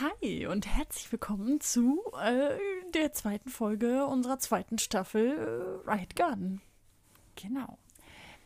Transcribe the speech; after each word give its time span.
Hi 0.00 0.46
und 0.46 0.64
herzlich 0.64 1.10
willkommen 1.10 1.60
zu 1.60 2.00
äh, 2.22 2.56
der 2.94 3.12
zweiten 3.12 3.48
Folge 3.48 4.06
unserer 4.06 4.38
zweiten 4.38 4.78
Staffel 4.78 5.82
äh, 5.84 5.90
Riot 5.90 6.14
Garden. 6.14 6.60
Genau. 7.34 7.78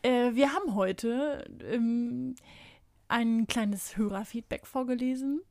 Äh, 0.00 0.34
wir 0.34 0.54
haben 0.54 0.74
heute 0.74 1.44
ähm, 1.62 2.36
ein 3.08 3.46
kleines 3.48 3.98
Hörerfeedback 3.98 4.66
vorgelesen. 4.66 5.42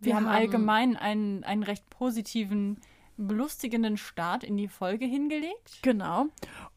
Wir, 0.00 0.16
haben, 0.16 0.26
allgemein 0.26 0.96
einen, 0.96 1.44
einen 1.44 1.64
recht 1.64 1.90
positiven, 1.90 2.80
belustigenden 3.18 3.98
Start 3.98 4.42
in 4.42 4.56
die 4.56 4.68
Folge 4.68 5.04
hingelegt. 5.04 5.80
Genau. 5.82 6.28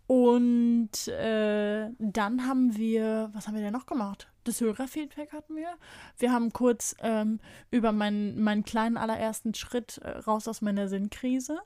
Und 0.05 1.07
äh, 1.07 1.91
dann 1.97 2.45
haben 2.45 2.75
wir, 2.75 3.29
was 3.31 3.47
haben 3.47 3.55
wir 3.55 3.61
denn 3.61 3.73
noch 3.73 3.85
gemacht? 3.85 4.27
Das 4.47 4.61
Hörerfeedback 4.61 5.33
hatten 5.33 5.57
wir. 5.57 5.75
Wir 6.17 6.31
haben 6.31 6.53
kurz 6.53 6.95
ähm, 7.01 7.41
über 7.69 7.91
meinen, 7.91 8.41
meinen 8.41 8.63
kleinen 8.63 8.95
allerersten 8.95 9.53
Schritt 9.53 9.97
äh, 9.97 10.09
raus 10.09 10.47
aus 10.47 10.61
meiner 10.61 10.87
Sinnkrise 10.87 11.59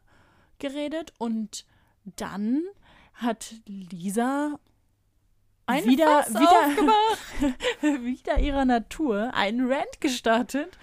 geredet. 0.58 1.14
Und 1.20 1.68
dann 2.04 2.64
hat 3.14 3.54
Lisa 3.68 4.58
Ein 5.68 5.86
wieder, 5.86 6.24
Fass 6.24 6.34
wieder, 6.34 8.02
wieder 8.04 8.40
ihrer 8.40 8.66
Natur 8.66 9.32
einen 9.36 9.72
Rant 9.72 10.02
gestartet, 10.02 10.80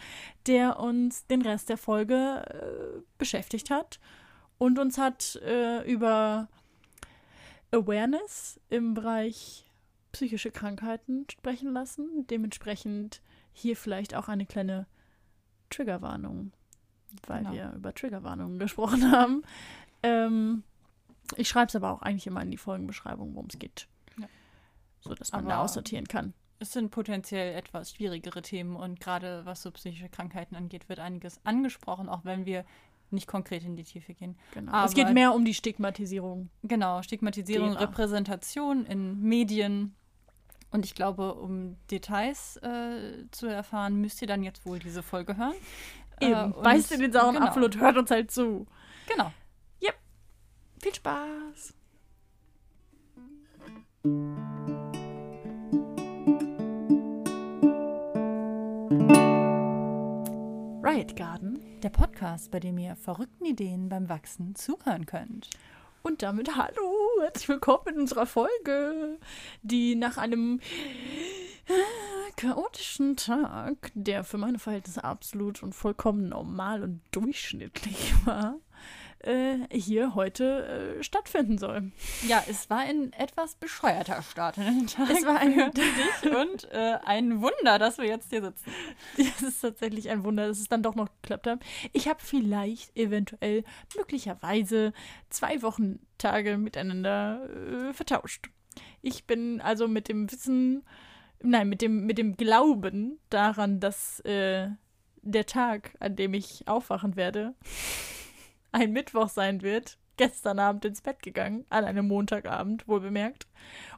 der 0.47 0.78
uns 0.78 1.27
den 1.27 1.42
Rest 1.42 1.69
der 1.69 1.78
Folge 1.78 2.45
äh, 2.47 3.01
beschäftigt 3.19 3.70
hat 3.70 3.98
und 4.59 4.78
uns 4.78 4.98
hat 4.98 5.37
äh, 5.45 5.83
über 5.91 6.48
Awareness 7.73 8.61
im 8.69 8.95
Bereich 8.95 9.67
psychische 10.12 10.51
Krankheiten 10.51 11.27
sprechen 11.30 11.73
lassen. 11.73 12.27
Dementsprechend 12.29 13.21
hier 13.53 13.77
vielleicht 13.77 14.15
auch 14.15 14.29
eine 14.29 14.47
kleine 14.47 14.87
Triggerwarnung, 15.71 16.53
weil 17.27 17.41
Genau. 17.41 17.53
wir 17.53 17.73
über 17.77 17.95
Triggerwarnungen 17.95 18.59
gesprochen 18.59 19.11
haben. 19.12 19.42
Ähm, 20.03 20.62
ich 21.37 21.48
schreibe 21.48 21.67
es 21.69 21.77
aber 21.77 21.92
auch 21.92 22.03
eigentlich 22.03 22.27
immer 22.27 22.42
in 22.42 22.50
die 22.50 22.56
Folgenbeschreibung, 22.56 23.34
worum 23.34 23.48
es 23.50 23.59
geht. 23.59 23.89
Ja. 24.19 24.28
So 25.00 25.15
dass 25.15 25.33
man 25.33 25.42
Aber- 25.42 25.50
da 25.50 25.62
aussortieren 25.62 26.06
kann. 26.06 26.34
Es 26.61 26.72
sind 26.72 26.91
potenziell 26.91 27.55
etwas 27.55 27.93
schwierigere 27.93 28.43
Themen 28.43 28.75
und 28.75 28.98
gerade 28.98 29.45
was 29.45 29.62
so 29.62 29.70
psychische 29.70 30.09
Krankheiten 30.09 30.56
angeht, 30.56 30.89
wird 30.89 30.98
einiges 30.98 31.39
angesprochen, 31.47 32.09
auch 32.09 32.25
wenn 32.25 32.47
wir 32.47 32.65
nicht 33.12 33.27
konkret 33.27 33.64
in 33.64 33.77
die 33.77 33.84
Tiefe 33.84 34.14
gehen. 34.14 34.37
Genau. 34.55 34.73
Aber- 34.73 34.87
es 34.87 34.95
geht 34.95 35.11
mehr 35.12 35.34
um 35.34 35.45
die 35.45 35.55
Stigmatisierung. 35.55 36.51
Genau, 36.62 37.03
Stigmatisierung, 37.03 37.70
Derer. 37.70 37.81
Repräsentation 37.83 38.84
in 38.87 39.20
Medien. 39.23 39.95
Und 40.70 40.84
ich 40.84 40.95
glaube, 40.95 41.34
um 41.34 41.77
Details 41.91 42.56
äh, 42.59 43.25
zu 43.31 43.47
erfahren, 43.47 43.97
müsst 44.00 44.20
ihr 44.20 44.28
dann 44.28 44.42
jetzt 44.42 44.67
wohl 44.67 44.78
diese 44.78 45.03
Folge 45.03 45.37
hören. 45.37 45.55
Eben, 46.20 46.53
Äh, 46.53 46.62
beißt 46.62 46.92
in 46.92 47.00
den 47.00 47.12
sauren 47.12 47.34
genau. 47.37 47.47
Apfel 47.47 47.65
und 47.65 47.78
hört 47.81 47.97
uns 47.97 48.11
halt 48.11 48.31
zu. 48.31 48.67
Genau. 49.09 49.33
Viel 50.81 50.95
Spaß! 50.95 51.75
Riot 60.83 61.15
Garden 61.17 61.58
Der 61.83 61.91
Podcast, 61.91 62.51
bei 62.51 62.59
dem 62.59 62.77
ihr 62.77 62.97
verrückten 62.97 63.45
Ideen 63.45 63.89
beim 63.89 64.09
Wachsen 64.09 64.57
zuhören 64.57 65.07
könnt. 65.07 65.48
und 66.03 66.23
damit 66.23 66.57
hallo, 66.57 66.93
herzlich 67.21 67.48
willkommen 67.48 67.95
in 67.95 68.01
unserer 68.01 68.27
Folge, 68.27 69.19
die 69.62 69.95
nach 69.95 70.17
einem 70.17 70.59
äh, 71.69 72.33
chaotischen 72.37 73.17
Tag, 73.17 73.93
der 73.95 74.25
für 74.25 74.39
meine 74.39 74.59
Verhältnisse 74.59 75.05
absolut 75.05 75.62
und 75.62 75.73
vollkommen 75.73 76.29
normal 76.29 76.83
und 76.83 77.01
durchschnittlich 77.12 78.12
war, 78.25 78.56
hier 79.70 80.14
heute 80.14 80.97
äh, 80.98 81.02
stattfinden 81.02 81.58
soll. 81.58 81.91
Ja, 82.27 82.42
es 82.48 82.70
war 82.70 82.78
ein 82.78 83.12
etwas 83.15 83.56
bescheuerter 83.56 84.22
Start 84.22 84.59
in 84.59 84.65
den 84.65 84.87
Tag. 84.87 85.10
Es 85.10 85.26
war 85.26 85.38
ein- 85.38 85.72
dich 85.72 86.32
und 86.32 86.70
äh, 86.72 86.98
ein 87.04 87.41
Wunder, 87.41 87.78
dass 87.78 87.98
wir 87.98 88.06
jetzt 88.06 88.31
hier 88.31 88.43
sitzen. 88.43 88.70
Das 89.16 89.43
ist 89.43 89.60
tatsächlich 89.60 90.09
ein 90.09 90.22
Wunder, 90.25 90.47
dass 90.47 90.59
es 90.60 90.69
dann 90.69 90.82
doch 90.82 90.94
noch 90.94 91.09
geklappt 91.22 91.47
hat. 91.48 91.60
Ich 91.93 92.09
habe 92.09 92.20
vielleicht, 92.22 92.97
eventuell, 92.97 93.65
möglicherweise 93.97 94.93
zwei 95.31 95.62
Wochentage 95.62 96.56
miteinander 96.56 97.48
äh, 97.88 97.93
vertauscht. 97.93 98.50
Ich 99.03 99.26
bin 99.26 99.60
also 99.60 99.88
mit 99.88 100.09
dem 100.09 100.31
Wissen, 100.31 100.84
nein, 101.43 101.69
mit 101.69 101.82
dem, 101.82 102.06
mit 102.06 102.19
dem 102.19 102.37
Glauben 102.37 103.19
daran, 103.31 103.81
dass 103.81 104.20
äh, 104.20 104.69
der 105.22 105.47
Tag, 105.47 105.93
an 106.00 106.14
dem 106.16 106.34
ich 106.34 106.66
aufwachen 106.69 107.16
werde, 107.16 107.54
ein 108.73 108.93
Mittwoch 108.93 109.29
sein 109.29 109.62
wird, 109.62 109.99
gestern 110.17 110.59
Abend 110.59 110.84
ins 110.84 111.01
Bett 111.01 111.23
gegangen, 111.23 111.65
an 111.71 111.84
einem 111.84 112.06
Montagabend, 112.06 112.87
wohl 112.89 113.01
bemerkt. 113.01 113.47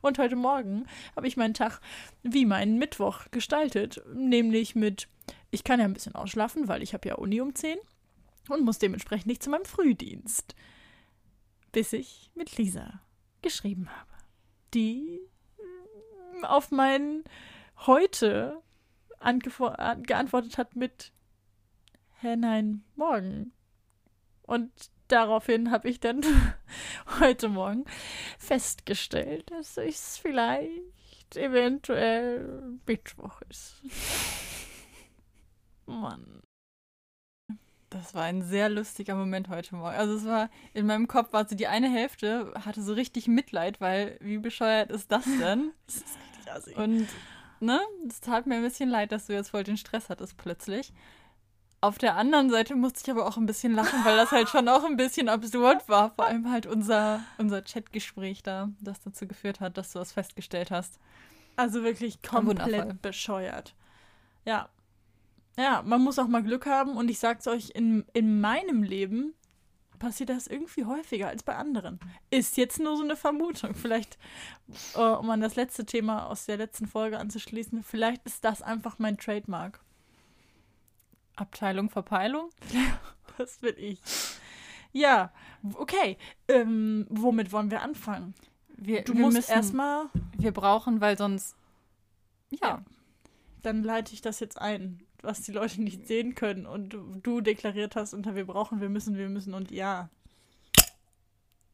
Und 0.03 0.19
heute 0.19 0.37
Morgen 0.37 0.87
habe 1.17 1.27
ich 1.27 1.37
meinen 1.37 1.55
Tag 1.55 1.81
wie 2.23 2.47
meinen 2.47 2.79
Mittwoch 2.79 3.31
gestaltet, 3.31 4.03
nämlich 4.15 4.75
mit, 4.75 5.09
ich 5.51 5.65
kann 5.65 5.81
ja 5.81 5.87
ein 5.87 5.95
bisschen 5.95 6.15
ausschlafen, 6.15 6.69
weil 6.69 6.83
ich 6.83 6.95
habe 6.95 7.09
ja 7.09 7.15
Uni 7.17 7.41
um 7.41 7.55
10 7.55 7.79
und 8.49 8.65
muss 8.65 8.79
dementsprechend 8.79 9.27
nicht 9.27 9.43
zu 9.43 9.51
meinem 9.51 9.65
Frühdienst, 9.65 10.55
bis 11.73 11.93
ich 11.93 12.31
mit 12.35 12.57
Lisa 12.57 13.01
geschrieben 13.43 13.89
habe, 13.91 14.11
die 14.75 15.21
mm, 15.59 16.45
auf 16.45 16.71
mein 16.71 17.25
heute 17.87 18.63
geantwortet 19.21 20.59
hat 20.59 20.77
mit 20.77 21.13
Hä, 22.23 22.37
nein, 22.37 22.85
morgen. 22.97 23.53
Und 24.51 24.73
daraufhin 25.07 25.71
habe 25.71 25.89
ich 25.89 26.01
dann 26.01 26.23
heute 27.21 27.49
Morgen 27.49 27.85
festgestellt, 28.37 29.49
dass 29.53 29.77
es 29.77 30.19
vielleicht 30.19 31.37
eventuell 31.37 32.81
Mittwoch 32.85 33.43
ist. 33.49 33.77
Mann. 35.87 36.43
Das 37.91 38.13
war 38.17 38.25
ein 38.25 38.43
sehr 38.43 38.69
lustiger 38.69 39.15
Moment 39.15 39.49
heute 39.49 39.77
Morgen. 39.77 39.95
Also 39.95 40.15
es 40.15 40.25
war, 40.25 40.51
in 40.75 40.85
meinem 40.85 41.07
Kopf 41.07 41.33
war 41.33 41.49
so 41.49 41.55
die 41.55 41.69
eine 41.69 41.89
Hälfte, 41.89 42.53
hatte 42.65 42.83
so 42.83 42.95
richtig 42.95 43.29
Mitleid, 43.29 43.81
weil 43.81 44.19
wie 44.21 44.39
bescheuert 44.39 44.91
ist 44.91 45.13
das 45.13 45.27
denn? 45.27 45.71
Das 45.87 45.95
ist 45.95 46.19
richtig 46.29 46.53
assi. 46.53 46.75
Und, 46.75 47.07
ne, 47.61 47.81
es 48.09 48.21
tat 48.21 48.49
mir 48.49 48.57
ein 48.57 48.63
bisschen 48.63 48.91
leid, 48.91 49.13
dass 49.13 49.27
du 49.29 49.33
jetzt 49.33 49.51
voll 49.51 49.63
den 49.63 49.77
Stress 49.77 50.09
hattest 50.09 50.37
plötzlich. 50.39 50.93
Auf 51.83 51.97
der 51.97 52.17
anderen 52.17 52.51
Seite 52.51 52.75
musste 52.77 53.01
ich 53.03 53.11
aber 53.11 53.27
auch 53.27 53.39
ein 53.39 53.47
bisschen 53.47 53.73
lachen, 53.73 54.05
weil 54.05 54.17
das 54.17 54.33
halt 54.33 54.51
schon 54.51 54.69
auch 54.69 54.85
ein 54.85 54.99
bisschen 54.99 55.29
absurd 55.31 55.89
war. 55.89 56.11
Vor 56.11 56.27
allem 56.27 56.51
halt 56.51 56.67
unser, 56.67 57.21
unser 57.39 57.63
Chatgespräch 57.63 58.43
da, 58.43 58.69
das 58.81 59.01
dazu 59.01 59.27
geführt 59.27 59.61
hat, 59.61 59.79
dass 59.79 59.93
du 59.93 59.99
das 59.99 60.13
festgestellt 60.13 60.71
hast. 60.71 60.99
Also 61.57 61.83
wirklich 61.83 62.23
komplett 62.23 63.01
bescheuert. 63.01 63.75
Ja. 64.45 64.69
Ja, 65.59 65.83
man 65.85 66.03
muss 66.03 66.19
auch 66.19 66.29
mal 66.29 66.43
Glück 66.43 66.67
haben 66.67 66.97
und 66.97 67.11
ich 67.11 67.19
sag's 67.19 67.47
euch, 67.47 67.71
in, 67.75 68.05
in 68.13 68.41
meinem 68.41 68.83
Leben 68.83 69.35
passiert 69.99 70.31
das 70.31 70.47
irgendwie 70.47 70.85
häufiger 70.85 71.29
als 71.29 71.43
bei 71.43 71.55
anderen. 71.55 72.01
Ist 72.31 72.57
jetzt 72.57 72.81
nur 72.81 72.97
so 72.97 73.05
eine 73.05 73.17
Vermutung. 73.17 73.75
Vielleicht, 73.75 74.19
äh, 74.95 75.01
um 75.01 75.31
an 75.31 75.41
das 75.41 75.57
letzte 75.57 75.87
Thema 75.87 76.27
aus 76.27 76.47
der 76.47 76.57
letzten 76.57 76.87
Folge 76.87 77.19
anzuschließen, 77.19 77.83
vielleicht 77.83 78.25
ist 78.27 78.45
das 78.45 78.63
einfach 78.63 78.99
mein 78.99 79.19
Trademark. 79.19 79.81
Abteilung 81.37 81.91
Verpeilung? 81.91 82.51
Das 83.39 83.57
bin 83.59 83.75
ich. 83.79 83.99
Ja, 84.93 85.33
okay. 85.75 86.19
Ähm, 86.47 87.07
womit 87.09 87.53
wollen 87.53 87.71
wir 87.71 87.81
anfangen? 87.81 88.35
Wir, 88.77 89.03
Du 89.03 89.15
wir 89.15 89.21
musst 89.23 89.49
erstmal, 89.49 90.07
Wir 90.37 90.53
brauchen, 90.53 91.01
weil 91.01 91.17
sonst. 91.17 91.57
Ja. 92.51 92.59
Ja. 92.69 92.85
dann 93.63 93.83
leite 93.83 94.13
ich 94.13 94.21
das 94.21 94.41
jetzt 94.41 94.59
ein, 94.61 95.01
was 95.23 95.41
die 95.43 95.53
Leute 95.53 95.81
nicht 95.81 96.07
sehen 96.07 96.35
können 96.35 96.67
und 96.67 96.91
du, 96.91 97.15
du 97.23 97.41
deklariert 97.41 97.97
hast 97.97 98.13
unter 98.13 98.35
wir 98.35 98.47
brauchen, 98.47 98.81
wir 98.83 98.89
müssen, 98.91 99.17
wir 99.17 99.29
müssen 99.31 99.55
und 99.55 99.71
ja. 99.71 100.11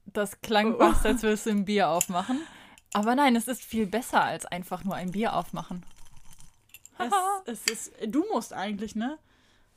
Das 0.05 0.41
klang 0.41 0.75
Oh. 0.75 0.79
fast, 0.79 1.05
als 1.07 1.23
würdest 1.25 1.47
du 1.47 1.51
ein 1.51 1.65
Bier 1.65 1.89
aufmachen. 1.89 2.41
Aber 2.93 3.15
nein, 3.17 3.35
es 3.35 3.49
ist 3.49 3.63
viel 3.63 3.87
besser 3.87 4.23
als 4.23 4.47
einfach 4.47 4.85
nur 4.85 4.95
ein 4.95 5.11
Bier 5.13 5.35
aufmachen. 5.35 5.85
Es, 6.99 7.13
es 7.67 7.89
ist, 7.89 7.93
du 8.07 8.25
musst 8.33 8.53
eigentlich, 8.53 8.95
ne? 8.95 9.19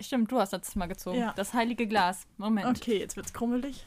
Stimmt, 0.02 0.32
du 0.32 0.40
hast 0.40 0.54
letztes 0.54 0.76
Mal 0.76 0.88
gezogen. 0.88 1.20
Ja. 1.20 1.34
Das 1.36 1.54
heilige 1.54 1.88
Glas. 1.88 2.26
Moment. 2.38 2.68
Okay, 2.68 3.00
jetzt 3.00 3.18
wird's 3.18 3.34
krummelig. 3.34 3.86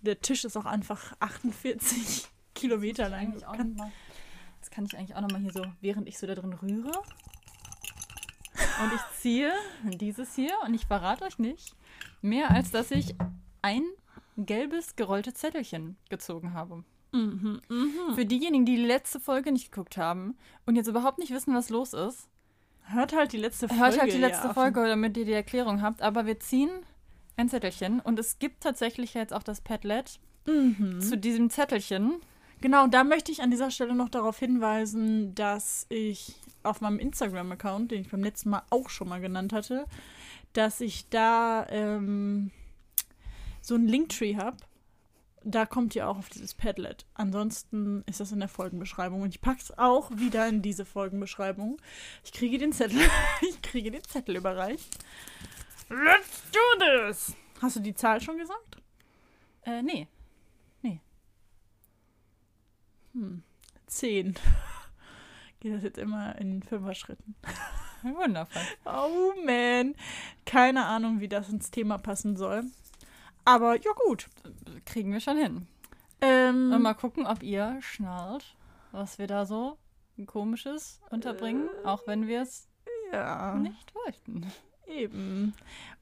Der 0.00 0.20
Tisch 0.20 0.44
ist 0.44 0.56
auch 0.56 0.64
einfach 0.64 1.14
48 1.20 2.28
Kilometer 2.54 3.08
lang. 3.08 3.42
Auch 3.44 3.56
noch 3.56 3.76
mal, 3.76 3.92
das 4.60 4.70
kann 4.70 4.84
ich 4.84 4.96
eigentlich 4.96 5.16
auch 5.16 5.20
nochmal 5.20 5.40
hier 5.40 5.52
so, 5.52 5.64
während 5.80 6.08
ich 6.08 6.18
so 6.18 6.26
da 6.26 6.34
drin 6.34 6.52
rühre. 6.54 6.92
Und 8.82 8.92
ich 8.94 9.18
ziehe 9.20 9.52
dieses 9.84 10.34
hier 10.34 10.52
und 10.64 10.74
ich 10.74 10.86
verrate 10.86 11.24
euch 11.24 11.38
nicht, 11.38 11.74
mehr 12.22 12.50
als 12.50 12.70
dass 12.70 12.90
ich 12.90 13.14
ein 13.60 13.82
gelbes 14.36 14.96
gerolltes 14.96 15.34
Zettelchen 15.34 15.96
gezogen 16.08 16.54
habe. 16.54 16.84
Mhm, 17.12 17.60
mhm. 17.68 18.14
Für 18.14 18.24
diejenigen, 18.24 18.64
die 18.64 18.76
die 18.76 18.84
letzte 18.84 19.18
Folge 19.18 19.52
nicht 19.52 19.72
geguckt 19.72 19.96
haben 19.96 20.36
und 20.66 20.76
jetzt 20.76 20.88
überhaupt 20.88 21.18
nicht 21.18 21.32
wissen, 21.32 21.54
was 21.54 21.70
los 21.70 21.92
ist, 21.92 22.28
Hört 22.90 23.14
halt 23.14 23.32
die 23.32 23.36
letzte 23.38 23.68
Folge. 23.68 23.82
Hört 23.82 24.00
halt 24.00 24.12
die 24.12 24.18
letzte 24.18 24.48
ja. 24.48 24.54
Folge, 24.54 24.86
damit 24.86 25.16
ihr 25.16 25.24
die 25.24 25.32
Erklärung 25.32 25.82
habt. 25.82 26.02
Aber 26.02 26.26
wir 26.26 26.40
ziehen 26.40 26.70
ein 27.36 27.48
Zettelchen 27.48 28.00
und 28.00 28.18
es 28.18 28.38
gibt 28.38 28.62
tatsächlich 28.62 29.14
jetzt 29.14 29.32
auch 29.32 29.42
das 29.42 29.60
Padlet 29.60 30.18
Mhm. 30.46 31.00
zu 31.00 31.16
diesem 31.16 31.50
Zettelchen. 31.50 32.20
Genau, 32.60 32.86
da 32.88 33.04
möchte 33.04 33.30
ich 33.30 33.42
an 33.42 33.50
dieser 33.50 33.70
Stelle 33.70 33.94
noch 33.94 34.08
darauf 34.08 34.38
hinweisen, 34.38 35.34
dass 35.34 35.86
ich 35.90 36.34
auf 36.64 36.80
meinem 36.80 36.98
Instagram-Account, 36.98 37.92
den 37.92 38.00
ich 38.00 38.10
beim 38.10 38.24
letzten 38.24 38.50
Mal 38.50 38.62
auch 38.70 38.90
schon 38.90 39.08
mal 39.08 39.20
genannt 39.20 39.52
hatte, 39.52 39.84
dass 40.54 40.80
ich 40.80 41.08
da 41.08 41.66
ähm, 41.68 42.50
so 43.60 43.74
einen 43.74 43.86
Linktree 43.86 44.36
habe. 44.36 44.56
Da 45.44 45.66
kommt 45.66 45.94
ihr 45.94 46.08
auch 46.08 46.18
auf 46.18 46.28
dieses 46.28 46.54
Padlet. 46.54 47.06
Ansonsten 47.14 48.02
ist 48.06 48.20
das 48.20 48.32
in 48.32 48.40
der 48.40 48.48
Folgenbeschreibung. 48.48 49.22
Und 49.22 49.34
ich 49.34 49.40
packe 49.40 49.60
es 49.60 49.78
auch 49.78 50.10
wieder 50.10 50.48
in 50.48 50.62
diese 50.62 50.84
Folgenbeschreibung. 50.84 51.80
Ich 52.24 52.32
kriege 52.32 52.58
den 52.58 52.72
Zettel. 52.72 53.00
ich 53.48 53.62
kriege 53.62 53.90
den 53.90 54.04
Zettel 54.04 54.36
überreicht. 54.36 54.98
Let's 55.88 56.42
do 56.52 56.84
this! 56.84 57.34
Hast 57.62 57.76
du 57.76 57.80
die 57.80 57.94
Zahl 57.94 58.20
schon 58.20 58.38
gesagt? 58.38 58.76
Äh, 59.62 59.82
nee. 59.82 60.08
Hm. 63.18 63.42
Zehn. 63.86 64.34
Geht 65.60 65.74
das 65.74 65.82
jetzt 65.82 65.98
immer 65.98 66.36
in 66.36 66.62
Fünfer-Schritten? 66.62 67.34
Wundervoll. 68.02 68.62
Oh 68.84 69.32
man. 69.44 69.94
Keine 70.44 70.86
Ahnung, 70.86 71.20
wie 71.20 71.28
das 71.28 71.48
ins 71.48 71.70
Thema 71.70 71.98
passen 71.98 72.36
soll. 72.36 72.62
Aber 73.48 73.80
ja 73.80 73.92
gut. 73.92 74.28
Kriegen 74.84 75.10
wir 75.10 75.20
schon 75.20 75.38
hin. 75.38 75.66
Ähm, 76.20 76.70
Und 76.70 76.82
mal 76.82 76.92
gucken, 76.92 77.26
ob 77.26 77.42
ihr 77.42 77.78
schnallt, 77.80 78.54
was 78.92 79.18
wir 79.18 79.26
da 79.26 79.46
so 79.46 79.78
komisches 80.26 81.00
unterbringen, 81.08 81.70
auch 81.82 82.06
wenn 82.06 82.26
wir 82.26 82.42
es 82.42 82.68
ja, 83.10 83.54
nicht 83.54 83.94
wollten. 83.94 84.52
eben. 84.86 85.54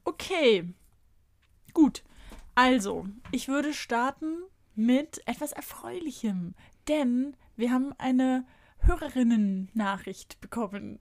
Okay. 0.03 0.73
Gut. 1.73 2.03
Also, 2.53 3.07
ich 3.31 3.47
würde 3.47 3.73
starten 3.73 4.39
mit 4.75 5.25
etwas 5.25 5.53
Erfreulichem. 5.53 6.53
Denn 6.89 7.37
wir 7.55 7.71
haben 7.71 7.93
eine 7.97 8.45
Hörerinnen-Nachricht 8.79 10.39
bekommen. 10.41 10.99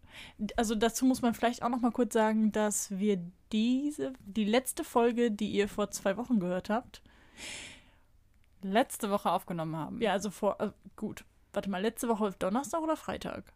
Also 0.56 0.75
dazu 0.75 1.05
muss 1.05 1.23
man 1.23 1.34
vielleicht 1.34 1.62
auch 1.62 1.69
noch 1.69 1.81
mal 1.81 1.93
kurz 1.93 2.14
sagen, 2.14 2.52
dass 2.52 2.90
wir 2.90 3.19
diese, 3.52 4.12
die 4.25 4.44
letzte 4.44 4.84
Folge, 4.84 5.31
die 5.31 5.50
ihr 5.50 5.69
vor 5.69 5.90
zwei 5.90 6.17
Wochen 6.17 6.40
gehört 6.40 6.70
habt, 6.70 7.02
Letzte 8.62 9.11
Woche 9.11 9.31
aufgenommen 9.31 9.76
haben. 9.76 10.00
Ja, 10.00 10.12
also 10.12 10.31
vor, 10.31 10.61
äh, 10.61 10.70
gut. 10.96 11.25
Warte 11.52 11.70
mal, 11.70 11.81
letzte 11.81 12.08
Woche 12.08 12.34
Donnerstag 12.38 12.81
oder 12.82 12.96
Freitag? 12.96 13.52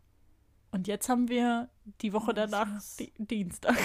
Und 0.71 0.87
jetzt 0.87 1.09
haben 1.09 1.29
wir 1.29 1.69
die 2.01 2.13
Woche 2.13 2.33
danach 2.33 2.69
Di 2.99 3.13
Dienstag. 3.19 3.77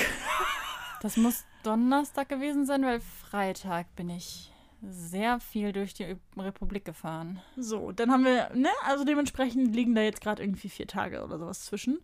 Das 1.01 1.17
muss 1.17 1.43
Donnerstag 1.63 2.29
gewesen 2.29 2.65
sein, 2.65 2.83
weil 2.83 2.99
Freitag 2.99 3.95
bin 3.95 4.09
ich 4.09 4.51
sehr 4.89 5.39
viel 5.39 5.71
durch 5.71 5.93
die 5.93 6.15
Republik 6.37 6.85
gefahren. 6.85 7.41
So, 7.57 7.91
dann 7.91 8.11
haben 8.11 8.25
wir, 8.25 8.51
ne, 8.53 8.69
also 8.83 9.03
dementsprechend 9.03 9.75
liegen 9.75 9.95
da 9.95 10.01
jetzt 10.01 10.21
gerade 10.21 10.43
irgendwie 10.43 10.69
vier 10.69 10.87
Tage 10.87 11.23
oder 11.23 11.39
sowas 11.39 11.65
zwischen. 11.65 11.99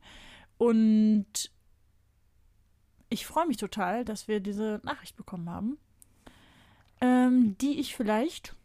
Und 0.58 1.52
ich 3.10 3.26
freue 3.26 3.48
mich 3.48 3.58
total, 3.58 4.06
dass 4.06 4.28
wir 4.28 4.40
diese 4.40 4.80
Nachricht 4.84 5.16
bekommen 5.16 5.50
haben, 5.50 5.78
ähm, 7.02 7.58
die 7.60 7.80
ich 7.80 7.96
vielleicht, 7.96 8.56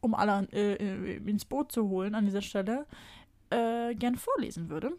um 0.00 0.14
alle 0.14 0.48
äh, 0.52 0.74
äh, 0.74 1.16
ins 1.16 1.44
Boot 1.44 1.72
zu 1.72 1.88
holen 1.88 2.14
an 2.14 2.24
dieser 2.24 2.42
Stelle, 2.42 2.86
äh, 3.50 3.94
gern 3.94 4.16
vorlesen 4.16 4.68
würde. 4.68 4.92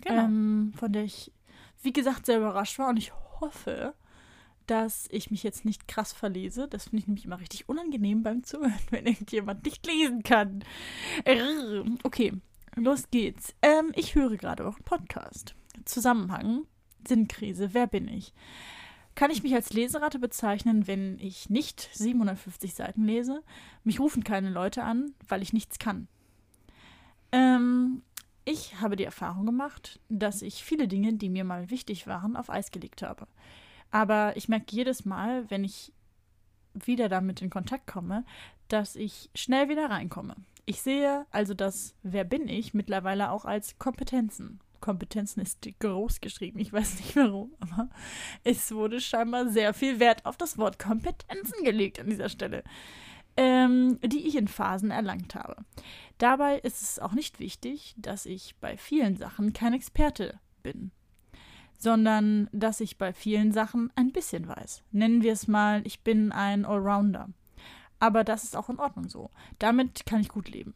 Genau. 0.00 0.24
ähm, 0.24 0.72
von 0.76 0.92
der 0.92 1.04
ich, 1.04 1.32
wie 1.82 1.92
gesagt, 1.92 2.26
sehr 2.26 2.38
überrascht 2.38 2.78
war. 2.78 2.88
Und 2.88 2.96
ich 2.96 3.12
hoffe, 3.40 3.94
dass 4.70 5.08
ich 5.10 5.30
mich 5.30 5.42
jetzt 5.42 5.64
nicht 5.64 5.88
krass 5.88 6.12
verlese. 6.12 6.68
Das 6.68 6.84
finde 6.84 6.98
ich 6.98 7.06
nämlich 7.06 7.24
immer 7.24 7.40
richtig 7.40 7.68
unangenehm 7.68 8.22
beim 8.22 8.44
Zuhören, 8.44 8.78
wenn 8.90 9.06
irgendjemand 9.06 9.64
nicht 9.64 9.86
lesen 9.86 10.22
kann. 10.22 10.64
Okay, 12.02 12.32
los 12.76 13.10
geht's. 13.10 13.54
Ähm, 13.62 13.92
ich 13.96 14.14
höre 14.14 14.36
gerade 14.36 14.64
euren 14.64 14.84
Podcast. 14.84 15.54
Zusammenhang, 15.84 16.66
Sinnkrise, 17.06 17.72
wer 17.72 17.86
bin 17.86 18.08
ich? 18.08 18.32
Kann 19.14 19.30
ich 19.32 19.42
mich 19.42 19.54
als 19.54 19.72
Leseratte 19.72 20.20
bezeichnen, 20.20 20.86
wenn 20.86 21.18
ich 21.18 21.50
nicht 21.50 21.88
750 21.92 22.74
Seiten 22.74 23.04
lese? 23.04 23.42
Mich 23.82 23.98
rufen 23.98 24.22
keine 24.22 24.50
Leute 24.50 24.84
an, 24.84 25.12
weil 25.26 25.42
ich 25.42 25.52
nichts 25.52 25.80
kann. 25.80 26.06
Ähm, 27.32 28.02
ich 28.44 28.80
habe 28.80 28.96
die 28.96 29.04
Erfahrung 29.04 29.44
gemacht, 29.44 29.98
dass 30.08 30.42
ich 30.42 30.62
viele 30.62 30.88
Dinge, 30.88 31.14
die 31.14 31.30
mir 31.30 31.44
mal 31.44 31.68
wichtig 31.70 32.06
waren, 32.06 32.36
auf 32.36 32.48
Eis 32.48 32.70
gelegt 32.70 33.02
habe. 33.02 33.26
Aber 33.90 34.36
ich 34.36 34.48
merke 34.48 34.74
jedes 34.74 35.04
Mal, 35.04 35.50
wenn 35.50 35.64
ich 35.64 35.92
wieder 36.74 37.08
damit 37.08 37.42
in 37.42 37.50
Kontakt 37.50 37.86
komme, 37.86 38.24
dass 38.68 38.96
ich 38.96 39.30
schnell 39.34 39.68
wieder 39.68 39.90
reinkomme. 39.90 40.36
Ich 40.66 40.82
sehe 40.82 41.26
also 41.30 41.54
das 41.54 41.94
Wer 42.02 42.24
bin 42.24 42.48
ich 42.48 42.74
mittlerweile 42.74 43.30
auch 43.30 43.44
als 43.44 43.78
Kompetenzen. 43.78 44.60
Kompetenzen 44.80 45.40
ist 45.40 45.66
groß 45.80 46.20
geschrieben, 46.20 46.58
ich 46.58 46.72
weiß 46.72 46.98
nicht 46.98 47.16
warum, 47.16 47.52
aber 47.60 47.88
es 48.44 48.72
wurde 48.72 49.00
scheinbar 49.00 49.48
sehr 49.48 49.74
viel 49.74 49.98
Wert 49.98 50.24
auf 50.26 50.36
das 50.36 50.58
Wort 50.58 50.78
Kompetenzen 50.78 51.64
gelegt 51.64 51.98
an 51.98 52.08
dieser 52.08 52.28
Stelle, 52.28 52.62
ähm, 53.36 53.98
die 54.02 54.26
ich 54.26 54.36
in 54.36 54.46
Phasen 54.46 54.90
erlangt 54.90 55.34
habe. 55.34 55.64
Dabei 56.18 56.58
ist 56.58 56.82
es 56.82 56.98
auch 56.98 57.12
nicht 57.12 57.40
wichtig, 57.40 57.94
dass 57.96 58.26
ich 58.26 58.56
bei 58.60 58.76
vielen 58.76 59.16
Sachen 59.16 59.52
kein 59.52 59.72
Experte 59.74 60.38
bin, 60.62 60.92
sondern 61.78 62.48
dass 62.52 62.80
ich 62.80 62.98
bei 62.98 63.12
vielen 63.12 63.52
Sachen 63.52 63.90
ein 63.94 64.12
bisschen 64.12 64.46
weiß. 64.48 64.82
Nennen 64.90 65.22
wir 65.22 65.32
es 65.32 65.46
mal, 65.48 65.80
ich 65.86 66.00
bin 66.00 66.32
ein 66.32 66.64
Allrounder. 66.64 67.28
Aber 68.00 68.24
das 68.24 68.44
ist 68.44 68.56
auch 68.56 68.68
in 68.68 68.78
Ordnung 68.78 69.08
so. 69.08 69.30
Damit 69.58 70.04
kann 70.04 70.20
ich 70.20 70.28
gut 70.28 70.48
leben. 70.48 70.74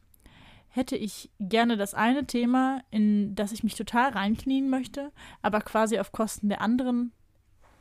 Hätte 0.69 0.95
ich 0.95 1.29
gerne 1.39 1.77
das 1.77 1.93
eine 1.93 2.25
Thema, 2.25 2.81
in 2.89 3.35
das 3.35 3.51
ich 3.51 3.63
mich 3.63 3.75
total 3.75 4.11
reinknien 4.11 4.69
möchte, 4.69 5.11
aber 5.41 5.61
quasi 5.61 5.99
auf 5.99 6.11
Kosten 6.11 6.49
der 6.49 6.61
anderen, 6.61 7.11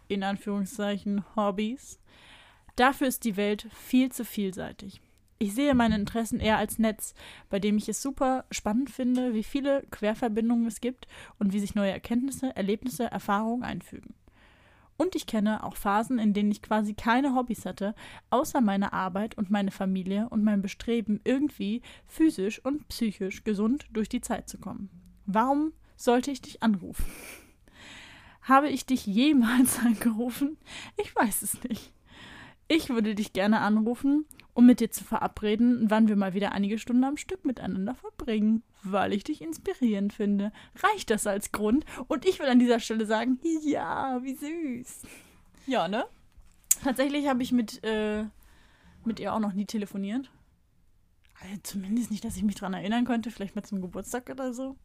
in 0.08 0.22
Anführungszeichen, 0.22 1.24
Hobbys, 1.34 1.98
dafür 2.76 3.06
ist 3.06 3.24
die 3.24 3.36
Welt 3.36 3.66
viel 3.72 4.12
zu 4.12 4.24
vielseitig. 4.24 5.00
Ich 5.42 5.54
sehe 5.56 5.74
meine 5.74 5.96
Interessen 5.96 6.38
eher 6.38 6.58
als 6.58 6.78
Netz, 6.78 7.14
bei 7.50 7.58
dem 7.58 7.76
ich 7.76 7.88
es 7.88 8.00
super 8.00 8.44
spannend 8.52 8.90
finde, 8.90 9.34
wie 9.34 9.42
viele 9.42 9.82
Querverbindungen 9.90 10.66
es 10.66 10.80
gibt 10.80 11.08
und 11.40 11.52
wie 11.52 11.58
sich 11.58 11.74
neue 11.74 11.90
Erkenntnisse, 11.90 12.54
Erlebnisse, 12.54 13.10
Erfahrungen 13.10 13.64
einfügen. 13.64 14.14
Und 14.96 15.16
ich 15.16 15.26
kenne 15.26 15.64
auch 15.64 15.74
Phasen, 15.74 16.20
in 16.20 16.32
denen 16.32 16.52
ich 16.52 16.62
quasi 16.62 16.94
keine 16.94 17.34
Hobbys 17.34 17.66
hatte, 17.66 17.96
außer 18.30 18.60
meine 18.60 18.92
Arbeit 18.92 19.36
und 19.36 19.50
meine 19.50 19.72
Familie 19.72 20.28
und 20.28 20.44
mein 20.44 20.62
Bestreben, 20.62 21.20
irgendwie 21.24 21.82
physisch 22.06 22.64
und 22.64 22.86
psychisch 22.86 23.42
gesund 23.42 23.86
durch 23.92 24.08
die 24.08 24.20
Zeit 24.20 24.48
zu 24.48 24.58
kommen. 24.58 24.90
Warum 25.26 25.72
sollte 25.96 26.30
ich 26.30 26.40
dich 26.40 26.62
anrufen? 26.62 27.04
Habe 28.42 28.68
ich 28.68 28.86
dich 28.86 29.06
jemals 29.06 29.80
angerufen? 29.84 30.56
Ich 30.96 31.16
weiß 31.16 31.42
es 31.42 31.64
nicht. 31.64 31.92
Ich 32.68 32.90
würde 32.90 33.16
dich 33.16 33.32
gerne 33.32 33.58
anrufen, 33.58 34.24
um 34.54 34.66
mit 34.66 34.80
dir 34.80 34.90
zu 34.90 35.04
verabreden, 35.04 35.90
wann 35.90 36.08
wir 36.08 36.16
mal 36.16 36.34
wieder 36.34 36.52
einige 36.52 36.78
Stunden 36.78 37.04
am 37.04 37.16
Stück 37.16 37.44
miteinander 37.44 37.94
verbringen, 37.94 38.62
weil 38.82 39.12
ich 39.12 39.24
dich 39.24 39.40
inspirierend 39.40 40.12
finde. 40.12 40.52
Reicht 40.76 41.10
das 41.10 41.26
als 41.26 41.52
Grund? 41.52 41.84
Und 42.08 42.26
ich 42.26 42.38
will 42.38 42.46
an 42.46 42.58
dieser 42.58 42.80
Stelle 42.80 43.06
sagen, 43.06 43.38
ja, 43.62 44.20
wie 44.22 44.34
süß. 44.34 45.02
Ja, 45.66 45.88
ne? 45.88 46.04
Tatsächlich 46.82 47.28
habe 47.28 47.42
ich 47.42 47.52
mit, 47.52 47.82
äh, 47.84 48.24
mit 49.04 49.20
ihr 49.20 49.32
auch 49.32 49.40
noch 49.40 49.52
nie 49.52 49.66
telefoniert. 49.66 50.30
Also 51.40 51.56
zumindest 51.62 52.10
nicht, 52.10 52.24
dass 52.24 52.36
ich 52.36 52.42
mich 52.42 52.56
daran 52.56 52.74
erinnern 52.74 53.04
könnte, 53.04 53.30
vielleicht 53.30 53.56
mal 53.56 53.62
zum 53.62 53.80
Geburtstag 53.80 54.28
oder 54.30 54.52
so. 54.52 54.76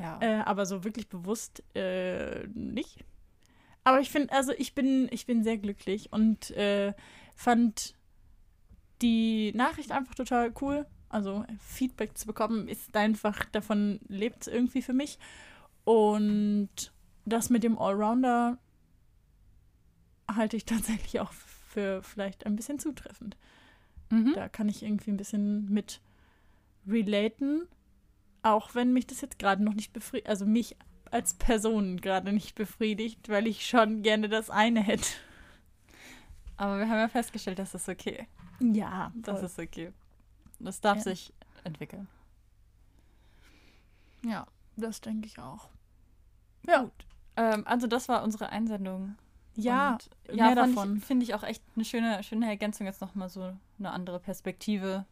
Ja. 0.00 0.18
Äh, 0.20 0.42
aber 0.42 0.64
so 0.64 0.84
wirklich 0.84 1.08
bewusst 1.08 1.62
äh, 1.74 2.46
nicht. 2.54 3.04
Aber 3.84 4.00
ich 4.00 4.10
finde, 4.10 4.32
also 4.32 4.52
ich 4.56 4.74
bin, 4.74 5.08
ich 5.10 5.26
bin 5.26 5.42
sehr 5.42 5.58
glücklich 5.58 6.12
und 6.12 6.50
äh, 6.52 6.94
fand 7.34 7.94
die 9.02 9.52
Nachricht 9.54 9.92
einfach 9.92 10.14
total 10.14 10.52
cool. 10.60 10.86
Also 11.08 11.44
Feedback 11.60 12.16
zu 12.16 12.26
bekommen 12.26 12.68
ist 12.68 12.96
einfach, 12.96 13.44
davon 13.46 14.00
lebt 14.08 14.42
es 14.42 14.48
irgendwie 14.48 14.82
für 14.82 14.94
mich. 14.94 15.18
Und 15.84 16.92
das 17.24 17.50
mit 17.50 17.64
dem 17.64 17.78
Allrounder 17.78 18.58
halte 20.34 20.56
ich 20.56 20.64
tatsächlich 20.66 21.20
auch 21.20 21.32
für 21.32 22.02
vielleicht 22.02 22.46
ein 22.46 22.56
bisschen 22.56 22.78
zutreffend. 22.78 23.36
mhm. 24.10 24.32
Da 24.34 24.48
kann 24.48 24.68
ich 24.68 24.82
irgendwie 24.82 25.10
ein 25.10 25.16
bisschen 25.16 25.68
mit 25.70 26.00
relaten, 26.86 27.68
auch 28.42 28.74
wenn 28.74 28.92
mich 28.92 29.06
das 29.06 29.20
jetzt 29.20 29.38
gerade 29.38 29.62
noch 29.62 29.74
nicht 29.74 29.92
befriedigt, 29.92 30.28
also 30.28 30.46
mich 30.46 30.76
als 31.10 31.34
Person 31.34 32.00
gerade 32.00 32.32
nicht 32.32 32.54
befriedigt, 32.54 33.28
weil 33.28 33.46
ich 33.46 33.66
schon 33.66 34.02
gerne 34.02 34.28
das 34.28 34.50
eine 34.50 34.80
hätte. 34.80 35.08
Aber 36.56 36.78
wir 36.78 36.88
haben 36.88 36.98
ja 36.98 37.08
festgestellt, 37.08 37.58
das 37.58 37.74
ist 37.74 37.88
okay. 37.88 38.26
Ja, 38.62 39.12
Das 39.16 39.38
voll. 39.38 39.46
ist 39.46 39.58
okay. 39.58 39.92
Das 40.58 40.80
darf 40.80 40.98
Ja. 40.98 41.02
sich 41.02 41.32
entwickeln. 41.64 42.06
ja, 44.24 44.46
das 44.76 45.00
denke 45.00 45.26
ich 45.26 45.38
auch. 45.38 45.68
Ja. 46.66 46.82
Gut. 46.82 46.92
Ähm, 47.36 47.66
also 47.66 47.86
das 47.86 48.08
war 48.08 48.22
unsere 48.22 48.50
Einsendung. 48.50 49.16
Ja, 49.54 49.92
Und, 49.92 50.10
ja, 50.36 50.46
mehr 50.46 50.54
davon. 50.54 51.00
Finde 51.00 51.24
ich 51.24 51.34
auch 51.34 51.42
echt 51.42 51.62
eine 51.74 51.84
schöne, 51.84 52.22
schöne 52.22 52.46
Ergänzung, 52.48 52.86
jetzt 52.86 53.00
nochmal 53.00 53.28
so 53.28 53.52
eine 53.78 53.90
andere 53.90 54.18
Perspektive 54.20 55.04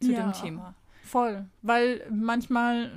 zu 0.00 0.12
ja, 0.12 0.22
dem 0.22 0.32
Thema. 0.32 0.74
Voll, 1.04 1.46
weil 1.62 2.06
manchmal, 2.10 2.92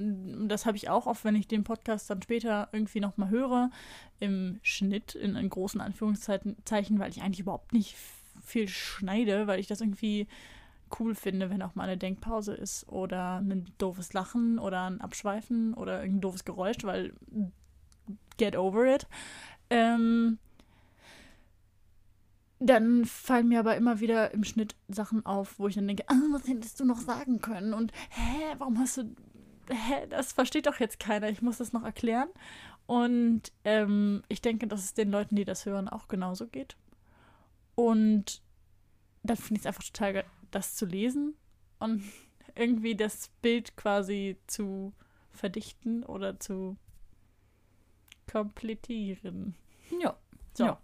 das 0.48 0.66
habe 0.66 0.76
ich 0.76 0.90
auch 0.90 1.06
oft, 1.08 1.24
wenn 1.24 1.36
ich 1.36 1.48
den 1.48 1.64
Podcast 1.64 2.10
dann 2.10 2.22
später 2.22 2.68
irgendwie 2.74 3.00
nochmal 3.00 3.30
höre, 3.30 3.70
im 4.20 4.60
Schnitt, 4.62 5.16
in, 5.16 5.36
in 5.38 5.50
großen 5.50 5.80
Anführungszeichen, 5.80 7.00
weil 7.00 7.12
ich 7.12 7.22
eigentlich 7.22 7.40
überhaupt 7.40 7.72
nicht 7.72 7.96
viel 8.44 8.68
schneide, 8.68 9.48
weil 9.48 9.60
ich 9.60 9.68
das 9.68 9.82
irgendwie 9.82 10.28
cool 11.00 11.16
finde, 11.16 11.50
wenn 11.50 11.62
auch 11.62 11.76
mal 11.76 11.84
eine 11.84 11.98
Denkpause 11.98 12.54
ist 12.54 12.88
oder 12.88 13.38
ein 13.38 13.72
doofes 13.78 14.14
Lachen 14.14 14.60
oder 14.60 14.86
ein 14.90 15.02
Abschweifen 15.02 15.74
oder 15.74 16.00
ein 16.00 16.22
doofes 16.22 16.46
Geräusch, 16.46 16.84
weil 16.84 17.14
get 18.38 18.56
over 18.56 18.86
it. 18.86 19.08
Ähm, 19.70 20.38
dann 22.60 23.06
fallen 23.06 23.50
mir 23.50 23.60
aber 23.60 23.76
immer 23.76 24.00
wieder 24.00 24.32
im 24.32 24.44
Schnitt 24.44 24.76
Sachen 24.88 25.26
auf, 25.26 25.60
wo 25.60 25.68
ich 25.68 25.76
dann 25.76 25.88
denke, 25.88 26.06
ah, 26.08 26.16
was 26.32 26.48
hättest 26.48 26.80
du 26.80 26.86
noch 26.86 27.00
sagen 27.00 27.42
können? 27.42 27.74
Und 27.74 27.92
hä, 28.10 28.56
warum 28.58 28.80
hast 28.80 28.98
du. 28.98 29.04
Hä, 29.70 30.08
das 30.10 30.34
versteht 30.34 30.68
doch 30.68 30.80
jetzt 30.80 31.00
keiner. 31.00 31.30
Ich 31.30 31.42
muss 31.42 31.58
das 31.58 31.74
noch 31.74 31.84
erklären. 31.84 32.30
Und 32.86 33.52
ähm, 33.64 34.24
ich 34.28 34.42
denke, 34.42 34.68
dass 34.68 34.84
es 34.84 34.94
den 34.94 35.12
Leuten, 35.12 35.36
die 35.36 35.46
das 35.46 35.66
hören, 35.66 35.88
auch 35.90 36.08
genauso 36.08 36.48
geht. 36.48 36.76
Und 37.76 38.42
dann 39.24 39.38
finde 39.38 39.56
ich 39.56 39.62
es 39.62 39.66
einfach 39.66 39.84
total 39.84 40.14
geil, 40.14 40.26
das 40.52 40.76
zu 40.76 40.86
lesen 40.86 41.36
und 41.80 42.04
irgendwie 42.56 42.96
das 42.96 43.30
Bild 43.42 43.76
quasi 43.76 44.38
zu 44.48 44.94
verdichten 45.32 46.04
oder 46.04 46.40
zu 46.40 46.78
komplettieren. 48.32 49.56
Ja. 50.02 50.16
So. 50.54 50.66
Ja. 50.66 50.80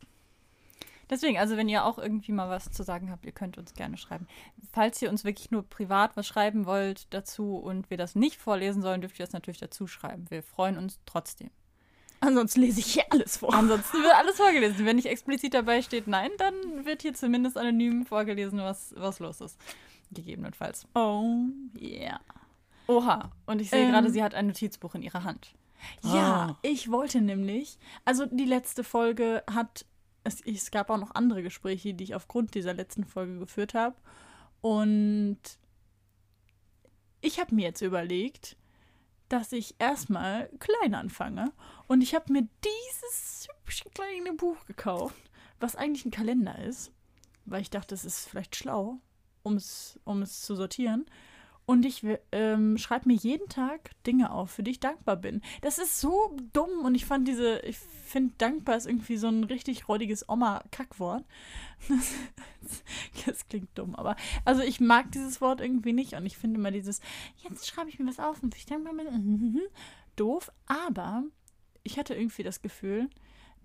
Deswegen, 1.09 1.39
also 1.39 1.57
wenn 1.57 1.67
ihr 1.67 1.85
auch 1.85 1.97
irgendwie 1.97 2.31
mal 2.31 2.49
was 2.49 2.71
zu 2.71 2.83
sagen 2.83 3.09
habt, 3.09 3.25
ihr 3.25 3.31
könnt 3.31 3.57
uns 3.57 3.73
gerne 3.73 3.97
schreiben. 3.97 4.27
Falls 4.71 5.01
ihr 5.01 5.09
uns 5.09 5.23
wirklich 5.23 5.49
nur 5.49 5.63
privat 5.67 6.15
was 6.15 6.27
schreiben 6.27 6.67
wollt 6.67 7.11
dazu 7.13 7.57
und 7.57 7.89
wir 7.89 7.97
das 7.97 8.13
nicht 8.13 8.35
vorlesen 8.35 8.83
sollen, 8.83 9.01
dürft 9.01 9.19
ihr 9.19 9.25
das 9.25 9.33
natürlich 9.33 9.59
dazu 9.59 9.87
schreiben. 9.87 10.29
Wir 10.29 10.43
freuen 10.43 10.77
uns 10.77 10.99
trotzdem. 11.07 11.49
Ansonsten 12.21 12.61
lese 12.61 12.79
ich 12.79 12.93
hier 12.93 13.05
alles 13.09 13.37
vor. 13.37 13.53
Ansonsten 13.53 13.97
wird 14.01 14.13
alles 14.13 14.37
vorgelesen. 14.37 14.85
Wenn 14.85 14.97
nicht 14.97 15.07
explizit 15.07 15.53
dabei 15.53 15.81
steht, 15.81 16.07
nein, 16.07 16.31
dann 16.37 16.85
wird 16.85 17.01
hier 17.01 17.13
zumindest 17.13 17.57
anonym 17.57 18.05
vorgelesen, 18.05 18.59
was, 18.59 18.93
was 18.97 19.19
los 19.19 19.41
ist. 19.41 19.57
Gegebenenfalls. 20.11 20.87
Oh, 20.95 21.45
yeah. 21.79 22.19
Oha. 22.87 23.31
Und 23.45 23.61
ich 23.61 23.69
sehe 23.69 23.85
ähm, 23.85 23.91
gerade, 23.91 24.09
sie 24.09 24.23
hat 24.23 24.33
ein 24.33 24.47
Notizbuch 24.47 24.95
in 24.95 25.03
ihrer 25.03 25.23
Hand. 25.23 25.53
Ja, 26.03 26.51
oh. 26.51 26.55
ich 26.61 26.91
wollte 26.91 27.21
nämlich. 27.21 27.77
Also 28.05 28.25
die 28.25 28.45
letzte 28.45 28.83
Folge 28.83 29.43
hat. 29.49 29.85
Es, 30.25 30.41
es 30.41 30.71
gab 30.71 30.89
auch 30.89 30.97
noch 30.97 31.15
andere 31.15 31.41
Gespräche, 31.41 31.93
die 31.93 32.03
ich 32.03 32.15
aufgrund 32.15 32.53
dieser 32.53 32.73
letzten 32.73 33.05
Folge 33.05 33.39
geführt 33.39 33.73
habe. 33.73 33.95
Und 34.59 35.39
ich 37.21 37.39
habe 37.39 37.55
mir 37.55 37.67
jetzt 37.67 37.81
überlegt, 37.81 38.57
dass 39.29 39.51
ich 39.51 39.75
erstmal 39.79 40.49
klein 40.59 40.95
anfange. 40.95 41.51
Und 41.87 42.01
ich 42.01 42.15
habe 42.15 42.33
mir 42.33 42.47
dieses 42.63 43.47
hübsche 43.47 43.89
kleine 43.91 44.33
Buch 44.33 44.65
gekauft, 44.65 45.31
was 45.59 45.75
eigentlich 45.75 46.05
ein 46.05 46.11
Kalender 46.11 46.57
ist, 46.59 46.91
weil 47.45 47.61
ich 47.61 47.69
dachte, 47.69 47.95
es 47.95 48.05
ist 48.05 48.27
vielleicht 48.27 48.55
schlau, 48.55 48.99
um 49.43 49.55
es, 49.55 49.99
zu 50.41 50.55
sortieren. 50.55 51.05
Und 51.69 51.85
ich 51.85 52.03
ähm, 52.31 52.79
schreibe 52.79 53.09
mir 53.09 53.13
jeden 53.13 53.47
Tag 53.47 53.91
Dinge 54.07 54.31
auf, 54.31 54.49
für 54.49 54.63
die 54.63 54.71
ich 54.71 54.79
dankbar 54.79 55.17
bin. 55.17 55.43
Das 55.61 55.77
ist 55.77 56.01
so 56.01 56.35
dumm 56.51 56.83
und 56.83 56.95
ich 56.95 57.05
fand 57.05 57.27
diese, 57.27 57.59
ich 57.59 57.77
finde 57.77 58.33
dankbar 58.39 58.75
ist 58.75 58.87
irgendwie 58.87 59.17
so 59.17 59.27
ein 59.27 59.43
richtig 59.43 59.87
räudiges 59.87 60.27
Oma-Kackwort. 60.27 61.23
Das, 61.87 62.83
das, 63.27 63.47
klingt 63.47 63.69
dumm, 63.77 63.93
aber 63.93 64.15
also 64.45 64.63
ich 64.63 64.79
mag 64.79 65.11
dieses 65.11 65.41
Wort 65.41 65.61
irgendwie 65.61 65.93
nicht 65.93 66.13
und 66.13 66.25
ich 66.25 66.39
finde 66.39 66.59
immer 66.59 66.71
dieses, 66.71 67.01
jetzt 67.47 67.67
schreibe 67.67 67.91
ich 67.91 67.99
mir 67.99 68.07
was 68.07 68.19
auf 68.19 68.41
und 68.41 68.55
ich 68.55 68.65
dankbar 68.65 68.95
bin, 68.95 69.61
doof. 70.15 70.51
Aber 70.65 71.23
ich 71.83 71.99
hatte 71.99 72.15
irgendwie 72.15 72.41
das 72.41 72.63
Gefühl, 72.63 73.11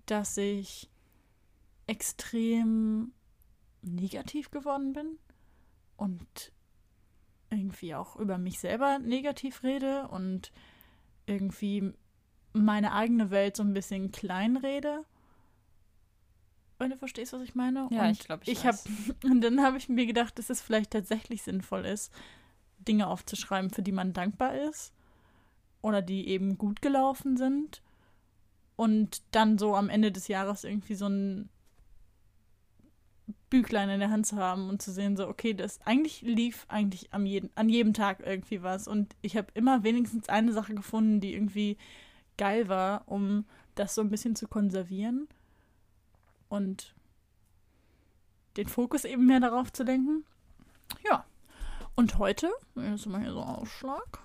dass 0.05 0.37
ich 0.37 0.91
extrem 1.87 3.13
negativ 3.81 4.51
geworden 4.51 4.93
bin 4.93 5.17
und 5.97 6.53
irgendwie 7.49 7.95
auch 7.95 8.15
über 8.15 8.37
mich 8.37 8.59
selber 8.59 8.99
negativ 8.99 9.63
rede 9.63 10.07
und 10.07 10.51
irgendwie 11.25 11.93
meine 12.53 12.93
eigene 12.93 13.31
Welt 13.31 13.57
so 13.57 13.63
ein 13.63 13.73
bisschen 13.73 14.11
klein 14.11 14.57
rede. 14.57 15.05
Wenn 16.77 16.89
du 16.89 16.97
verstehst, 16.97 17.33
was 17.33 17.41
ich 17.41 17.55
meine? 17.55 17.87
Ja, 17.91 18.03
und 18.05 18.11
ich 18.11 18.19
glaube, 18.19 18.43
ich, 18.43 18.51
ich 18.51 18.65
habe 18.65 18.77
Und 19.23 19.41
dann 19.41 19.61
habe 19.61 19.77
ich 19.77 19.89
mir 19.89 20.05
gedacht, 20.05 20.37
dass 20.37 20.49
es 20.49 20.61
vielleicht 20.61 20.91
tatsächlich 20.91 21.41
sinnvoll 21.43 21.85
ist, 21.85 22.11
Dinge 22.79 23.07
aufzuschreiben, 23.07 23.69
für 23.69 23.81
die 23.81 23.91
man 23.91 24.13
dankbar 24.13 24.55
ist 24.55 24.93
oder 25.81 26.01
die 26.01 26.27
eben 26.27 26.57
gut 26.57 26.81
gelaufen 26.81 27.37
sind 27.37 27.81
und 28.75 29.21
dann 29.31 29.57
so 29.57 29.75
am 29.75 29.89
Ende 29.89 30.11
des 30.11 30.27
Jahres 30.27 30.63
irgendwie 30.63 30.95
so 30.95 31.07
ein 31.07 31.49
Büchlein 33.55 33.89
in 33.89 34.01
der 34.01 34.09
Hand 34.09 34.27
zu 34.27 34.35
haben 34.35 34.67
und 34.67 34.81
zu 34.81 34.91
sehen, 34.91 35.15
so, 35.15 35.29
okay, 35.29 35.53
das 35.53 35.79
eigentlich 35.85 36.21
lief 36.21 36.65
eigentlich 36.67 37.13
am 37.13 37.25
jeden, 37.25 37.49
an 37.55 37.69
jedem 37.69 37.93
Tag 37.93 38.19
irgendwie 38.19 38.63
was. 38.63 38.85
Und 38.85 39.15
ich 39.21 39.37
habe 39.37 39.47
immer 39.53 39.83
wenigstens 39.83 40.27
eine 40.27 40.51
Sache 40.51 40.75
gefunden, 40.75 41.21
die 41.21 41.33
irgendwie 41.33 41.77
geil 42.37 42.67
war, 42.67 43.03
um 43.05 43.45
das 43.75 43.95
so 43.95 44.01
ein 44.01 44.09
bisschen 44.09 44.35
zu 44.35 44.49
konservieren 44.49 45.29
und 46.49 46.93
den 48.57 48.67
Fokus 48.67 49.05
eben 49.05 49.25
mehr 49.25 49.39
darauf 49.39 49.71
zu 49.71 49.83
lenken. 49.83 50.25
Ja. 51.05 51.25
Und 51.95 52.17
heute, 52.17 52.51
jetzt 52.75 53.05
mal 53.05 53.21
hier 53.21 53.31
so 53.31 53.41
Ausschlag, 53.41 54.19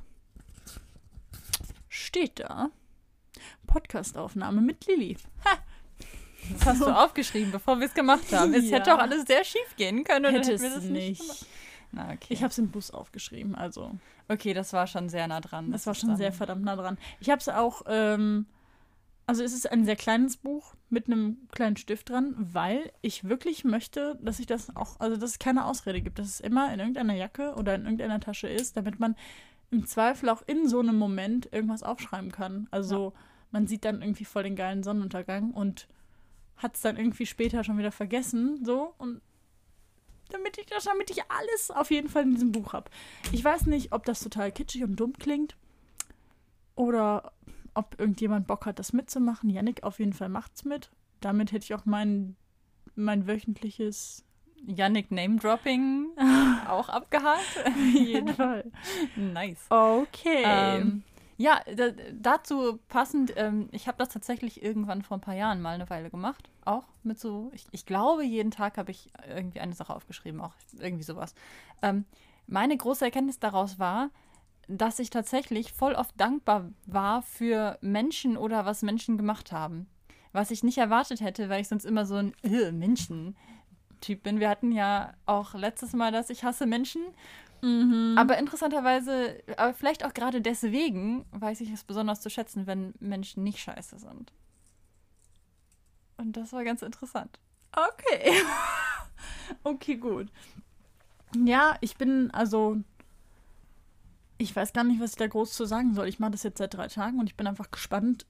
steht 1.88 2.40
da 2.40 2.70
Podcastaufnahme 3.68 4.60
mit 4.60 4.86
Lilly. 4.86 5.16
Ha! 5.44 5.58
Das 6.52 6.66
hast 6.66 6.80
du 6.80 6.86
aufgeschrieben, 6.86 7.52
bevor 7.52 7.78
wir 7.78 7.86
es 7.86 7.94
gemacht 7.94 8.32
haben. 8.32 8.54
Es 8.54 8.68
ja. 8.70 8.78
hätte 8.78 8.94
auch 8.94 8.98
alles 8.98 9.26
sehr 9.26 9.44
schief 9.44 9.76
gehen 9.76 10.04
können. 10.04 10.32
Hätte 10.34 10.52
es 10.52 10.82
nicht. 10.82 11.20
nicht 11.20 11.46
Na, 11.92 12.10
okay. 12.12 12.28
Ich 12.28 12.42
habe 12.42 12.50
es 12.50 12.58
im 12.58 12.70
Bus 12.70 12.90
aufgeschrieben, 12.90 13.54
also. 13.54 13.92
Okay, 14.28 14.54
das 14.54 14.72
war 14.72 14.86
schon 14.86 15.08
sehr 15.08 15.26
nah 15.28 15.40
dran. 15.40 15.70
Das, 15.72 15.82
das 15.82 15.86
war 15.86 15.94
schon 15.94 16.16
sehr 16.16 16.32
verdammt 16.32 16.64
nah 16.64 16.76
dran. 16.76 16.98
Ich 17.20 17.30
habe 17.30 17.40
es 17.40 17.48
auch, 17.48 17.82
ähm, 17.88 18.46
also 19.26 19.42
es 19.42 19.52
ist 19.52 19.70
ein 19.70 19.84
sehr 19.84 19.96
kleines 19.96 20.36
Buch 20.36 20.74
mit 20.88 21.06
einem 21.06 21.36
kleinen 21.52 21.76
Stift 21.76 22.10
dran, 22.10 22.34
weil 22.36 22.92
ich 23.00 23.24
wirklich 23.24 23.64
möchte, 23.64 24.18
dass 24.22 24.40
ich 24.40 24.46
das 24.46 24.74
auch, 24.76 24.98
also 25.00 25.16
dass 25.16 25.30
es 25.30 25.38
keine 25.38 25.66
Ausrede 25.66 26.00
gibt, 26.00 26.18
dass 26.18 26.28
es 26.28 26.40
immer 26.40 26.72
in 26.72 26.80
irgendeiner 26.80 27.14
Jacke 27.14 27.54
oder 27.56 27.74
in 27.74 27.84
irgendeiner 27.84 28.20
Tasche 28.20 28.48
ist, 28.48 28.76
damit 28.76 29.00
man 29.00 29.16
im 29.70 29.86
Zweifel 29.86 30.28
auch 30.28 30.42
in 30.46 30.68
so 30.68 30.80
einem 30.80 30.96
Moment 30.96 31.52
irgendwas 31.52 31.82
aufschreiben 31.82 32.32
kann. 32.32 32.68
Also 32.70 33.12
ja. 33.14 33.20
man 33.52 33.66
sieht 33.66 33.84
dann 33.84 34.02
irgendwie 34.02 34.24
voll 34.24 34.42
den 34.42 34.56
geilen 34.56 34.82
Sonnenuntergang 34.82 35.52
und 35.52 35.86
hat 36.62 36.76
es 36.76 36.82
dann 36.82 36.96
irgendwie 36.96 37.26
später 37.26 37.64
schon 37.64 37.78
wieder 37.78 37.92
vergessen, 37.92 38.64
so 38.64 38.94
und 38.98 39.20
damit 40.28 40.58
ich 40.58 40.66
das, 40.66 40.84
damit 40.84 41.10
ich 41.10 41.22
alles 41.28 41.70
auf 41.70 41.90
jeden 41.90 42.08
Fall 42.08 42.22
in 42.22 42.34
diesem 42.34 42.52
Buch 42.52 42.72
habe. 42.72 42.90
Ich 43.32 43.44
weiß 43.44 43.66
nicht, 43.66 43.92
ob 43.92 44.04
das 44.04 44.20
total 44.20 44.52
kitschig 44.52 44.84
und 44.84 44.96
dumm 44.96 45.12
klingt 45.14 45.56
oder 46.76 47.32
ob 47.74 47.98
irgendjemand 47.98 48.46
Bock 48.46 48.66
hat, 48.66 48.78
das 48.78 48.92
mitzumachen. 48.92 49.50
Yannick 49.50 49.82
auf 49.82 49.98
jeden 49.98 50.12
Fall 50.12 50.28
macht's 50.28 50.64
mit. 50.64 50.90
Damit 51.20 51.52
hätte 51.52 51.64
ich 51.64 51.74
auch 51.74 51.84
mein, 51.84 52.36
mein 52.94 53.26
wöchentliches 53.26 54.24
Yannick 54.66 55.10
Name-Dropping 55.10 56.08
auch 56.68 56.88
abgehakt. 56.88 57.64
Auf 57.66 57.76
jeden 57.76 58.34
Fall. 58.34 58.70
nice. 59.16 59.66
Okay. 59.68 60.42
Ähm, 60.44 61.02
ja, 61.40 61.62
dazu 62.12 62.78
passend, 62.88 63.32
ähm, 63.36 63.70
ich 63.72 63.88
habe 63.88 63.96
das 63.96 64.10
tatsächlich 64.10 64.62
irgendwann 64.62 65.00
vor 65.00 65.16
ein 65.16 65.22
paar 65.22 65.34
Jahren 65.34 65.62
mal 65.62 65.74
eine 65.74 65.88
Weile 65.88 66.10
gemacht. 66.10 66.50
Auch 66.66 66.84
mit 67.02 67.18
so, 67.18 67.50
ich, 67.54 67.64
ich 67.70 67.86
glaube, 67.86 68.24
jeden 68.24 68.50
Tag 68.50 68.76
habe 68.76 68.90
ich 68.90 69.10
irgendwie 69.26 69.60
eine 69.60 69.72
Sache 69.72 69.94
aufgeschrieben, 69.96 70.42
auch 70.42 70.52
irgendwie 70.78 71.02
sowas. 71.02 71.34
Ähm, 71.80 72.04
meine 72.46 72.76
große 72.76 73.06
Erkenntnis 73.06 73.38
daraus 73.38 73.78
war, 73.78 74.10
dass 74.68 74.98
ich 74.98 75.08
tatsächlich 75.08 75.72
voll 75.72 75.94
oft 75.94 76.12
dankbar 76.20 76.68
war 76.84 77.22
für 77.22 77.78
Menschen 77.80 78.36
oder 78.36 78.66
was 78.66 78.82
Menschen 78.82 79.16
gemacht 79.16 79.50
haben. 79.50 79.88
Was 80.32 80.50
ich 80.50 80.62
nicht 80.62 80.76
erwartet 80.76 81.22
hätte, 81.22 81.48
weil 81.48 81.62
ich 81.62 81.68
sonst 81.68 81.86
immer 81.86 82.04
so 82.04 82.16
ein 82.16 82.34
Menschen-Typ 82.42 84.22
bin. 84.22 84.40
Wir 84.40 84.50
hatten 84.50 84.72
ja 84.72 85.14
auch 85.24 85.54
letztes 85.54 85.94
Mal, 85.94 86.12
dass 86.12 86.28
ich 86.28 86.44
hasse 86.44 86.66
Menschen. 86.66 87.00
Mhm. 87.62 88.16
Aber 88.18 88.38
interessanterweise, 88.38 89.42
aber 89.56 89.74
vielleicht 89.74 90.04
auch 90.04 90.14
gerade 90.14 90.40
deswegen, 90.40 91.24
weiß 91.32 91.60
ich 91.60 91.70
es 91.70 91.84
besonders 91.84 92.20
zu 92.20 92.30
schätzen, 92.30 92.66
wenn 92.66 92.94
Menschen 93.00 93.42
nicht 93.44 93.58
scheiße 93.58 93.98
sind. 93.98 94.32
Und 96.16 96.36
das 96.36 96.52
war 96.52 96.64
ganz 96.64 96.82
interessant. 96.82 97.38
Okay. 97.72 98.32
okay, 99.64 99.96
gut. 99.96 100.28
Ja, 101.36 101.76
ich 101.80 101.96
bin 101.96 102.30
also. 102.32 102.76
Ich 104.38 104.56
weiß 104.56 104.72
gar 104.72 104.84
nicht, 104.84 105.00
was 105.00 105.10
ich 105.10 105.16
da 105.16 105.26
groß 105.26 105.52
zu 105.52 105.66
sagen 105.66 105.94
soll. 105.94 106.08
Ich 106.08 106.18
mache 106.18 106.30
das 106.30 106.42
jetzt 106.42 106.58
seit 106.58 106.72
drei 106.72 106.88
Tagen 106.88 107.18
und 107.18 107.26
ich 107.26 107.36
bin 107.36 107.46
einfach 107.46 107.70
gespannt, 107.70 108.26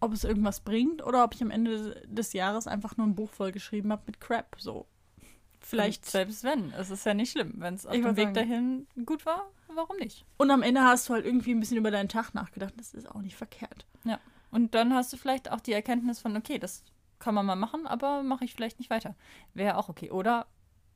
ob 0.00 0.14
es 0.14 0.24
irgendwas 0.24 0.60
bringt 0.60 1.04
oder 1.04 1.24
ob 1.24 1.34
ich 1.34 1.42
am 1.42 1.50
Ende 1.50 2.02
des 2.06 2.32
Jahres 2.32 2.66
einfach 2.66 2.96
nur 2.96 3.06
ein 3.06 3.14
Buch 3.14 3.30
vollgeschrieben 3.30 3.92
habe 3.92 4.02
mit 4.06 4.20
Crap. 4.20 4.56
So. 4.58 4.86
Vielleicht. 5.60 6.04
Und 6.04 6.10
selbst 6.10 6.44
wenn. 6.44 6.72
Es 6.72 6.90
ist 6.90 7.04
ja 7.04 7.14
nicht 7.14 7.32
schlimm. 7.32 7.54
Wenn 7.56 7.74
es 7.74 7.86
auf 7.86 7.92
dem 7.92 8.16
Weg 8.16 8.34
sagen. 8.34 8.34
dahin 8.34 8.86
gut 9.04 9.26
war, 9.26 9.50
warum 9.68 9.96
nicht? 9.98 10.24
Und 10.38 10.50
am 10.50 10.62
Ende 10.62 10.82
hast 10.82 11.08
du 11.08 11.14
halt 11.14 11.26
irgendwie 11.26 11.52
ein 11.52 11.60
bisschen 11.60 11.76
über 11.76 11.90
deinen 11.90 12.08
Tag 12.08 12.34
nachgedacht. 12.34 12.74
Das 12.76 12.94
ist 12.94 13.08
auch 13.10 13.20
nicht 13.20 13.36
verkehrt. 13.36 13.86
Ja. 14.04 14.18
Und 14.50 14.74
dann 14.74 14.94
hast 14.94 15.12
du 15.12 15.16
vielleicht 15.16 15.50
auch 15.50 15.60
die 15.60 15.72
Erkenntnis 15.72 16.18
von, 16.18 16.36
okay, 16.36 16.58
das 16.58 16.82
kann 17.18 17.34
man 17.34 17.46
mal 17.46 17.56
machen, 17.56 17.86
aber 17.86 18.22
mache 18.22 18.44
ich 18.44 18.54
vielleicht 18.54 18.78
nicht 18.78 18.90
weiter. 18.90 19.14
Wäre 19.54 19.76
auch 19.76 19.88
okay. 19.88 20.10
Oder 20.10 20.46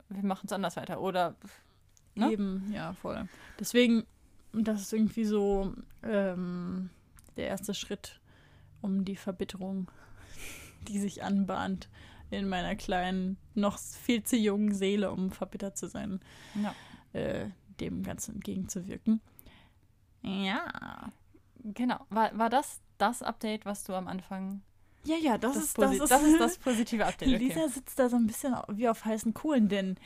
wir 0.08 0.24
machen 0.24 0.46
es 0.46 0.52
anders 0.52 0.76
weiter. 0.76 1.00
Oder. 1.00 1.36
Ne? 2.14 2.32
Eben, 2.32 2.72
ja, 2.72 2.94
voll. 2.94 3.28
Deswegen, 3.58 4.06
das 4.52 4.80
ist 4.80 4.92
irgendwie 4.92 5.24
so 5.24 5.74
ähm, 6.02 6.90
der 7.36 7.48
erste 7.48 7.74
Schritt, 7.74 8.20
um 8.80 9.04
die 9.04 9.16
Verbitterung, 9.16 9.90
die 10.88 10.98
sich 10.98 11.22
anbahnt, 11.22 11.88
in 12.38 12.48
meiner 12.48 12.76
kleinen, 12.76 13.36
noch 13.54 13.78
viel 13.78 14.22
zu 14.22 14.36
jungen 14.36 14.74
Seele, 14.74 15.10
um 15.10 15.30
verbittert 15.30 15.76
zu 15.76 15.88
sein, 15.88 16.20
ja. 16.54 16.74
äh, 17.18 17.48
dem 17.80 18.02
Ganzen 18.02 18.36
entgegenzuwirken. 18.36 19.20
Ja. 20.22 21.12
Genau. 21.62 21.98
War, 22.10 22.36
war 22.36 22.50
das 22.50 22.80
das 22.98 23.22
Update, 23.22 23.64
was 23.64 23.84
du 23.84 23.94
am 23.94 24.08
Anfang 24.08 24.62
ja, 25.06 25.16
ja, 25.16 25.36
das, 25.36 25.52
das, 25.52 25.64
ist, 25.64 25.78
das, 25.78 25.92
ist, 25.92 26.10
das 26.10 26.22
ist 26.22 26.40
das 26.40 26.58
positive 26.58 27.04
Update. 27.04 27.28
Okay. 27.28 27.36
Lisa 27.36 27.68
sitzt 27.68 27.98
da 27.98 28.08
so 28.08 28.16
ein 28.16 28.26
bisschen 28.26 28.56
wie 28.68 28.88
auf 28.88 29.04
heißen 29.04 29.34
Kohlen, 29.34 29.68
denn 29.68 29.96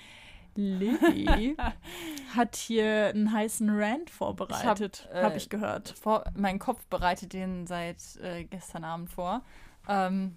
Lilly 0.56 1.56
hat 2.34 2.56
hier 2.56 3.06
einen 3.06 3.32
heißen 3.32 3.70
Rant 3.70 4.10
vorbereitet, 4.10 5.08
habe 5.10 5.20
äh, 5.20 5.22
hab 5.22 5.36
ich 5.36 5.48
gehört. 5.48 5.90
Vor, 5.90 6.24
mein 6.34 6.58
Kopf 6.58 6.84
bereitet 6.86 7.32
den 7.32 7.68
seit 7.68 8.16
äh, 8.16 8.44
gestern 8.44 8.82
Abend 8.82 9.08
vor. 9.08 9.42
Ähm, 9.88 10.36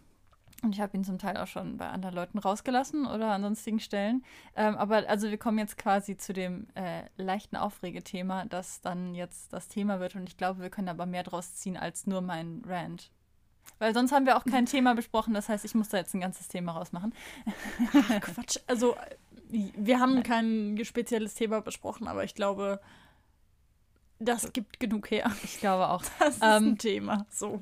und 0.64 0.76
ich 0.76 0.82
habe 0.82 0.96
ihn 0.96 1.04
zum 1.04 1.18
Teil 1.18 1.38
auch 1.38 1.48
schon 1.48 1.78
bei 1.78 1.90
anderen 1.90 2.14
Leuten 2.16 2.38
rausgelassen 2.38 3.08
oder 3.08 3.32
an 3.32 3.42
sonstigen 3.42 3.80
Stellen. 3.80 4.24
Ähm, 4.56 4.76
aber 4.76 5.10
also 5.10 5.30
wir 5.30 5.38
kommen 5.38 5.58
jetzt 5.58 5.78
quasi 5.78 6.18
zu 6.18 6.34
dem 6.34 6.68
äh, 6.76 7.04
leichten 7.18 7.56
Aufregethema, 7.56 8.46
das 8.46 8.82
dann 8.82 9.16
jetzt 9.16 9.54
das 9.54 9.68
Thema 9.70 10.00
wird. 10.00 10.16
Und 10.16 10.30
ich 10.30 10.38
glaube, 10.38 10.62
wir 10.62 10.70
können 10.70 10.90
aber 10.90 11.08
mehr 11.08 11.24
draus 11.24 11.56
ziehen 11.56 11.78
als 11.78 12.06
nur 12.06 12.22
mein 12.22 12.62
Rant. 12.68 13.12
Weil 13.80 13.96
sonst 13.96 14.12
haben 14.12 14.28
wir 14.28 14.38
auch 14.38 14.46
kein 14.46 14.66
Thema 14.68 14.94
besprochen. 14.94 15.34
Das 15.34 15.50
heißt, 15.50 15.66
ich 15.66 15.74
muss 15.74 15.90
da 15.90 15.98
jetzt 15.98 16.14
ein 16.14 16.22
ganzes 16.22 16.48
Thema 16.48 16.74
rausmachen. 16.74 17.14
Ach, 17.94 18.22
Quatsch. 18.22 18.58
Also 18.68 18.96
wir 19.50 20.00
haben 20.00 20.22
kein 20.22 20.80
spezielles 20.84 21.34
Thema 21.34 21.62
besprochen, 21.62 22.08
aber 22.08 22.24
ich 22.24 22.36
glaube, 22.36 22.80
das 24.20 24.54
gibt 24.54 24.80
genug 24.80 25.10
her. 25.10 25.32
Ich 25.44 25.60
glaube 25.60 25.90
auch. 25.90 26.04
Das 26.20 26.36
ist 26.36 26.44
ähm, 26.44 26.74
ein 26.74 26.78
Thema. 26.78 27.26
So. 27.32 27.62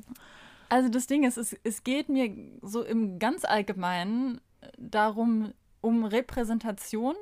Also 0.69 0.89
das 0.89 1.07
Ding 1.07 1.23
ist, 1.23 1.37
es, 1.37 1.53
es 1.63 1.83
geht 1.83 2.09
mir 2.09 2.31
so 2.61 2.83
im 2.83 3.17
ganz 3.17 3.43
Allgemeinen 3.43 4.39
darum, 4.77 5.53
um 5.81 6.05
Repräsentation 6.05 7.15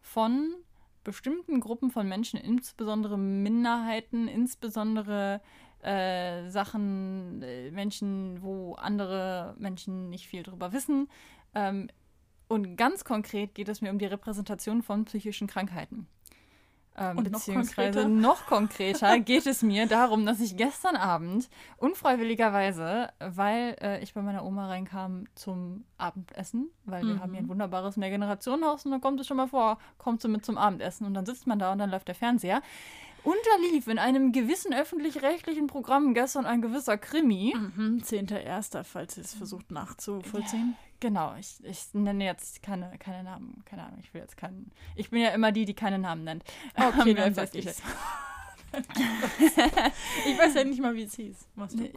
von 0.00 0.54
bestimmten 1.04 1.60
Gruppen 1.60 1.90
von 1.90 2.08
Menschen, 2.08 2.40
insbesondere 2.40 3.18
Minderheiten, 3.18 4.28
insbesondere 4.28 5.40
äh, 5.82 6.48
Sachen, 6.48 7.42
äh, 7.42 7.70
Menschen, 7.72 8.40
wo 8.40 8.74
andere 8.74 9.54
Menschen 9.58 10.08
nicht 10.10 10.28
viel 10.28 10.42
drüber 10.42 10.72
wissen. 10.72 11.08
Ähm, 11.54 11.88
und 12.48 12.76
ganz 12.76 13.04
konkret 13.04 13.54
geht 13.54 13.68
es 13.68 13.80
mir 13.80 13.90
um 13.90 13.98
die 13.98 14.06
Repräsentation 14.06 14.82
von 14.82 15.04
psychischen 15.04 15.46
Krankheiten. 15.46 16.06
Ähm, 16.96 17.18
und 17.18 17.32
beziehungsweise 17.32 18.06
noch 18.08 18.46
konkreter? 18.46 19.08
noch 19.08 19.12
konkreter 19.12 19.20
geht 19.20 19.46
es 19.46 19.62
mir 19.62 19.86
darum, 19.86 20.26
dass 20.26 20.40
ich 20.40 20.56
gestern 20.56 20.96
Abend 20.96 21.48
unfreiwilligerweise, 21.78 23.08
weil 23.18 23.76
äh, 23.80 24.02
ich 24.02 24.12
bei 24.14 24.22
meiner 24.22 24.44
Oma 24.44 24.68
reinkam 24.68 25.24
zum 25.34 25.84
Abendessen, 25.96 26.70
weil 26.84 27.04
wir 27.04 27.20
haben 27.20 27.32
hier 27.32 27.40
ein 27.40 27.46
mhm. 27.46 27.50
wunderbares 27.50 27.96
Mehrgenerationenhaus 27.96 28.84
und 28.84 28.92
da 28.92 28.98
kommt 28.98 29.20
es 29.20 29.26
schon 29.26 29.38
mal 29.38 29.48
vor, 29.48 29.78
kommt 29.96 30.20
so 30.20 30.28
mit 30.28 30.44
zum 30.44 30.58
Abendessen 30.58 31.06
und 31.06 31.14
dann 31.14 31.24
sitzt 31.24 31.46
man 31.46 31.58
da 31.58 31.72
und 31.72 31.78
dann 31.78 31.90
läuft 31.90 32.08
der 32.08 32.14
Fernseher. 32.14 32.60
Unterlief 33.24 33.86
in 33.86 33.98
einem 33.98 34.32
gewissen 34.32 34.74
öffentlich-rechtlichen 34.74 35.66
Programm 35.66 36.14
gestern 36.14 36.44
ein 36.44 36.60
gewisser 36.60 36.98
Krimi. 36.98 37.54
Mhm, 37.56 38.02
10.1., 38.02 38.84
falls 38.84 39.16
ihr 39.16 39.24
es 39.24 39.34
versucht 39.34 39.70
nachzuvollziehen. 39.70 40.76
Genau, 41.00 41.34
ich, 41.38 41.56
ich 41.64 41.94
nenne 41.94 42.24
jetzt 42.24 42.62
keine, 42.62 42.96
keine 42.98 43.24
Namen, 43.24 43.62
keine 43.64 43.84
Ahnung, 43.84 43.98
ich 44.02 44.14
will 44.14 44.20
jetzt 44.20 44.36
keinen. 44.36 44.70
Ich 44.94 45.10
bin 45.10 45.20
ja 45.20 45.30
immer 45.30 45.50
die, 45.50 45.64
die 45.64 45.74
keine 45.74 45.98
Namen 45.98 46.24
nennt. 46.24 46.44
Okay, 46.76 47.14
dann 47.14 47.34
sag 47.34 47.54
ich 47.54 47.66
ich 50.26 50.38
weiß 50.38 50.54
ja 50.54 50.64
nicht 50.64 50.80
mal, 50.80 50.94
wie 50.94 51.02
es 51.02 51.14
hieß. 51.14 51.36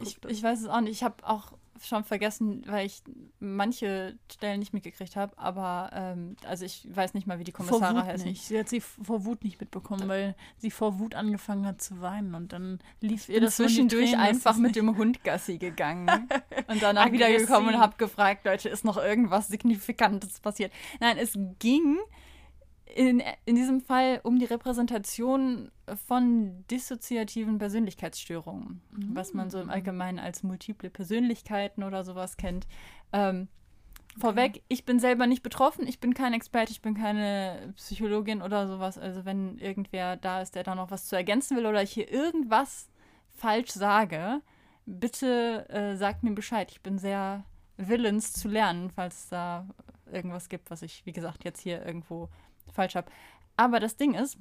Ich, 0.02 0.18
ich 0.28 0.42
weiß 0.42 0.60
es 0.60 0.68
auch 0.68 0.80
nicht. 0.80 0.92
Ich 0.92 1.02
habe 1.02 1.16
auch 1.26 1.52
schon 1.82 2.04
vergessen, 2.04 2.62
weil 2.66 2.86
ich 2.86 3.02
manche 3.38 4.16
Stellen 4.32 4.60
nicht 4.60 4.72
mitgekriegt 4.72 5.16
habe, 5.16 5.36
aber 5.38 5.90
ähm, 5.92 6.36
also 6.46 6.64
ich 6.64 6.86
weiß 6.90 7.14
nicht 7.14 7.26
mal, 7.26 7.38
wie 7.38 7.44
die 7.44 7.52
Kommissare 7.52 8.04
heißen. 8.04 8.26
Nicht. 8.26 8.42
Sie 8.42 8.58
hat 8.58 8.68
sie 8.68 8.80
vor 8.80 9.24
Wut 9.24 9.44
nicht 9.44 9.60
mitbekommen, 9.60 10.08
weil 10.08 10.34
sie 10.58 10.70
vor 10.70 10.98
Wut 10.98 11.14
angefangen 11.14 11.66
hat 11.66 11.82
zu 11.82 12.00
weinen 12.00 12.34
und 12.34 12.52
dann 12.52 12.78
lief 13.00 13.28
ihr 13.28 13.40
das 13.40 13.56
zwischendurch 13.56 14.12
Tränen, 14.12 14.20
einfach 14.20 14.56
mit 14.56 14.76
dem 14.76 14.96
Hund 14.96 15.24
Gassi 15.24 15.58
gegangen 15.58 16.08
und 16.68 16.82
danach 16.82 17.12
wieder 17.12 17.30
gekommen 17.30 17.68
und 17.68 17.78
habe 17.78 17.96
gefragt, 17.96 18.44
Leute, 18.44 18.68
ist 18.68 18.84
noch 18.84 18.96
irgendwas 18.96 19.48
Signifikantes 19.48 20.40
passiert? 20.40 20.72
Nein, 21.00 21.18
es 21.18 21.38
ging 21.58 21.98
in, 22.94 23.22
in 23.44 23.56
diesem 23.56 23.80
Fall 23.80 24.20
um 24.22 24.38
die 24.38 24.44
Repräsentation 24.44 25.70
von 26.06 26.64
dissoziativen 26.70 27.58
Persönlichkeitsstörungen, 27.58 28.80
mhm. 28.90 29.14
was 29.14 29.34
man 29.34 29.50
so 29.50 29.60
im 29.60 29.70
Allgemeinen 29.70 30.18
als 30.18 30.42
multiple 30.42 30.90
Persönlichkeiten 30.90 31.82
oder 31.82 32.04
sowas 32.04 32.36
kennt. 32.36 32.66
Ähm, 33.12 33.48
Vorweg, 34.18 34.62
ich 34.68 34.86
bin 34.86 34.98
selber 34.98 35.26
nicht 35.26 35.42
betroffen, 35.42 35.86
ich 35.86 36.00
bin 36.00 36.14
kein 36.14 36.32
Experte, 36.32 36.72
ich 36.72 36.80
bin 36.80 36.94
keine 36.94 37.74
Psychologin 37.76 38.40
oder 38.40 38.66
sowas. 38.66 38.96
Also 38.96 39.24
wenn 39.26 39.58
irgendwer 39.58 40.16
da 40.16 40.40
ist, 40.40 40.54
der 40.54 40.62
da 40.62 40.74
noch 40.74 40.90
was 40.90 41.06
zu 41.06 41.16
ergänzen 41.16 41.56
will 41.56 41.66
oder 41.66 41.82
ich 41.82 41.92
hier 41.92 42.10
irgendwas 42.10 42.88
falsch 43.28 43.72
sage, 43.72 44.40
bitte 44.86 45.68
äh, 45.68 45.96
sagt 45.96 46.22
mir 46.22 46.32
Bescheid. 46.32 46.70
Ich 46.70 46.80
bin 46.80 46.98
sehr 46.98 47.44
willens 47.76 48.32
zu 48.32 48.48
lernen, 48.48 48.90
falls 48.90 49.24
es 49.24 49.28
da 49.28 49.68
irgendwas 50.10 50.48
gibt, 50.48 50.70
was 50.70 50.82
ich, 50.82 51.04
wie 51.04 51.12
gesagt, 51.12 51.44
jetzt 51.44 51.60
hier 51.60 51.84
irgendwo 51.84 52.30
falsch 52.72 52.94
habe. 52.94 53.10
Aber 53.56 53.80
das 53.80 53.96
Ding 53.96 54.14
ist, 54.14 54.38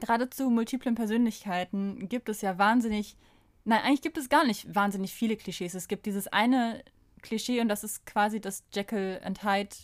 gerade 0.00 0.30
zu 0.30 0.50
multiplen 0.50 0.94
Persönlichkeiten 0.94 2.08
gibt 2.08 2.28
es 2.28 2.40
ja 2.40 2.58
wahnsinnig, 2.58 3.16
nein, 3.64 3.82
eigentlich 3.82 4.02
gibt 4.02 4.18
es 4.18 4.28
gar 4.28 4.44
nicht 4.44 4.74
wahnsinnig 4.74 5.14
viele 5.14 5.36
Klischees. 5.36 5.74
Es 5.74 5.88
gibt 5.88 6.06
dieses 6.06 6.28
eine 6.28 6.82
Klischee 7.22 7.60
und 7.60 7.68
das 7.68 7.84
ist 7.84 8.06
quasi 8.06 8.40
das 8.40 8.64
Jekyll 8.72 9.20
and 9.24 9.44
Hyde 9.44 9.76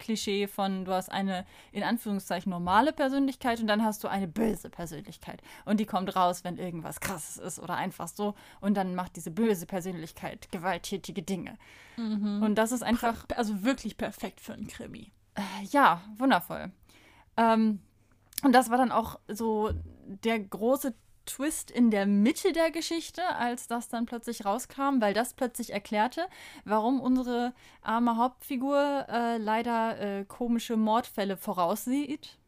Klischee 0.00 0.48
von, 0.48 0.84
du 0.84 0.92
hast 0.92 1.12
eine 1.12 1.46
in 1.70 1.84
Anführungszeichen 1.84 2.50
normale 2.50 2.92
Persönlichkeit 2.92 3.60
und 3.60 3.68
dann 3.68 3.84
hast 3.84 4.02
du 4.02 4.08
eine 4.08 4.26
böse 4.26 4.68
Persönlichkeit. 4.68 5.40
Und 5.64 5.78
die 5.78 5.86
kommt 5.86 6.16
raus, 6.16 6.42
wenn 6.42 6.58
irgendwas 6.58 6.98
krasses 6.98 7.36
ist 7.36 7.60
oder 7.60 7.76
einfach 7.76 8.08
so. 8.08 8.34
Und 8.60 8.74
dann 8.74 8.96
macht 8.96 9.14
diese 9.14 9.30
böse 9.30 9.66
Persönlichkeit 9.66 10.50
gewalttätige 10.50 11.22
Dinge. 11.22 11.56
Mhm. 11.96 12.42
Und 12.42 12.56
das 12.56 12.72
ist 12.72 12.82
einfach. 12.82 13.26
Also 13.36 13.62
wirklich 13.62 13.96
perfekt 13.96 14.40
für 14.40 14.54
einen 14.54 14.66
Krimi. 14.66 15.12
Äh, 15.34 15.42
ja, 15.70 16.02
wundervoll. 16.16 16.72
Ähm, 17.40 17.80
und 18.42 18.52
das 18.54 18.70
war 18.70 18.76
dann 18.76 18.92
auch 18.92 19.18
so 19.28 19.70
der 20.24 20.38
große 20.38 20.94
Twist 21.26 21.70
in 21.70 21.90
der 21.90 22.06
Mitte 22.06 22.52
der 22.52 22.70
Geschichte, 22.70 23.22
als 23.36 23.66
das 23.66 23.88
dann 23.88 24.06
plötzlich 24.06 24.44
rauskam, 24.44 25.00
weil 25.00 25.14
das 25.14 25.34
plötzlich 25.34 25.72
erklärte, 25.72 26.26
warum 26.64 27.00
unsere 27.00 27.54
arme 27.82 28.16
Hauptfigur 28.16 29.06
äh, 29.08 29.36
leider 29.38 30.00
äh, 30.00 30.24
komische 30.24 30.76
Mordfälle 30.76 31.36
voraussieht. 31.36 32.38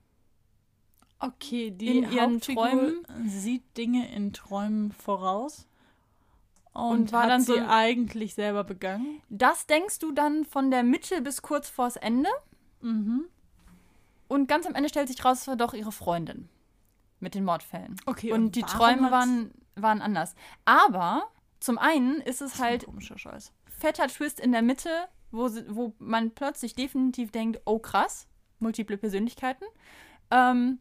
Okay, 1.20 1.70
die 1.70 1.98
in 1.98 2.12
ihren 2.12 2.34
Hauptfigur 2.34 2.64
Träumen 2.64 3.06
sieht 3.26 3.76
Dinge 3.76 4.12
in 4.12 4.32
Träumen 4.32 4.92
voraus. 4.92 5.68
Und, 6.72 6.90
und 6.90 7.12
war 7.12 7.28
dann 7.28 7.42
sie 7.42 7.52
so, 7.52 7.66
eigentlich 7.68 8.34
selber 8.34 8.64
begangen? 8.64 9.20
Das 9.28 9.66
denkst 9.66 9.98
du 9.98 10.10
dann 10.10 10.44
von 10.44 10.70
der 10.70 10.82
Mitte 10.82 11.20
bis 11.20 11.42
kurz 11.42 11.68
vors 11.68 11.96
Ende. 11.96 12.30
Mhm. 12.80 13.26
Und 14.32 14.46
ganz 14.46 14.64
am 14.64 14.74
Ende 14.74 14.88
stellt 14.88 15.08
sich 15.08 15.22
raus, 15.22 15.42
es 15.42 15.46
war 15.46 15.56
doch 15.56 15.74
ihre 15.74 15.92
Freundin 15.92 16.48
mit 17.20 17.34
den 17.34 17.44
Mordfällen. 17.44 17.96
Okay. 18.06 18.32
Und, 18.32 18.44
und 18.44 18.56
die 18.56 18.62
Träume 18.62 19.10
waren, 19.10 19.50
waren 19.74 20.00
anders. 20.00 20.34
Aber 20.64 21.28
zum 21.60 21.76
einen 21.76 22.18
ist 22.22 22.40
es 22.40 22.58
halt 22.58 22.86
komischer 22.86 23.18
Scheiß. 23.18 23.52
fetter 23.68 24.08
Twist 24.08 24.40
in 24.40 24.52
der 24.52 24.62
Mitte, 24.62 24.88
wo, 25.32 25.50
wo 25.68 25.94
man 25.98 26.30
plötzlich 26.30 26.74
definitiv 26.74 27.30
denkt, 27.30 27.60
oh 27.66 27.78
krass, 27.78 28.26
multiple 28.58 28.96
Persönlichkeiten. 28.96 29.66
Ähm, 30.30 30.78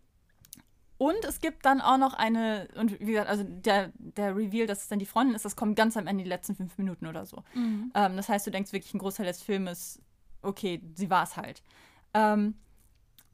und 0.98 1.26
es 1.26 1.42
gibt 1.42 1.66
dann 1.66 1.82
auch 1.82 1.98
noch 1.98 2.14
eine, 2.14 2.70
und 2.76 3.02
wie 3.02 3.12
gesagt, 3.12 3.28
also 3.28 3.44
der, 3.44 3.92
der 3.96 4.34
Reveal, 4.34 4.66
dass 4.66 4.84
es 4.84 4.88
dann 4.88 5.00
die 5.00 5.06
Freundin 5.06 5.36
ist, 5.36 5.44
das 5.44 5.58
kommt 5.58 5.76
ganz 5.76 5.98
am 5.98 6.08
Ende, 6.08 6.24
die 6.24 6.30
letzten 6.30 6.56
fünf 6.56 6.78
Minuten 6.78 7.06
oder 7.06 7.26
so. 7.26 7.44
Mhm. 7.54 7.92
Ähm, 7.96 8.16
das 8.16 8.30
heißt, 8.30 8.48
du 8.48 8.52
denkst 8.52 8.72
wirklich, 8.72 8.94
ein 8.94 9.00
Großteil 9.00 9.26
des 9.26 9.44
Filmes, 9.44 10.02
okay, 10.42 10.82
sie 10.96 11.10
war 11.10 11.24
es 11.24 11.36
halt. 11.36 11.62
Ähm, 12.14 12.56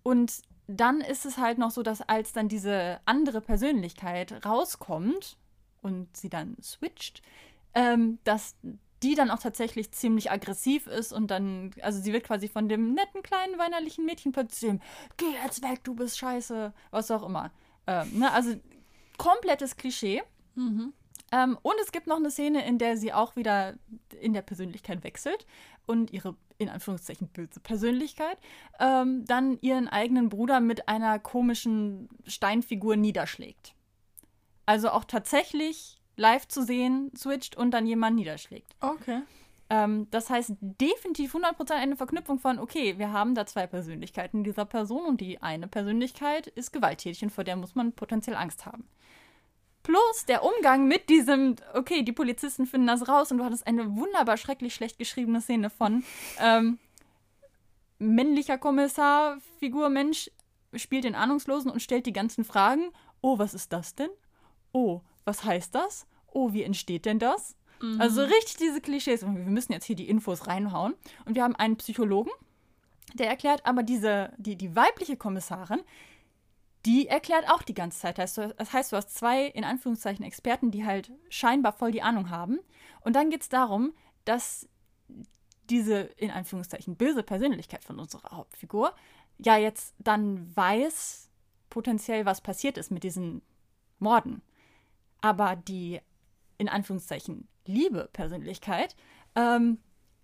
und 0.08 0.41
dann 0.67 1.02
ist 1.02 1.26
es 1.26 1.38
halt 1.38 1.58
noch 1.58 1.72
so, 1.72 1.84
dass 1.84 2.00
als 2.00 2.32
dann 2.32 2.48
diese 2.48 3.02
andere 3.04 3.41
Persönlichkeit 3.41 4.46
rauskommt 4.46 5.36
und 5.82 6.15
sie 6.15 6.30
dann 6.30 6.56
switcht, 6.62 7.22
ähm, 7.74 8.17
dass 8.24 8.56
die 9.04 9.15
dann 9.15 9.30
auch 9.30 9.39
tatsächlich 9.39 9.91
ziemlich 9.91 10.32
aggressiv 10.32 10.88
ist 10.88 11.12
und 11.12 11.30
dann, 11.30 11.72
also 11.82 12.00
sie 12.00 12.13
wird 12.13 12.24
quasi 12.24 12.48
von 12.48 12.70
dem 12.70 12.93
netten 12.93 13.22
kleinen 13.22 13.60
weinerlichen 13.60 14.06
Mädchen 14.06 14.32
plötzlich, 14.32 14.80
geh 15.17 15.26
jetzt 15.43 15.62
weg, 15.62 15.84
du 15.84 15.93
bist 15.93 16.17
scheiße, 16.17 16.72
was 16.89 17.12
auch 17.12 17.24
immer. 17.24 17.52
Ähm, 17.86 18.20
ne? 18.20 18.32
Also 18.32 18.56
komplettes 19.17 19.76
Klischee. 19.76 20.24
Mhm. 20.56 20.93
Ähm, 21.34 21.58
und 21.63 21.76
es 21.84 21.91
gibt 21.91 22.08
noch 22.08 22.15
eine 22.15 22.32
Szene, 22.32 22.65
in 22.65 22.78
der 22.78 22.96
sie 22.96 23.12
auch 23.12 23.36
wieder 23.36 23.76
in 24.22 24.32
der 24.32 24.41
Persönlichkeit 24.41 25.04
wechselt 25.04 25.46
und 25.86 26.13
ihre, 26.13 26.38
in 26.58 26.70
Anführungszeichen, 26.70 27.28
böse 27.30 27.60
Persönlichkeit 27.60 28.38
ähm, 28.80 29.26
dann 29.26 29.60
ihren 29.62 29.88
eigenen 29.88 30.30
Bruder 30.30 30.60
mit 30.60 30.88
einer 30.88 31.20
komischen 31.20 32.10
Steinfigur 32.26 32.96
niederschlägt. 32.96 33.74
Also 34.65 34.89
auch 34.89 35.06
tatsächlich 35.06 35.98
live 36.15 36.48
zu 36.48 36.63
sehen, 36.63 37.12
switcht 37.15 37.56
und 37.56 37.72
dann 37.72 37.86
jemand 37.86 38.15
niederschlägt. 38.15 38.76
Okay. 38.82 39.22
Ähm, 39.70 40.08
das 40.12 40.30
heißt 40.30 40.54
definitiv 40.60 41.36
100% 41.36 41.72
eine 41.72 41.96
Verknüpfung 41.96 42.39
von, 42.39 42.60
okay, 42.60 42.98
wir 42.98 43.12
haben 43.12 43.36
da 43.36 43.46
zwei 43.46 43.67
Persönlichkeiten 43.67 44.43
dieser 44.43 44.65
Person 44.65 45.06
und 45.06 45.22
die 45.22 45.41
eine 45.41 45.67
Persönlichkeit 45.67 46.48
ist 46.48 46.74
gewalttätig 46.74 47.24
und 47.24 47.30
vor 47.30 47.43
der 47.43 47.56
muss 47.56 47.76
man 47.76 47.93
potenziell 47.93 48.36
Angst 48.36 48.65
haben. 48.65 48.88
Plus 49.88 50.26
der 50.26 50.43
Umgang 50.43 50.86
mit 50.89 51.08
diesem, 51.08 51.56
okay, 51.73 52.04
die 52.04 52.12
Polizisten 52.12 52.65
finden 52.65 52.88
das 52.88 53.08
raus 53.08 53.32
und 53.32 53.38
du 53.38 53.45
hattest 53.45 53.65
eine 53.65 53.95
wunderbar 53.95 54.36
schrecklich 54.36 54.76
schlecht 54.76 55.00
geschriebene 55.00 55.39
Szene 55.39 55.69
von 55.69 56.04
ähm, 56.41 56.78
männlicher 57.97 58.58
Kommissar, 58.58 59.38
Figur, 59.62 59.88
Mensch, 59.88 60.30
spielt 60.76 61.06
den 61.06 61.15
Ahnungslosen 61.15 61.71
und 61.71 61.82
stellt 61.82 62.06
die 62.06 62.12
ganzen 62.12 62.43
Fragen. 62.43 62.91
Oh, 63.21 63.39
was 63.39 63.54
ist 63.54 63.71
das 63.71 63.95
denn? 63.95 64.10
Oh, 64.73 65.00
was 65.23 65.45
heißt 65.45 65.73
das? 65.73 66.06
Oh, 66.34 66.52
wie 66.52 66.63
entsteht 66.63 67.06
denn 67.06 67.19
das? 67.19 67.56
Mhm. 67.82 68.02
Also 68.02 68.23
richtig 68.23 68.58
diese 68.58 68.82
Klischees. 68.82 69.23
Und 69.23 69.38
wir 69.38 69.45
müssen 69.45 69.71
jetzt 69.71 69.86
hier 69.86 69.95
die 69.95 70.10
Infos 70.10 70.47
reinhauen. 70.47 70.95
Und 71.23 71.36
wir 71.36 71.43
haben 71.43 71.56
einen 71.56 71.78
Psychologen, 71.78 72.32
der 73.13 73.30
erklärt 73.30 73.65
aber 73.65 73.84
diese, 73.84 74.34
die, 74.38 74.58
die 74.58 74.76
weibliche 74.76 75.15
Kommissarin, 75.15 75.80
die 76.88 77.08
erklärt 77.08 77.50
auch 77.50 77.63
die 77.63 77.73
ganze 77.73 78.00
Zeit. 78.00 78.17
Das 78.17 78.38
heißt, 78.38 78.91
du 78.91 78.95
hast 78.95 79.13
zwei, 79.13 79.45
in 79.45 79.65
Anführungszeichen, 79.65 80.23
Experten, 80.23 80.71
die 80.71 80.86
halt 80.86 81.12
scheinbar 81.30 81.73
voll 81.73 81.91
die 81.91 82.02
Ahnung 82.02 82.30
haben. 82.30 82.60
Und 83.02 83.17
dann 83.17 83.30
geht 83.30 83.41
es 83.41 83.50
darum, 83.50 83.93
dass 84.23 84.69
diese, 85.69 86.00
in 86.15 86.32
Anführungszeichen, 86.32 86.95
böse 86.95 87.23
Persönlichkeit 87.23 87.84
von 87.84 88.00
unserer 88.00 88.32
Hauptfigur 88.32 88.95
ja 89.38 89.58
jetzt 89.58 89.95
dann 90.00 90.56
weiß, 90.56 91.30
potenziell, 91.69 92.26
was 92.26 92.39
passiert 92.39 92.78
ist 92.78 92.89
mit 92.89 93.04
diesen 93.04 93.41
Morden. 94.00 94.41
Aber 95.19 95.58
die, 95.58 96.00
in 96.58 96.69
Anführungszeichen, 96.69 97.50
liebe 97.65 98.10
Persönlichkeit 98.13 98.95
ähm, 99.36 99.80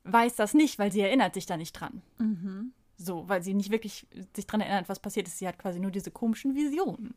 weiß 0.05 0.37
das 0.37 0.53
nicht, 0.53 0.79
weil 0.79 0.93
sie 0.93 1.01
erinnert 1.01 1.33
sich 1.33 1.45
da 1.45 1.57
nicht 1.57 1.73
dran. 1.73 2.01
Mhm. 2.19 2.73
So, 3.03 3.27
weil 3.27 3.43
sie 3.43 3.53
nicht 3.53 3.71
wirklich 3.71 4.07
sich 4.35 4.47
daran 4.47 4.61
erinnert, 4.61 4.89
was 4.89 4.99
passiert 4.99 5.27
ist. 5.27 5.37
Sie 5.37 5.47
hat 5.47 5.59
quasi 5.59 5.79
nur 5.79 5.91
diese 5.91 6.11
komischen 6.11 6.55
Visionen. 6.55 7.15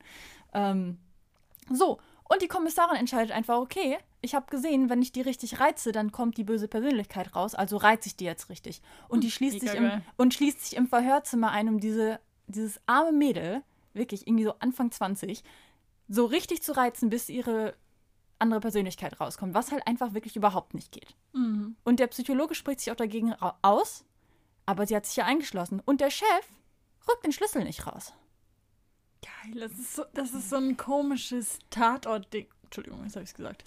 Ähm, 0.53 0.99
so, 1.71 1.99
und 2.29 2.43
die 2.43 2.49
Kommissarin 2.49 2.97
entscheidet 2.97 3.33
einfach, 3.33 3.59
okay, 3.59 3.99
ich 4.21 4.35
habe 4.35 4.47
gesehen, 4.51 4.91
wenn 4.91 5.03
ich 5.03 5.13
die 5.13 5.21
richtig 5.21 5.61
reize, 5.61 5.93
dann 5.93 6.11
kommt 6.11 6.37
die 6.37 6.45
böse 6.45 6.67
Persönlichkeit 6.67 7.37
raus, 7.37 7.55
also 7.55 7.77
reize 7.77 8.09
ich 8.09 8.17
die 8.17 8.25
jetzt 8.25 8.49
richtig. 8.49 8.83
Und 9.09 9.23
die 9.23 9.31
schließt, 9.31 9.61
sich 9.61 9.75
im, 9.75 10.03
und 10.17 10.35
schließt 10.35 10.65
sich 10.65 10.77
im 10.77 10.89
Verhörzimmer 10.89 11.53
ein, 11.53 11.69
um 11.69 11.79
diese, 11.79 12.19
dieses 12.49 12.81
arme 12.87 13.13
Mädel, 13.13 13.63
wirklich 13.95 14.27
irgendwie 14.27 14.45
so 14.45 14.55
Anfang 14.59 14.91
20, 14.91 15.45
so 16.09 16.25
richtig 16.25 16.63
zu 16.63 16.77
reizen, 16.77 17.11
bis 17.11 17.29
ihre 17.29 17.75
andere 18.39 18.61
Persönlichkeit 18.61 19.21
rauskommt, 19.21 19.55
was 19.55 19.73
halt 19.73 19.87
einfach 19.87 20.13
wirklich 20.13 20.37
überhaupt 20.37 20.75
nicht 20.75 20.93
geht. 20.93 21.15
Mhm. 21.33 21.77
Und 21.85 22.01
der 22.01 22.09
Psychologe 22.09 22.55
spricht 22.55 22.81
sich 22.81 22.93
auch 22.93 22.97
dagegen 22.97 23.35
aus, 23.63 24.05
aber 24.67 24.87
sie 24.87 24.95
hat 24.97 25.07
sich 25.07 25.17
ja 25.17 25.25
eingeschlossen. 25.25 25.81
Und 25.85 26.01
der 26.01 26.11
Chef 26.11 26.27
rückt 27.09 27.25
den 27.25 27.33
Schlüssel 27.33 27.65
nicht 27.65 27.87
raus. 27.87 28.13
Geil, 29.23 29.61
das 29.61 29.73
ist 29.73 29.95
so, 29.97 30.05
das 30.15 30.33
ist 30.35 30.51
so 30.51 30.57
ein 30.57 30.77
komisches 30.77 31.59
Tatort-Ding. 31.71 32.47
Entschuldigung, 32.65 33.05
jetzt 33.05 33.15
habe 33.15 33.23
ich 33.23 33.31
es 33.31 33.37
gesagt. 33.37 33.63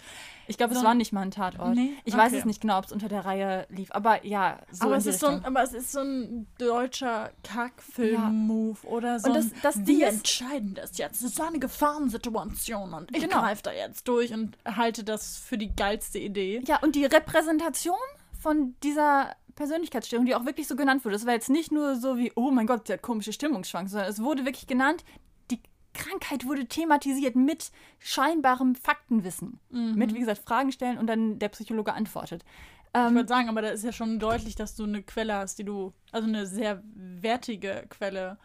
Ich 0.46 0.58
glaube, 0.58 0.74
So 0.74 0.80
es 0.80 0.84
war 0.86 0.94
nicht 0.94 1.10
mal 1.12 1.22
ein 1.22 1.30
Tatort. 1.30 1.74
Nee? 1.74 1.94
Ich 2.04 2.14
weiß 2.14 2.32
Okay. 2.32 2.40
es 2.40 2.44
nicht 2.44 2.60
genau, 2.60 2.78
ob 2.78 2.84
es 2.84 2.92
unter 2.92 3.08
der 3.08 3.24
Reihe 3.24 3.66
lief, 3.70 3.90
aber 3.92 4.26
ja, 4.26 4.60
so 4.70 4.84
aber, 4.84 4.96
es 4.98 5.06
ist 5.06 5.20
so 5.20 5.26
ein, 5.28 5.42
aber 5.44 5.62
es 5.62 5.72
ist 5.72 5.90
so 5.92 6.00
ein 6.00 6.46
deutscher 6.58 7.32
Kackfilm-Move 7.42 8.86
oder 8.86 9.18
so. 9.18 9.28
Und 9.28 9.36
das- 9.36 9.46
ein, 9.46 9.54
das 9.62 9.76
wir 9.78 9.84
Ding 9.84 10.00
ist- 10.00 10.14
entscheiden 10.16 10.74
das 10.74 10.98
jetzt. 10.98 11.22
Das 11.24 11.30
ist 11.32 11.40
eine 11.40 11.58
Gefahrensituation 11.58 12.92
und 12.92 13.14
ich 13.16 13.22
Genau. 13.22 13.40
greife 13.40 13.62
da 13.62 13.72
jetzt 13.72 14.06
durch 14.06 14.32
und 14.34 14.58
halte 14.66 15.02
das 15.02 15.38
für 15.38 15.56
die 15.56 15.74
geilste 15.74 16.18
Idee. 16.18 16.62
Ja, 16.66 16.78
und 16.82 16.94
die 16.94 17.06
Repräsentation 17.06 17.96
von 18.40 18.74
dieser 18.82 19.36
Persönlichkeitsstörung, 19.54 20.26
die 20.26 20.34
auch 20.34 20.46
wirklich 20.46 20.66
so 20.66 20.76
genannt 20.76 21.04
wurde, 21.04 21.14
das 21.14 21.26
war 21.26 21.34
jetzt 21.34 21.50
nicht 21.50 21.70
nur 21.70 21.96
so 21.96 22.16
wie, 22.16 22.32
oh 22.34 22.50
mein 22.50 22.66
Gott, 22.66 22.86
sie 22.86 22.94
hat 22.94 23.02
komische 23.02 23.32
Stimmungsschwankungen, 23.32 23.90
sondern 23.90 24.08
es 24.10 24.22
wurde 24.22 24.44
wirklich 24.44 24.66
genannt, 24.66 25.04
die 25.50 25.60
Krankheit 25.92 26.46
wurde 26.46 26.66
thematisiert 26.66 27.36
mit 27.36 27.70
scheinbarem 27.98 28.74
Faktenwissen. 28.74 29.60
Mit, 29.96 30.14
wie 30.14 30.20
gesagt, 30.20 30.40
Fragen 30.46 30.72
stellen 30.72 30.98
und 30.98 31.06
dann 31.06 31.38
der 31.38 31.48
Psychologe 31.50 31.92
antwortet. 31.92 32.44
Ich 32.92 33.00
Ähm, 33.00 33.14
würde 33.14 33.28
sagen, 33.28 33.48
aber 33.48 33.62
da 33.62 33.68
ist 33.68 33.84
ja 33.84 33.92
schon 33.92 34.18
deutlich, 34.18 34.54
dass 34.56 34.74
du 34.74 34.84
eine 34.84 35.02
Quelle 35.02 35.34
hast, 35.34 35.58
die 35.58 35.64
du, 35.64 35.92
also 36.10 36.26
eine 36.26 36.46
sehr 36.46 36.82
wertige 36.94 37.84
Quelle 37.88 38.38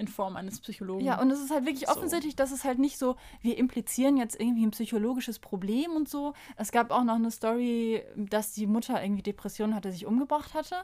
in 0.00 0.08
Form 0.08 0.34
eines 0.36 0.58
Psychologen. 0.60 1.04
Ja, 1.04 1.20
und 1.20 1.30
es 1.30 1.38
ist 1.40 1.50
halt 1.50 1.64
wirklich 1.66 1.86
So. 1.86 1.92
offensichtlich, 1.92 2.34
dass 2.34 2.50
es 2.50 2.64
halt 2.64 2.78
nicht 2.78 2.98
so, 2.98 3.16
wir 3.42 3.56
implizieren 3.58 4.16
jetzt 4.16 4.40
irgendwie 4.40 4.66
ein 4.66 4.70
psychologisches 4.72 5.38
Problem 5.38 5.92
und 5.92 6.08
so. 6.08 6.32
Es 6.56 6.72
gab 6.72 6.90
auch 6.90 7.04
noch 7.04 7.14
eine 7.14 7.30
Story, 7.30 8.02
dass 8.16 8.52
die 8.52 8.66
Mutter 8.66 9.00
irgendwie 9.02 9.22
Depressionen 9.22 9.74
hatte, 9.74 9.92
sich 9.92 10.06
umgebracht 10.06 10.54
hatte. 10.54 10.76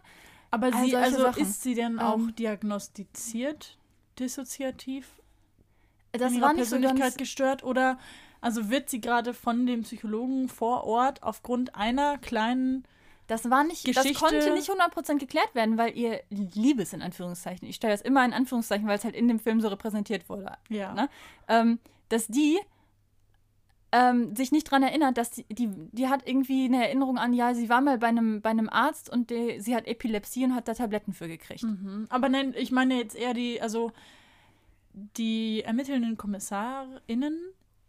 aber 0.50 0.66
all 0.72 0.84
sie, 0.84 0.96
also 0.96 1.22
Sachen. 1.22 1.42
ist 1.42 1.62
sie 1.62 1.74
denn 1.74 1.98
auch 1.98 2.18
Ähm, 2.18 2.34
diagnostiziert, 2.36 3.78
dissoziativ 4.18 5.20
Das 6.12 6.30
in 6.32 6.38
ihrer 6.38 6.46
war 6.46 6.52
nicht 6.52 6.64
so 6.68 6.76
Persönlichkeit 6.76 7.00
ganz, 7.00 7.16
gestört 7.16 7.64
oder 7.64 7.98
also 8.40 8.70
wird 8.70 8.88
sie 8.90 9.00
gerade 9.00 9.34
von 9.34 9.66
dem 9.66 9.82
Psychologen 9.82 10.48
vor 10.48 10.84
Ort 10.84 11.22
aufgrund 11.22 11.74
einer 11.74 12.18
kleinen 12.18 12.84
das 13.26 13.50
war 13.50 13.64
nicht, 13.64 13.86
das 13.88 13.96
Geschichte- 14.02 14.24
konnte 14.24 14.52
nicht 14.52 14.70
100% 14.70 15.18
geklärt 15.18 15.54
werden, 15.54 15.78
weil 15.78 15.96
ihr 15.96 16.20
Liebes 16.30 16.92
in 16.92 17.02
Anführungszeichen, 17.02 17.66
ich 17.68 17.76
stelle 17.76 17.92
das 17.92 18.02
immer 18.02 18.24
in 18.24 18.32
Anführungszeichen, 18.32 18.86
weil 18.86 18.98
es 18.98 19.04
halt 19.04 19.14
in 19.16 19.28
dem 19.28 19.38
Film 19.38 19.60
so 19.60 19.68
repräsentiert 19.68 20.28
wurde, 20.28 20.52
ja 20.68 20.94
ne? 20.94 21.08
ähm, 21.48 21.78
dass 22.08 22.26
die 22.28 22.58
ähm, 23.92 24.34
sich 24.34 24.52
nicht 24.52 24.70
dran 24.70 24.82
erinnert, 24.82 25.16
dass 25.16 25.30
die, 25.30 25.44
die, 25.44 25.70
die 25.92 26.08
hat 26.08 26.26
irgendwie 26.26 26.66
eine 26.66 26.84
Erinnerung 26.84 27.18
an, 27.18 27.32
ja, 27.32 27.54
sie 27.54 27.68
war 27.68 27.80
mal 27.80 27.98
bei 27.98 28.08
einem, 28.08 28.42
bei 28.42 28.50
einem 28.50 28.68
Arzt 28.68 29.08
und 29.10 29.30
die, 29.30 29.60
sie 29.60 29.74
hat 29.74 29.86
Epilepsie 29.86 30.44
und 30.44 30.54
hat 30.54 30.68
da 30.68 30.74
Tabletten 30.74 31.12
für 31.12 31.28
gekriegt. 31.28 31.62
Mhm. 31.62 32.06
Aber 32.10 32.28
nein, 32.28 32.54
ich 32.56 32.72
meine 32.72 32.96
jetzt 32.96 33.16
eher 33.16 33.32
die, 33.32 33.60
also 33.62 33.92
die 34.92 35.62
ermittelnden 35.62 36.16
KommissarInnen 36.16 37.38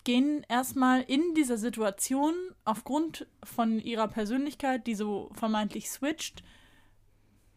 gehen 0.08 0.46
erstmal 0.48 1.02
in 1.02 1.34
dieser 1.36 1.58
Situation 1.58 2.34
aufgrund 2.64 3.28
von 3.44 3.78
ihrer 3.78 4.08
Persönlichkeit, 4.08 4.88
die 4.88 4.96
so 4.96 5.30
vermeintlich 5.34 5.90
switcht, 5.90 6.44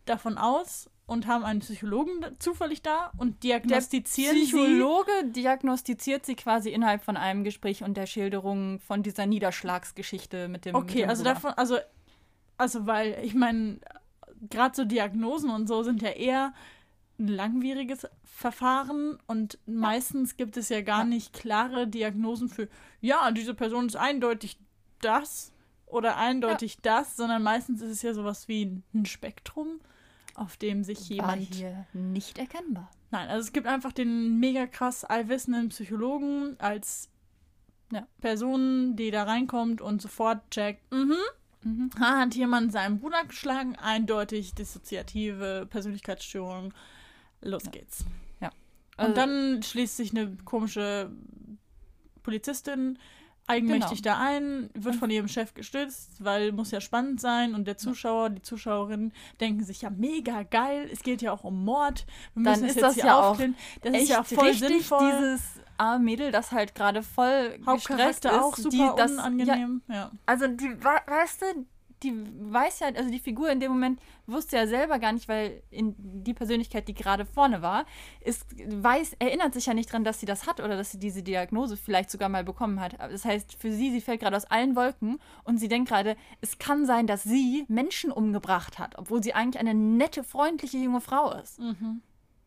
davon 0.04 0.36
aus 0.36 0.90
und 1.06 1.28
haben 1.28 1.44
einen 1.44 1.60
Psychologen 1.60 2.26
zufällig 2.40 2.82
da 2.82 3.12
und 3.18 3.44
diagnostizieren 3.44 4.34
sie. 4.34 4.46
Psychologe 4.46 5.12
diagnostiziert 5.26 6.26
sie 6.26 6.34
quasi 6.34 6.70
innerhalb 6.70 7.04
von 7.04 7.16
einem 7.16 7.44
Gespräch 7.44 7.84
und 7.84 7.96
der 7.96 8.06
Schilderung 8.06 8.80
von 8.80 9.04
dieser 9.04 9.26
Niederschlagsgeschichte 9.26 10.48
mit 10.48 10.64
dem. 10.64 10.74
mit 10.74 10.82
Okay, 10.82 11.02
dem 11.02 11.08
also 11.08 11.22
Bruder. 11.22 11.34
davon, 11.34 11.52
also, 11.52 11.78
also 12.56 12.84
weil 12.84 13.16
ich 13.22 13.34
meine, 13.34 13.78
gerade 14.50 14.74
so 14.74 14.84
Diagnosen 14.84 15.50
und 15.50 15.68
so 15.68 15.84
sind 15.84 16.02
ja 16.02 16.10
eher 16.10 16.52
ein 17.20 17.28
langwieriges 17.28 18.06
Verfahren 18.24 19.18
und 19.26 19.58
meistens 19.66 20.36
gibt 20.36 20.56
es 20.56 20.68
ja 20.70 20.80
gar 20.80 21.00
Ja. 21.00 21.04
nicht 21.04 21.32
klare 21.32 21.86
Diagnosen 21.86 22.48
für, 22.48 22.68
ja, 23.00 23.30
diese 23.30 23.54
Person 23.54 23.86
ist 23.86 23.96
eindeutig 23.96 24.58
das 25.00 25.52
oder 25.86 26.16
eindeutig 26.16 26.78
das, 26.82 27.16
sondern 27.16 27.42
meistens 27.42 27.82
ist 27.82 27.90
es 27.90 28.02
ja 28.02 28.14
sowas 28.14 28.48
wie 28.48 28.82
ein- 28.94 29.06
Spektrum, 29.06 29.80
auf 30.34 30.56
dem 30.56 30.82
sich 30.82 31.00
War 31.10 31.36
jemand 31.36 31.54
hier 31.54 31.86
nicht 31.92 32.38
erkennbar. 32.38 32.90
Nein, 33.10 33.28
also 33.28 33.44
es 33.46 33.52
gibt 33.52 33.66
einfach 33.66 33.92
den 33.92 34.38
mega 34.40 34.66
krass 34.66 35.04
allwissenden 35.04 35.68
Psychologen 35.68 36.56
als 36.58 37.08
Ja. 37.92 38.06
Person, 38.20 38.94
die 38.96 39.10
da 39.10 39.24
reinkommt 39.24 39.80
und 39.80 40.00
sofort 40.00 40.48
checkt, 40.52 40.90
mhm, 40.92 41.16
Mhm. 41.64 41.90
ha, 41.98 42.20
hat 42.20 42.34
jemand 42.36 42.72
seinen 42.72 43.00
Bruder 43.00 43.24
geschlagen, 43.24 43.74
eindeutig 43.76 44.54
dissoziative 44.54 45.66
Persönlichkeitsstörung. 45.68 46.72
Los 47.42 47.70
geht's. 47.70 48.04
Also- 48.96 49.08
und 49.12 49.16
dann 49.16 49.62
schließt 49.62 49.96
sich 49.96 50.10
eine 50.10 50.36
komische 50.44 51.10
Polizistin 52.22 52.98
eigenmächtig 53.46 54.02
Genau. 54.02 54.14
da 54.16 54.20
ein, 54.22 54.68
wird 54.74 54.94
von 54.96 55.10
ihrem 55.10 55.26
Chef 55.26 55.54
gestützt, 55.54 56.22
weil 56.22 56.52
muss 56.52 56.70
ja 56.70 56.80
spannend 56.80 57.20
sein 57.20 57.54
und 57.54 57.66
der 57.66 57.76
Zuschauer, 57.78 58.30
die 58.30 58.42
Zuschauerinnen 58.42 59.12
denken 59.40 59.64
sich 59.64 59.82
ja 59.82 59.90
mega 59.90 60.42
geil, 60.44 60.88
es 60.92 61.02
geht 61.02 61.20
ja 61.22 61.32
auch 61.32 61.42
um 61.44 61.64
Mord, 61.64 62.04
wir 62.34 62.44
Dann 62.44 62.52
müssen 62.52 62.64
es 62.64 62.70
ist 62.70 62.76
jetzt 62.76 62.82
das 62.84 62.94
hier 62.96 63.04
ja 63.06 63.18
auch 63.18 63.30
aufklären. 63.30 63.56
Das 63.82 63.94
Echt 63.94 64.02
ist 64.04 64.08
ja 64.10 64.22
voll 64.22 64.48
richtig, 64.48 64.68
sinnvoll. 64.68 65.10
dieses 65.12 65.42
arme 65.78 66.04
Mädel, 66.04 66.30
das 66.30 66.52
halt 66.52 66.74
gerade 66.74 67.02
voll 67.02 67.58
gestresst 67.74 68.26
ist. 68.26 68.32
Auch 68.34 68.54
super 68.56 68.68
die 68.70 68.96
das, 68.96 69.10
Ja, 69.12 69.16
unangenehm. 69.26 69.82
Ja. 69.88 70.12
also 70.26 70.46
die, 70.46 70.68
we- 70.78 71.10
weißt 71.10 71.42
du, 71.42 71.66
die 72.02 72.14
weiß 72.52 72.80
ja, 72.80 72.88
also 72.88 73.10
die 73.10 73.18
Figur 73.18 73.50
in 73.50 73.60
dem 73.60 73.72
Moment 73.72 74.00
wusste 74.26 74.56
ja 74.56 74.66
selber 74.66 74.98
gar 74.98 75.12
nicht, 75.12 75.28
weil 75.28 75.62
in 75.70 75.94
die 75.98 76.34
Persönlichkeit, 76.34 76.88
die 76.88 76.94
gerade 76.94 77.26
vorne 77.26 77.62
war, 77.62 77.84
ist, 78.20 78.46
weiß, 78.56 79.16
erinnert 79.18 79.54
sich 79.54 79.66
ja 79.66 79.74
nicht 79.74 79.92
dran, 79.92 80.04
dass 80.04 80.20
sie 80.20 80.26
das 80.26 80.46
hat 80.46 80.60
oder 80.60 80.76
dass 80.76 80.92
sie 80.92 80.98
diese 80.98 81.22
Diagnose 81.22 81.76
vielleicht 81.76 82.10
sogar 82.10 82.28
mal 82.28 82.44
bekommen 82.44 82.80
hat. 82.80 82.98
Das 82.98 83.24
heißt, 83.24 83.54
für 83.54 83.72
sie, 83.72 83.90
sie 83.90 84.00
fällt 84.00 84.20
gerade 84.20 84.36
aus 84.36 84.46
allen 84.46 84.76
Wolken 84.76 85.18
und 85.44 85.58
sie 85.58 85.68
denkt 85.68 85.88
gerade, 85.88 86.16
es 86.40 86.58
kann 86.58 86.86
sein, 86.86 87.06
dass 87.06 87.22
sie 87.22 87.64
Menschen 87.68 88.10
umgebracht 88.10 88.78
hat, 88.78 88.98
obwohl 88.98 89.22
sie 89.22 89.34
eigentlich 89.34 89.60
eine 89.60 89.74
nette, 89.74 90.24
freundliche 90.24 90.78
junge 90.78 91.00
Frau 91.00 91.32
ist. 91.32 91.58
Mhm. 91.58 92.02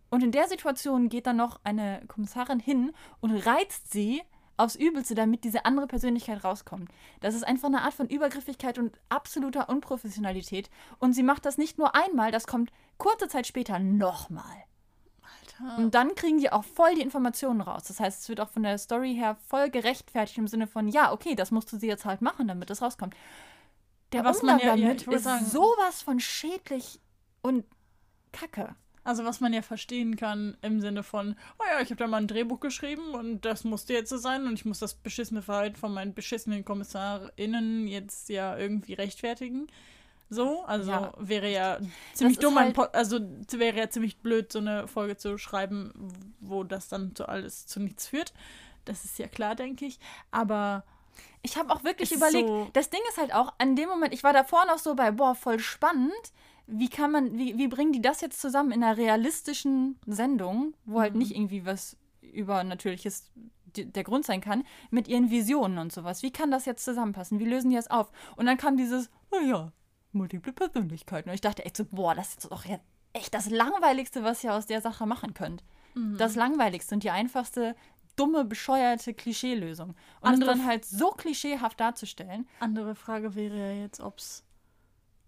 Und 0.09 0.21
in 0.21 0.31
der 0.31 0.47
Situation 0.47 1.09
geht 1.09 1.25
dann 1.25 1.37
noch 1.37 1.59
eine 1.63 2.03
Kommissarin 2.07 2.59
hin 2.59 2.91
und 3.19 3.31
reizt 3.31 3.91
sie 3.91 4.21
aufs 4.57 4.75
Übelste, 4.75 5.15
damit 5.15 5.43
diese 5.43 5.65
andere 5.65 5.87
Persönlichkeit 5.87 6.43
rauskommt. 6.43 6.89
Das 7.21 7.33
ist 7.35 7.43
einfach 7.43 7.67
eine 7.69 7.81
Art 7.81 7.93
von 7.93 8.07
Übergriffigkeit 8.07 8.77
und 8.77 8.97
absoluter 9.09 9.69
Unprofessionalität. 9.69 10.69
Und 10.99 11.13
sie 11.13 11.23
macht 11.23 11.45
das 11.45 11.57
nicht 11.57 11.77
nur 11.77 11.95
einmal, 11.95 12.31
das 12.31 12.45
kommt 12.47 12.71
kurze 12.97 13.27
Zeit 13.27 13.47
später 13.47 13.79
nochmal. 13.79 14.63
Alter. 15.21 15.77
Und 15.81 15.95
dann 15.95 16.13
kriegen 16.15 16.37
die 16.37 16.51
auch 16.51 16.63
voll 16.63 16.95
die 16.95 17.01
Informationen 17.01 17.61
raus. 17.61 17.83
Das 17.87 17.99
heißt, 17.99 18.21
es 18.21 18.29
wird 18.29 18.39
auch 18.39 18.49
von 18.49 18.63
der 18.63 18.77
Story 18.77 19.15
her 19.15 19.37
voll 19.47 19.69
gerechtfertigt 19.69 20.37
im 20.37 20.47
Sinne 20.47 20.67
von, 20.67 20.87
ja, 20.87 21.11
okay, 21.11 21.35
das 21.35 21.49
musst 21.51 21.71
du 21.73 21.77
sie 21.77 21.87
jetzt 21.87 22.05
halt 22.05 22.21
machen, 22.21 22.47
damit 22.47 22.69
das 22.69 22.81
rauskommt. 22.81 23.15
Der 24.11 24.23
Was 24.23 24.41
Umgang 24.41 24.59
ja- 24.59 24.65
ja, 24.67 24.75
damit 24.75 25.07
wollte 25.07 25.17
ist 25.17 25.23
sagen- 25.23 25.45
sowas 25.45 26.01
von 26.03 26.19
schädlich 26.19 26.99
und 27.41 27.65
kacke. 28.31 28.75
Also 29.05 29.25
was 29.25 29.41
man 29.41 29.51
ja 29.53 29.61
verstehen 29.61 30.15
kann 30.15 30.55
im 30.61 30.79
Sinne 30.79 31.03
von, 31.03 31.35
oh 31.59 31.63
ja, 31.69 31.81
ich 31.81 31.89
habe 31.89 31.97
da 31.97 32.07
mal 32.07 32.17
ein 32.17 32.27
Drehbuch 32.27 32.59
geschrieben 32.61 33.13
und 33.13 33.43
das 33.43 33.63
musste 33.65 33.93
jetzt 33.93 34.09
so 34.09 34.17
sein 34.17 34.47
und 34.47 34.53
ich 34.53 34.65
muss 34.65 34.79
das 34.79 34.93
beschissene 34.93 35.41
Verhalten 35.41 35.75
von 35.75 35.93
meinen 35.93 36.13
beschissenen 36.13 36.63
KommissarInnen 36.65 37.87
jetzt 37.87 38.29
ja 38.29 38.57
irgendwie 38.57 38.93
rechtfertigen. 38.93 39.67
So, 40.29 40.63
also 40.63 40.89
Ja. 40.89 41.13
wäre 41.17 41.51
ja 41.51 41.79
ziemlich 42.13 42.37
ist 42.37 42.43
dumm, 42.43 42.57
ein 42.57 42.75
halt- 42.75 42.95
also 42.95 43.19
wäre 43.51 43.77
ja 43.77 43.89
ziemlich 43.89 44.17
blöd, 44.19 44.51
so 44.51 44.59
eine 44.59 44.87
Folge 44.87 45.17
zu 45.17 45.37
schreiben, 45.37 45.93
wo 46.39 46.63
das 46.63 46.87
dann 46.87 47.13
zu 47.15 47.27
alles 47.27 47.67
zu 47.67 47.79
nichts 47.81 48.07
führt. 48.07 48.33
Das 48.85 49.05
ist 49.05 49.19
ja 49.19 49.27
klar, 49.27 49.55
denke 49.55 49.85
ich. 49.85 49.99
Aber 50.31 50.83
Ich 51.43 51.57
habe 51.57 51.71
auch 51.73 51.83
wirklich 51.83 52.11
überlegt, 52.13 52.47
so- 52.47 52.69
das 52.73 52.89
Ding 52.89 53.01
ist 53.09 53.17
halt 53.17 53.33
auch, 53.35 53.53
an 53.57 53.75
dem 53.75 53.89
Moment, 53.89 54.13
ich 54.13 54.23
war 54.23 54.31
davor 54.33 54.65
noch 54.65 54.79
so 54.79 54.95
bei, 54.95 55.11
boah, 55.11 55.35
voll 55.35 55.59
spannend. 55.59 56.13
Wie 56.67 56.89
kann 56.89 57.11
man, 57.11 57.37
wie, 57.37 57.57
wie 57.57 57.67
bringen 57.67 57.91
die 57.91 58.01
das 58.01 58.21
jetzt 58.21 58.39
zusammen 58.39 58.71
in 58.71 58.83
einer 58.83 58.97
realistischen 58.97 59.99
Sendung, 60.05 60.73
wo 60.85 61.01
halt 61.01 61.13
Mhm. 61.13 61.19
nicht 61.19 61.35
irgendwie 61.35 61.65
was 61.65 61.97
Übernatürliches 62.21 63.31
der 63.75 64.03
Grund 64.03 64.23
sein 64.25 64.39
kann, 64.39 64.63
mit 64.91 65.07
ihren 65.07 65.31
Visionen 65.31 65.77
und 65.79 65.91
sowas. 65.91 66.21
Wie 66.21 66.31
kann 66.31 66.51
das 66.51 66.65
jetzt 66.65 66.85
zusammenpassen? 66.85 67.39
Wie 67.39 67.45
lösen 67.45 67.71
die 67.71 67.75
das 67.75 67.89
auf? 67.89 68.11
Und 68.35 68.45
dann 68.45 68.57
kam 68.57 68.77
dieses, 68.77 69.09
naja, 69.31 69.71
multiple 70.11 70.53
Persönlichkeiten. 70.53 71.29
Und 71.29 71.35
ich 71.35 71.41
dachte 71.41 71.65
echt 71.65 71.77
so, 71.77 71.85
boah, 71.85 72.13
das 72.13 72.29
ist 72.29 72.45
doch 72.51 72.63
echt 73.13 73.33
das 73.33 73.49
Langweiligste, 73.49 74.23
was 74.23 74.43
ihr 74.43 74.53
aus 74.53 74.67
der 74.67 74.79
Sache 74.81 75.07
machen 75.07 75.33
könnt. 75.33 75.63
Mhm. 75.95 76.17
Das 76.17 76.35
Langweiligste 76.35 76.93
und 76.93 77.03
die 77.03 77.09
einfachste, 77.09 77.75
dumme, 78.15 78.45
bescheuerte 78.45 79.15
Klischeelösung. 79.15 79.89
Und 79.89 79.95
es 80.21 80.29
Andere- 80.35 80.51
dann 80.51 80.65
halt 80.67 80.85
so 80.85 81.09
klischeehaft 81.09 81.79
darzustellen. 81.79 82.47
andere 82.59 82.93
Frage 82.93 83.33
wäre 83.33 83.57
ja 83.57 83.81
jetzt, 83.81 83.99
ob's. 83.99 84.43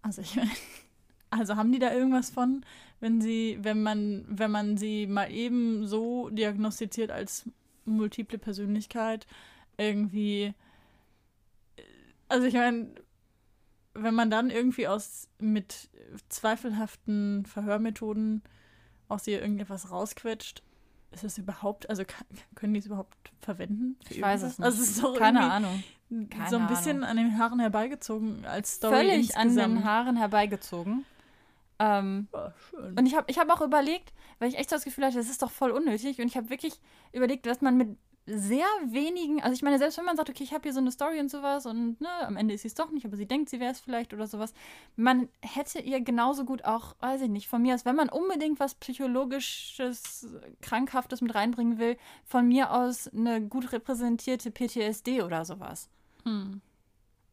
Also 0.02 0.22
ich 0.22 0.36
meine, 0.36 0.50
also 1.30 1.56
haben 1.56 1.72
die 1.72 1.78
da 1.78 1.92
irgendwas 1.92 2.30
von, 2.30 2.64
wenn 3.00 3.20
sie, 3.20 3.58
wenn 3.60 3.82
man, 3.82 4.24
wenn 4.28 4.50
man 4.50 4.76
sie 4.76 5.06
mal 5.06 5.30
eben 5.30 5.86
so 5.86 6.28
diagnostiziert 6.30 7.10
als 7.10 7.48
multiple 7.84 8.38
Persönlichkeit, 8.38 9.26
irgendwie. 9.76 10.54
Also 12.28 12.46
ich 12.46 12.54
meine, 12.54 12.88
wenn 13.94 14.14
man 14.14 14.30
dann 14.30 14.50
irgendwie 14.50 14.88
aus 14.88 15.28
mit 15.38 15.88
zweifelhaften 16.28 17.46
Verhörmethoden 17.46 18.42
aus 19.08 19.26
ihr 19.26 19.40
irgendetwas 19.40 19.90
rausquetscht, 19.90 20.62
ist 21.12 21.24
das 21.24 21.38
überhaupt, 21.38 21.88
also 21.88 22.04
kann, 22.04 22.26
können 22.54 22.74
die 22.74 22.80
es 22.80 22.86
überhaupt 22.86 23.16
verwenden? 23.40 23.96
Ich 24.08 24.20
weiß 24.20 24.42
es 24.42 24.58
nicht. 24.58 24.66
Also 24.66 24.82
es 24.82 24.98
ist 24.98 25.18
Keine 25.18 25.50
Ahnung. 25.50 25.82
Keine 26.30 26.50
so 26.50 26.56
ein 26.56 26.66
bisschen 26.66 27.04
an 27.04 27.16
den 27.16 27.38
Haaren 27.38 27.58
herbeigezogen 27.58 28.44
als 28.44 28.74
Story 28.74 28.96
Völlig 28.96 29.36
an 29.36 29.48
insgesamt. 29.48 29.78
den 29.78 29.84
Haaren 29.84 30.16
herbeigezogen. 30.16 31.04
Ähm, 31.78 32.28
Ja, 32.32 32.52
schön. 32.70 32.98
und 32.98 33.06
ich 33.06 33.14
habe 33.14 33.26
ich 33.28 33.38
hab 33.38 33.50
auch 33.50 33.60
überlegt, 33.60 34.12
weil 34.38 34.48
ich 34.48 34.58
echt 34.58 34.70
so 34.70 34.76
das 34.76 34.84
Gefühl 34.84 35.04
hatte, 35.04 35.16
das 35.16 35.28
ist 35.28 35.42
doch 35.42 35.50
voll 35.50 35.70
unnötig. 35.70 36.18
Und 36.20 36.26
ich 36.26 36.36
habe 36.36 36.50
wirklich 36.50 36.80
überlegt, 37.12 37.46
dass 37.46 37.60
man 37.60 37.76
mit 37.76 37.96
sehr 38.28 38.66
wenigen, 38.84 39.40
also 39.40 39.54
ich 39.54 39.62
meine, 39.62 39.78
selbst 39.78 39.98
wenn 39.98 40.04
man 40.04 40.16
sagt, 40.16 40.28
okay, 40.28 40.42
ich 40.42 40.52
habe 40.52 40.64
hier 40.64 40.72
so 40.72 40.80
eine 40.80 40.90
Story 40.90 41.20
und 41.20 41.30
sowas 41.30 41.64
und 41.64 42.00
ne, 42.00 42.08
am 42.22 42.36
Ende 42.36 42.54
ist 42.54 42.62
sie 42.62 42.68
es 42.68 42.74
doch 42.74 42.90
nicht, 42.90 43.06
aber 43.06 43.16
sie 43.16 43.26
denkt, 43.26 43.48
sie 43.48 43.60
wäre 43.60 43.70
es 43.70 43.78
vielleicht 43.78 44.12
oder 44.12 44.26
sowas, 44.26 44.52
man 44.96 45.28
hätte 45.42 45.78
ihr 45.78 46.00
genauso 46.00 46.44
gut 46.44 46.64
auch, 46.64 46.96
weiß 46.98 47.22
ich 47.22 47.28
nicht, 47.28 47.46
von 47.46 47.62
mir 47.62 47.76
aus, 47.76 47.84
wenn 47.84 47.94
man 47.94 48.08
unbedingt 48.08 48.58
was 48.58 48.74
psychologisches, 48.74 50.26
krankhaftes 50.60 51.20
mit 51.20 51.36
reinbringen 51.36 51.78
will, 51.78 51.96
von 52.24 52.48
mir 52.48 52.72
aus 52.72 53.06
eine 53.08 53.40
gut 53.40 53.70
repräsentierte 53.70 54.50
PTSD 54.50 55.22
oder 55.22 55.44
sowas. 55.44 55.88
Hm. 56.24 56.60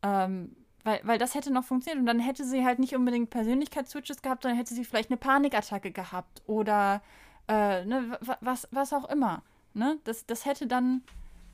Ähm, 0.03 0.55
weil, 0.83 0.99
weil 1.03 1.17
das 1.17 1.35
hätte 1.35 1.51
noch 1.51 1.63
funktioniert 1.63 1.99
und 1.99 2.05
dann 2.05 2.19
hätte 2.19 2.43
sie 2.45 2.65
halt 2.65 2.79
nicht 2.79 2.95
unbedingt 2.95 3.29
Persönlichkeitsswitches 3.29 4.21
gehabt, 4.21 4.43
sondern 4.43 4.57
hätte 4.57 4.73
sie 4.73 4.85
vielleicht 4.85 5.09
eine 5.09 5.17
Panikattacke 5.17 5.91
gehabt 5.91 6.41
oder 6.47 7.01
äh, 7.47 7.85
ne, 7.85 8.17
wa- 8.21 8.37
was, 8.41 8.67
was 8.71 8.93
auch 8.93 9.09
immer. 9.09 9.43
Ne? 9.73 9.97
Das, 10.03 10.25
das 10.25 10.45
hätte 10.45 10.67
dann, 10.67 11.03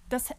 das 0.10 0.34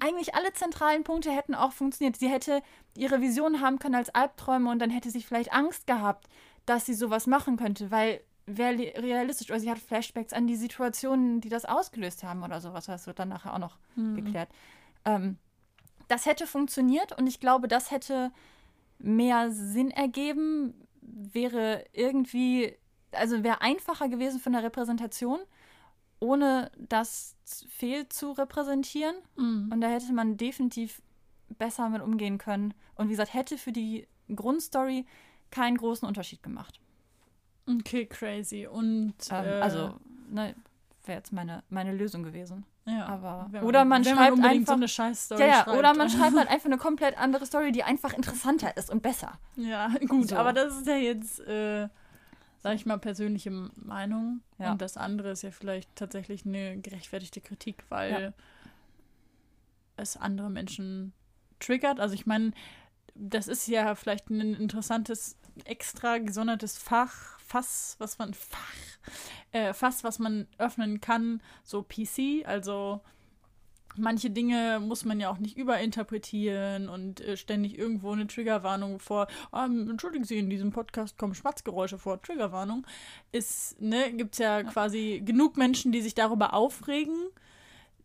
eigentlich 0.00 0.34
alle 0.34 0.52
zentralen 0.52 1.04
Punkte 1.04 1.30
hätten 1.30 1.54
auch 1.54 1.72
funktioniert. 1.72 2.16
Sie 2.16 2.28
hätte 2.28 2.62
ihre 2.96 3.20
Vision 3.20 3.60
haben 3.60 3.78
können 3.78 3.94
als 3.94 4.10
Albträume 4.14 4.70
und 4.70 4.78
dann 4.80 4.90
hätte 4.90 5.10
sie 5.10 5.22
vielleicht 5.22 5.52
Angst 5.52 5.86
gehabt, 5.86 6.28
dass 6.66 6.86
sie 6.86 6.94
sowas 6.94 7.26
machen 7.26 7.56
könnte, 7.56 7.90
weil 7.90 8.20
wäre 8.46 8.76
realistisch, 8.76 9.48
oder 9.50 9.60
sie 9.60 9.70
hat 9.70 9.78
Flashbacks 9.78 10.34
an 10.34 10.46
die 10.46 10.56
Situationen, 10.56 11.40
die 11.40 11.48
das 11.48 11.64
ausgelöst 11.64 12.24
haben 12.24 12.42
oder 12.42 12.60
sowas. 12.60 12.84
Das 12.86 13.06
wird 13.06 13.18
dann 13.18 13.30
nachher 13.30 13.54
auch 13.54 13.58
noch 13.58 13.78
geklärt. 14.16 14.50
Ähm, 15.06 15.38
das 16.08 16.26
hätte 16.26 16.46
funktioniert 16.46 17.16
und 17.16 17.26
ich 17.26 17.40
glaube, 17.40 17.68
das 17.68 17.90
hätte 17.90 18.32
mehr 18.98 19.50
Sinn 19.50 19.90
ergeben, 19.90 20.74
wäre 21.00 21.84
irgendwie, 21.92 22.74
also 23.12 23.42
wäre 23.42 23.60
einfacher 23.60 24.08
gewesen 24.08 24.40
von 24.40 24.52
der 24.52 24.62
Repräsentation, 24.62 25.40
ohne 26.20 26.70
das 26.88 27.36
fehl 27.68 28.08
zu 28.08 28.32
repräsentieren. 28.32 29.16
Mhm. 29.36 29.70
Und 29.72 29.80
da 29.80 29.88
hätte 29.88 30.12
man 30.12 30.36
definitiv 30.36 31.02
besser 31.58 31.88
mit 31.88 32.02
umgehen 32.02 32.38
können. 32.38 32.74
Und 32.94 33.08
wie 33.08 33.12
gesagt, 33.12 33.34
hätte 33.34 33.58
für 33.58 33.72
die 33.72 34.06
Grundstory 34.34 35.04
keinen 35.50 35.76
großen 35.76 36.06
Unterschied 36.08 36.42
gemacht. 36.42 36.80
Okay, 37.66 38.06
crazy. 38.06 38.66
Und 38.66 39.14
Ähm, 39.30 39.44
äh, 39.44 39.60
also, 39.60 39.94
ne, 40.30 40.54
wäre 41.06 41.18
jetzt 41.18 41.32
meine, 41.32 41.62
meine 41.68 41.92
Lösung 41.92 42.22
gewesen. 42.22 42.64
ja, 42.86 43.06
aber- 43.06 43.46
wenn 43.50 43.62
oder 43.64 43.84
man 43.84 44.04
schreibt 44.04 44.32
unbedingt 44.32 44.60
einfach- 44.60 44.72
so 44.72 44.76
eine 44.76 44.88
Scheißstory 44.88 45.40
Ja, 45.40 45.46
ja, 45.46 45.62
schreibt. 45.64 45.78
oder 45.78 45.94
man 45.94 46.08
schreibt 46.10 46.36
halt 46.36 46.48
einfach 46.50 46.66
eine 46.66 46.78
komplett 46.78 47.18
andere 47.18 47.46
Story, 47.46 47.72
die 47.72 47.82
einfach 47.84 48.12
interessanter 48.12 48.76
ist 48.76 48.90
und 48.90 49.02
besser. 49.02 49.38
Ja, 49.56 49.88
gut, 50.08 50.28
So. 50.30 50.36
aber 50.36 50.52
das 50.52 50.76
ist 50.78 50.86
ja 50.86 50.96
jetzt, 50.96 51.40
äh, 51.40 51.88
sag 52.58 52.74
ich 52.74 52.86
mal, 52.86 52.98
persönliche 52.98 53.50
Meinung. 53.76 54.40
Ja. 54.58 54.72
Und 54.72 54.80
das 54.82 54.96
andere 54.96 55.30
ist 55.30 55.42
ja 55.42 55.50
vielleicht 55.50 55.94
tatsächlich 55.96 56.46
eine 56.46 56.78
gerechtfertigte 56.80 57.40
Kritik, 57.40 57.84
weil 57.90 58.22
Ja. 58.22 58.32
es 59.96 60.16
andere 60.16 60.50
Menschen 60.50 61.12
triggert. 61.60 62.00
Also 62.00 62.14
ich 62.14 62.26
meine, 62.26 62.52
das 63.14 63.46
ist 63.48 63.66
ja 63.68 63.94
vielleicht 63.94 64.28
ein 64.30 64.54
interessantes, 64.54 65.36
extra 65.64 66.18
gesondertes 66.18 66.76
Fach, 66.78 67.38
Fass, 67.54 67.94
was 68.00 68.18
man, 68.18 68.34
Fach, 68.34 68.58
äh, 69.52 69.72
Fass, 69.72 70.02
was 70.02 70.18
man 70.18 70.48
öffnen 70.58 71.00
kann, 71.00 71.40
so 71.62 71.84
PC, 71.84 72.44
also 72.44 73.00
manche 73.96 74.28
Dinge 74.30 74.80
muss 74.80 75.04
man 75.04 75.20
ja 75.20 75.30
auch 75.30 75.38
nicht 75.38 75.56
überinterpretieren 75.56 76.88
und 76.88 77.20
äh, 77.20 77.36
ständig 77.36 77.78
irgendwo 77.78 78.10
eine 78.10 78.26
Triggerwarnung 78.26 78.98
vor. 78.98 79.28
Ähm, 79.54 79.88
entschuldigen 79.88 80.24
Sie, 80.24 80.36
in 80.36 80.50
diesem 80.50 80.72
Podcast 80.72 81.16
kommen 81.16 81.36
Schmatzgeräusche 81.36 81.96
vor. 81.96 82.20
Triggerwarnung. 82.20 82.88
Ist, 83.30 83.80
ne, 83.80 84.12
gibt's 84.12 84.38
ja, 84.38 84.64
quasi 84.64 85.22
genug 85.24 85.56
Menschen, 85.56 85.92
die 85.92 86.02
sich 86.02 86.16
darüber 86.16 86.54
aufregen, 86.54 87.14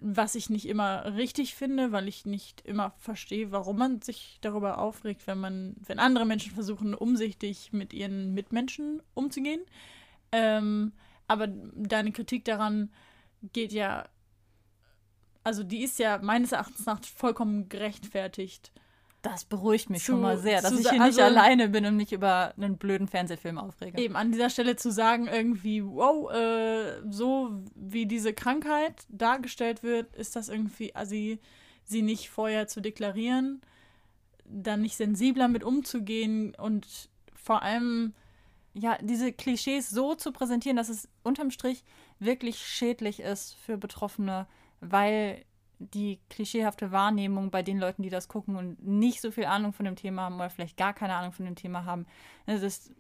was 0.02 0.36
ich 0.36 0.50
nicht 0.50 0.68
immer 0.68 1.16
richtig 1.16 1.56
finde, 1.56 1.92
weil 1.92 2.08
ich 2.08 2.26
nicht 2.26 2.62
immer 2.62 2.92
verstehe, 2.98 3.52
warum 3.52 3.78
man 3.78 4.02
sich 4.02 4.40
darüber 4.42 4.78
aufregt, 4.78 5.28
wenn 5.28 5.40
man, 5.40 5.76
wenn 5.86 6.00
andere 6.00 6.26
Menschen 6.26 6.54
versuchen, 6.54 6.94
umsichtig 6.94 7.74
mit 7.74 7.94
ihren 7.94 8.34
Mitmenschen 8.34 9.02
umzugehen. 9.14 9.62
Ähm, 10.32 10.94
aber 11.28 11.48
deine 11.48 12.12
Kritik 12.12 12.46
daran 12.46 12.92
geht 13.54 13.72
ja 13.74 14.10
also 15.44 15.64
die 15.64 15.84
ist 15.84 16.00
ja 16.00 16.20
meines 16.20 16.52
Erachtens 16.52 16.86
nach 16.86 17.04
vollkommen 17.04 17.70
gerechtfertigt. 17.70 18.72
Das 19.22 19.44
beruhigt 19.44 19.90
mich 19.90 20.04
Zu- 20.04 20.14
schon 20.14 20.22
mal 20.22 20.38
sehr, 20.38 20.62
dass 20.62 20.72
ich 20.72 20.90
hier 20.90 20.94
nicht 20.94 21.02
also- 21.02 21.24
alleine 21.24 21.68
bin 21.68 21.86
und 21.86 21.98
mich 21.98 22.14
über 22.14 22.54
einen 22.56 22.78
blöden 22.78 23.08
Fernsehfilm 23.08 23.58
aufrege. 23.58 24.02
Eben 24.02 24.16
an 24.16 24.32
dieser 24.32 24.50
Stelle 24.50 24.78
zu 24.78 24.92
sagen, 24.92 25.28
irgendwie, 25.28 25.84
wow, 25.84 26.32
äh, 26.32 27.02
so 27.10 27.52
wie 27.76 28.06
diese 28.06 28.34
Krankheit 28.34 29.06
dargestellt 29.10 29.84
wird, 29.84 30.16
ist 30.16 30.36
das 30.38 30.48
irgendwie, 30.48 30.96
also 30.96 31.10
sie, 31.10 31.40
sie 31.84 32.02
nicht 32.02 32.30
vorher 32.30 32.68
zu 32.68 32.82
deklarieren, 32.82 33.62
da 34.46 34.78
nicht 34.78 34.96
sensibler 34.96 35.50
mit 35.50 35.64
umzugehen 35.64 36.56
und 36.56 36.88
vor 37.34 37.62
allem 37.62 38.14
ja, 38.74 38.98
diese 39.02 39.34
Klischees 39.34 39.90
so 39.90 40.16
zu 40.16 40.32
präsentieren, 40.32 40.78
dass 40.78 40.90
es 40.90 41.10
unterm 41.24 41.52
Strich 41.52 41.84
wirklich 42.20 42.60
schädlich 42.60 43.20
ist 43.20 43.56
für 43.56 43.78
Betroffene, 43.78 44.48
weil 44.80 45.44
die 45.80 46.20
klischeehafte 46.30 46.92
Wahrnehmung 46.92 47.52
bei 47.52 47.64
den 47.64 47.80
Leuten, 47.80 48.04
die 48.04 48.10
das 48.10 48.28
gucken 48.28 48.56
und 48.56 48.86
nicht 48.86 49.22
so 49.22 49.32
viel 49.32 49.46
Ahnung 49.46 49.74
von 49.74 49.86
dem 49.86 49.96
Thema 49.96 50.24
haben 50.24 50.36
oder 50.36 50.50
vielleicht 50.50 50.78
gar 50.78 50.94
keine 50.94 51.16
Ahnung 51.16 51.32
von 51.32 51.46
dem 51.46 51.56
Thema 51.56 51.86
haben, 51.86 52.06
das 52.46 52.62
ist, 52.62 52.92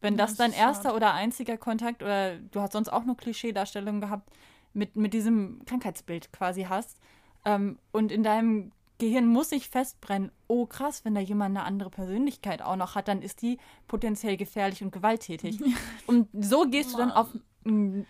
wenn 0.00 0.16
das, 0.16 0.30
Das 0.30 0.38
dein 0.38 0.52
erster 0.52 0.90
hart. 0.90 0.96
oder 0.96 1.14
einziger 1.14 1.56
Kontakt 1.56 2.02
oder 2.02 2.36
du 2.38 2.60
hast 2.60 2.72
sonst 2.72 2.88
auch 2.88 3.04
nur 3.04 3.16
Klischeedarstellungen 3.16 4.00
gehabt, 4.00 4.30
mit, 4.72 4.96
mit 4.96 5.12
diesem 5.12 5.64
Krankheitsbild 5.66 6.32
quasi 6.32 6.64
hast 6.64 6.98
ähm, 7.44 7.78
und 7.92 8.12
in 8.12 8.22
deinem 8.22 8.72
Gehirn 8.98 9.26
muss 9.26 9.50
sich 9.50 9.68
festbrennen, 9.68 10.30
oh 10.46 10.66
krass, 10.66 11.04
wenn 11.04 11.14
da 11.14 11.20
jemand 11.20 11.56
eine 11.56 11.66
andere 11.66 11.90
Persönlichkeit 11.90 12.62
auch 12.62 12.76
noch 12.76 12.94
hat, 12.94 13.08
dann 13.08 13.22
ist 13.22 13.42
die 13.42 13.58
potenziell 13.88 14.36
gefährlich 14.36 14.84
und 14.84 14.92
gewalttätig. 14.92 15.60
und 16.06 16.28
so 16.32 16.68
gehst 16.68 16.92
du 16.92 16.98
dann 16.98 17.10
auf 17.10 17.28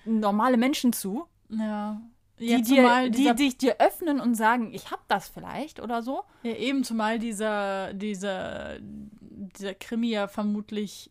normale 0.04 0.56
Menschen 0.56 0.92
zu, 0.92 1.26
ja, 1.48 2.00
die, 2.46 2.62
dir, 2.62 3.10
die 3.10 3.34
dich 3.34 3.56
dir 3.56 3.76
öffnen 3.80 4.20
und 4.20 4.34
sagen, 4.34 4.72
ich 4.72 4.90
hab 4.90 5.06
das 5.08 5.28
vielleicht 5.28 5.80
oder 5.80 6.02
so. 6.02 6.22
ja, 6.42 6.52
eben 6.52 6.84
zumal 6.84 7.18
dieser, 7.18 7.92
dieser, 7.94 8.78
dieser 8.80 9.74
Krimi 9.74 10.10
ja 10.10 10.28
vermutlich 10.28 11.10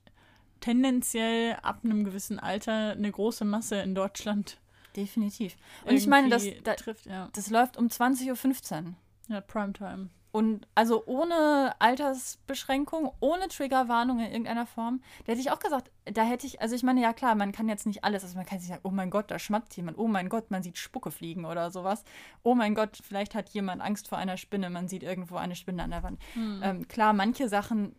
tendenziell 0.59 1.57
ab 1.61 1.81
einem 1.83 2.05
gewissen 2.05 2.39
Alter 2.39 2.91
eine 2.91 3.11
große 3.11 3.45
Masse 3.45 3.77
in 3.77 3.95
Deutschland 3.95 4.59
Definitiv. 4.95 5.55
Und 5.85 5.95
ich 5.95 6.07
meine, 6.07 6.29
das, 6.29 6.45
da, 6.63 6.75
trifft, 6.75 7.05
ja. 7.05 7.29
das 7.33 7.49
läuft 7.49 7.77
um 7.77 7.87
20.15 7.87 8.85
Uhr. 8.85 8.93
Ja, 9.29 9.41
Primetime. 9.41 10.09
Und 10.33 10.67
also 10.73 11.05
ohne 11.05 11.75
Altersbeschränkung, 11.77 13.11
ohne 13.19 13.49
Triggerwarnung 13.49 14.17
in 14.17 14.31
irgendeiner 14.31 14.65
Form, 14.65 14.99
da 15.25 15.31
hätte 15.31 15.41
ich 15.41 15.51
auch 15.51 15.59
gesagt, 15.59 15.91
da 16.05 16.23
hätte 16.23 16.47
ich, 16.47 16.59
also 16.59 16.75
ich 16.75 16.81
meine, 16.81 17.03
ja 17.03 17.13
klar, 17.13 17.35
man 17.35 17.51
kann 17.51 17.69
jetzt 17.69 17.85
nicht 17.85 18.03
alles, 18.03 18.23
also 18.23 18.35
man 18.35 18.47
kann 18.47 18.57
nicht 18.57 18.67
sagen, 18.67 18.81
oh 18.83 18.89
mein 18.89 19.11
Gott, 19.11 19.29
da 19.29 19.37
schmatzt 19.37 19.77
jemand, 19.77 19.99
oh 19.99 20.07
mein 20.07 20.29
Gott, 20.29 20.49
man 20.49 20.63
sieht 20.63 20.79
Spucke 20.79 21.11
fliegen 21.11 21.45
oder 21.45 21.69
sowas. 21.69 22.03
Oh 22.41 22.55
mein 22.55 22.73
Gott, 22.73 22.97
vielleicht 23.03 23.35
hat 23.35 23.49
jemand 23.49 23.83
Angst 23.83 24.07
vor 24.07 24.17
einer 24.17 24.37
Spinne, 24.37 24.71
man 24.71 24.87
sieht 24.87 25.03
irgendwo 25.03 25.35
eine 25.35 25.55
Spinne 25.55 25.83
an 25.83 25.91
der 25.91 26.01
Wand. 26.01 26.19
Ähm, 26.63 26.87
klar, 26.87 27.13
manche 27.13 27.47
Sachen, 27.47 27.95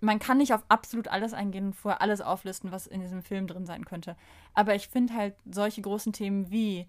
man 0.00 0.18
kann 0.18 0.38
nicht 0.38 0.54
auf 0.54 0.64
absolut 0.68 1.06
alles 1.06 1.34
eingehen 1.34 1.66
und 1.66 1.74
vorher 1.74 2.00
alles 2.00 2.20
auflisten, 2.20 2.72
was 2.72 2.88
in 2.88 3.00
diesem 3.00 3.22
Film 3.22 3.46
drin 3.46 3.64
sein 3.64 3.84
könnte. 3.84 4.16
Aber 4.54 4.74
ich 4.74 4.88
finde 4.88 5.14
halt 5.14 5.36
solche 5.48 5.82
großen 5.82 6.12
Themen 6.12 6.50
wie 6.50 6.88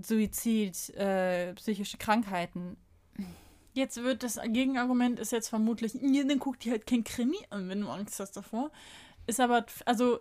Suizid, 0.00 0.90
äh, 0.90 1.54
psychische 1.54 1.98
Krankheiten, 1.98 2.76
Jetzt 3.78 4.02
wird 4.02 4.24
das 4.24 4.40
Gegenargument 4.42 5.20
ist 5.20 5.30
jetzt 5.30 5.48
vermutlich, 5.48 5.94
ja, 5.94 6.24
dann 6.24 6.40
guck 6.40 6.58
dir 6.58 6.72
halt 6.72 6.84
kein 6.84 7.04
Krimi 7.04 7.38
an, 7.50 7.68
wenn 7.68 7.80
du 7.80 7.88
Angst 7.88 8.18
hast 8.18 8.36
davor. 8.36 8.72
Ist 9.28 9.38
aber, 9.38 9.66
also 9.84 10.18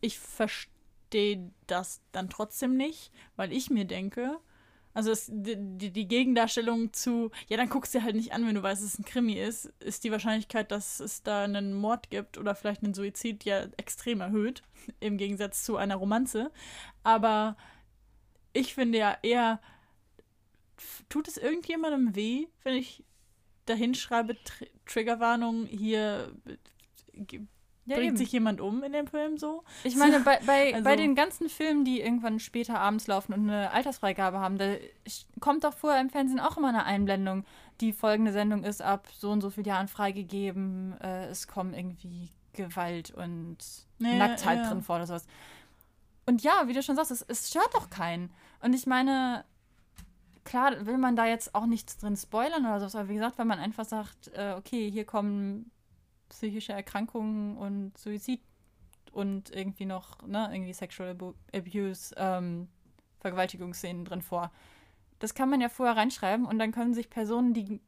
ich 0.00 0.18
verstehe 0.18 1.50
das 1.66 2.00
dann 2.12 2.30
trotzdem 2.30 2.78
nicht, 2.78 3.12
weil 3.36 3.52
ich 3.52 3.68
mir 3.68 3.84
denke, 3.84 4.40
also 4.94 5.10
es, 5.10 5.30
die, 5.30 5.90
die, 5.90 6.08
Gegendarstellung 6.08 6.94
zu, 6.94 7.30
ja, 7.48 7.58
dann 7.58 7.68
guckst 7.68 7.94
du 7.94 8.02
halt 8.02 8.16
nicht 8.16 8.32
an, 8.32 8.46
wenn 8.46 8.54
du 8.54 8.62
weißt, 8.62 8.82
dass 8.82 8.94
es 8.94 8.98
ein 8.98 9.04
Krimi 9.04 9.34
ist, 9.34 9.66
ist 9.80 10.04
die 10.04 10.10
Wahrscheinlichkeit, 10.10 10.70
dass 10.70 10.98
es 10.98 11.22
da 11.22 11.44
einen 11.44 11.74
Mord 11.74 12.08
gibt 12.08 12.38
oder 12.38 12.54
vielleicht 12.54 12.82
einen 12.82 12.94
Suizid 12.94 13.44
ja 13.44 13.66
extrem 13.76 14.22
erhöht, 14.22 14.62
im 15.00 15.18
Gegensatz 15.18 15.62
zu 15.62 15.76
einer 15.76 15.96
Romanze. 15.96 16.50
Aber 17.02 17.58
ich 18.54 18.72
finde 18.72 18.96
ja 18.96 19.18
eher, 19.22 19.60
tut 21.08 21.28
es 21.28 21.36
irgendjemandem 21.36 22.14
weh, 22.14 22.46
wenn 22.62 22.74
ich 22.74 23.04
dahin 23.66 23.94
schreibe, 23.94 24.36
Tr 24.44 24.66
Triggerwarnung, 24.86 25.66
hier 25.66 26.32
äh, 26.46 27.38
Ja, 27.86 27.96
bringt 27.96 28.08
eben. 28.08 28.16
sich 28.16 28.32
jemand 28.32 28.60
um 28.60 28.82
in 28.82 28.92
dem 28.92 29.06
Film 29.06 29.36
so? 29.38 29.62
Ich 29.82 29.96
meine, 29.96 30.20
bei, 30.24 30.38
bei, 30.46 30.72
Also- 30.74 30.84
bei 30.84 30.96
den 30.96 31.14
ganzen 31.14 31.48
Filmen, 31.48 31.84
die 31.84 32.00
irgendwann 32.00 32.38
später 32.40 32.78
abends 32.80 33.06
laufen 33.06 33.32
und 33.34 33.48
eine 33.48 33.70
Altersfreigabe 33.72 34.38
haben, 34.40 34.58
da 34.58 34.76
kommt 35.40 35.64
doch 35.64 35.74
vorher 35.74 36.00
im 36.00 36.10
Fernsehen 36.10 36.40
auch 36.40 36.56
immer 36.56 36.68
eine 36.68 36.84
Einblendung. 36.84 37.44
Die 37.80 37.92
folgende 37.92 38.32
Sendung 38.32 38.64
ist 38.64 38.80
ab 38.82 39.08
so 39.16 39.30
und 39.30 39.40
so 39.40 39.50
vielen 39.50 39.66
Jahren 39.66 39.88
freigegeben. 39.88 40.98
Äh, 41.00 41.26
es 41.26 41.46
kommen 41.48 41.74
irgendwie 41.74 42.30
Gewalt 42.52 43.10
und 43.10 43.58
Ja, 43.98 44.14
Nacktheit 44.14 44.58
ja. 44.58 44.68
drin 44.68 44.82
vor 44.82 44.96
oder 44.96 45.06
sowas. 45.06 45.26
Und 46.26 46.42
ja, 46.42 46.68
wie 46.68 46.72
du 46.72 46.82
schon 46.82 46.96
sagst, 46.96 47.10
es, 47.10 47.22
es 47.22 47.50
stört 47.50 47.74
doch 47.74 47.90
keinen. 47.90 48.30
Und 48.60 48.72
ich 48.74 48.86
meine, 48.86 49.44
klar 50.44 50.86
will 50.86 50.98
man 50.98 51.16
da 51.16 51.26
jetzt 51.26 51.54
auch 51.54 51.66
nichts 51.66 51.96
drin 51.96 52.16
spoilern 52.16 52.64
oder 52.66 52.80
sowas, 52.80 52.94
aber 52.94 53.08
wie 53.08 53.14
gesagt, 53.14 53.38
wenn 53.38 53.46
man 53.46 53.58
einfach 53.58 53.84
sagt, 53.84 54.28
äh, 54.34 54.54
okay, 54.56 54.90
hier 54.90 55.04
kommen 55.04 55.70
psychische 56.28 56.72
Erkrankungen 56.72 57.56
und 57.56 57.96
Suizid 57.98 58.40
und 59.12 59.50
irgendwie 59.50 59.86
noch, 59.86 60.26
ne, 60.26 60.48
irgendwie 60.52 60.72
Sexual 60.72 61.10
Abu 61.10 61.34
Abuse, 61.54 62.14
ähm, 62.16 62.68
Vergewaltigungsszenen 63.20 64.04
drin 64.04 64.22
vor. 64.22 64.50
Das 65.18 65.34
kann 65.34 65.48
man 65.48 65.60
ja 65.60 65.68
vorher 65.68 65.96
reinschreiben 65.96 66.44
und 66.44 66.58
dann 66.58 66.72
können 66.72 66.92
sich 66.92 67.08
Personen, 67.08 67.54
die 67.54 67.80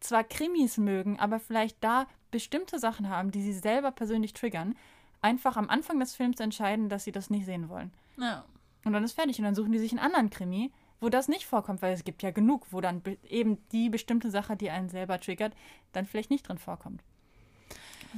zwar 0.00 0.22
Krimis 0.22 0.78
mögen, 0.78 1.18
aber 1.18 1.40
vielleicht 1.40 1.82
da 1.82 2.06
bestimmte 2.30 2.78
Sachen 2.78 3.08
haben, 3.08 3.30
die 3.30 3.42
sie 3.42 3.54
selber 3.54 3.90
persönlich 3.90 4.34
triggern, 4.34 4.76
einfach 5.20 5.56
am 5.56 5.70
Anfang 5.70 5.98
des 5.98 6.14
Films 6.14 6.38
entscheiden, 6.40 6.88
dass 6.88 7.04
sie 7.04 7.12
das 7.12 7.30
nicht 7.30 7.46
sehen 7.46 7.68
wollen. 7.68 7.92
Ja. 8.18 8.44
Und 8.84 8.92
dann 8.92 9.02
ist 9.02 9.14
fertig. 9.14 9.38
Und 9.38 9.44
dann 9.44 9.54
suchen 9.54 9.72
die 9.72 9.78
sich 9.78 9.92
einen 9.92 10.00
anderen 10.00 10.30
Krimi, 10.30 10.70
wo 11.00 11.08
das 11.08 11.28
nicht 11.28 11.46
vorkommt, 11.46 11.82
weil 11.82 11.92
es 11.92 12.04
gibt 12.04 12.22
ja 12.22 12.30
genug, 12.30 12.66
wo 12.70 12.80
dann 12.80 13.00
be 13.02 13.18
eben 13.28 13.58
die 13.72 13.90
bestimmte 13.90 14.30
Sache, 14.30 14.56
die 14.56 14.70
einen 14.70 14.88
selber 14.88 15.20
triggert, 15.20 15.52
dann 15.92 16.06
vielleicht 16.06 16.30
nicht 16.30 16.48
drin 16.48 16.58
vorkommt. 16.58 17.02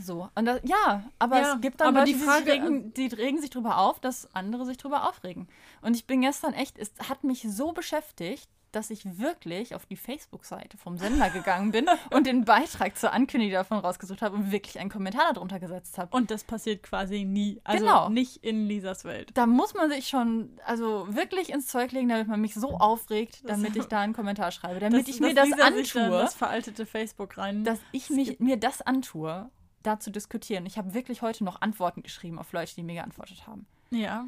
So. 0.00 0.28
Und 0.34 0.44
das, 0.44 0.60
ja, 0.64 1.04
aber 1.18 1.40
Ja, 1.40 1.54
es 1.54 1.60
gibt 1.62 1.80
dann 1.80 1.88
aber 1.88 2.00
Leute, 2.00 2.12
die 2.12 2.18
die, 2.18 2.24
Frage- 2.24 2.44
sich 2.44 2.52
regen, 2.52 2.94
die 2.94 3.06
regen 3.06 3.40
sich 3.40 3.50
drüber 3.50 3.78
auf, 3.78 3.98
dass 4.00 4.32
andere 4.34 4.66
sich 4.66 4.76
drüber 4.76 5.08
aufregen. 5.08 5.48
Und 5.80 5.96
ich 5.96 6.06
bin 6.06 6.20
gestern 6.20 6.52
echt, 6.52 6.78
es 6.78 6.92
hat 7.08 7.24
mich 7.24 7.46
so 7.48 7.72
beschäftigt, 7.72 8.48
dass 8.72 8.90
ich 8.90 9.18
wirklich 9.18 9.74
auf 9.74 9.86
die 9.86 9.96
Facebook-Seite 9.96 10.76
vom 10.76 10.98
Sender 10.98 11.30
gegangen 11.30 11.70
bin 11.72 11.86
und 12.10 12.26
den 12.26 12.44
Beitrag 12.44 12.96
zur 12.98 13.12
Ankündigung 13.12 13.54
davon 13.54 13.78
rausgesucht 13.78 14.20
habe 14.22 14.36
und 14.36 14.52
wirklich 14.52 14.78
einen 14.78 14.90
Kommentar 14.90 15.32
darunter 15.32 15.58
gesetzt 15.58 15.96
habe. 15.98 16.14
Und 16.14 16.30
das 16.30 16.44
passiert 16.44 16.82
quasi 16.82 17.24
nie. 17.24 17.60
Also 17.64 17.84
Genau. 17.84 18.08
nicht 18.08 18.38
in 18.44 18.66
Lisas 18.66 19.04
Welt. 19.04 19.30
da 19.34 19.46
muss 19.46 19.74
man 19.74 19.90
sich 19.90 20.08
schon, 20.08 20.50
also 20.66 21.06
wirklich 21.14 21.50
ins 21.50 21.66
Zeug 21.68 21.92
legen, 21.92 22.08
damit 22.08 22.28
man 22.28 22.40
mich 22.40 22.54
so 22.54 22.76
aufregt, 22.78 23.48
damit 23.48 23.76
ich 23.76 23.84
da 23.88 24.00
einen 24.00 24.12
Kommentar 24.12 24.50
schreibe, 24.50 24.80
damit 24.80 25.08
ich 25.08 25.20
mir 25.20 25.34
das 25.34 25.46
Lisa 25.46 25.64
antue, 25.66 26.10
Das 26.18 26.34
veraltete 26.34 26.84
Facebook 26.86 27.38
rein. 27.38 27.64
dass 27.64 27.78
ich 27.92 28.10
mich, 28.10 28.40
mir 28.40 28.56
das 28.58 28.82
antue, 28.82 29.48
da 29.82 29.98
zu 30.00 30.10
diskutieren. 30.10 30.66
Ich 30.66 30.76
habe 30.78 30.92
wirklich 30.94 31.22
heute 31.22 31.44
noch 31.44 31.62
Antworten 31.62 32.02
geschrieben 32.02 32.38
auf 32.38 32.52
Leute, 32.52 32.74
die 32.74 32.82
mir 32.82 32.94
geantwortet 32.96 33.46
haben. 33.46 33.66
ja. 33.90 34.26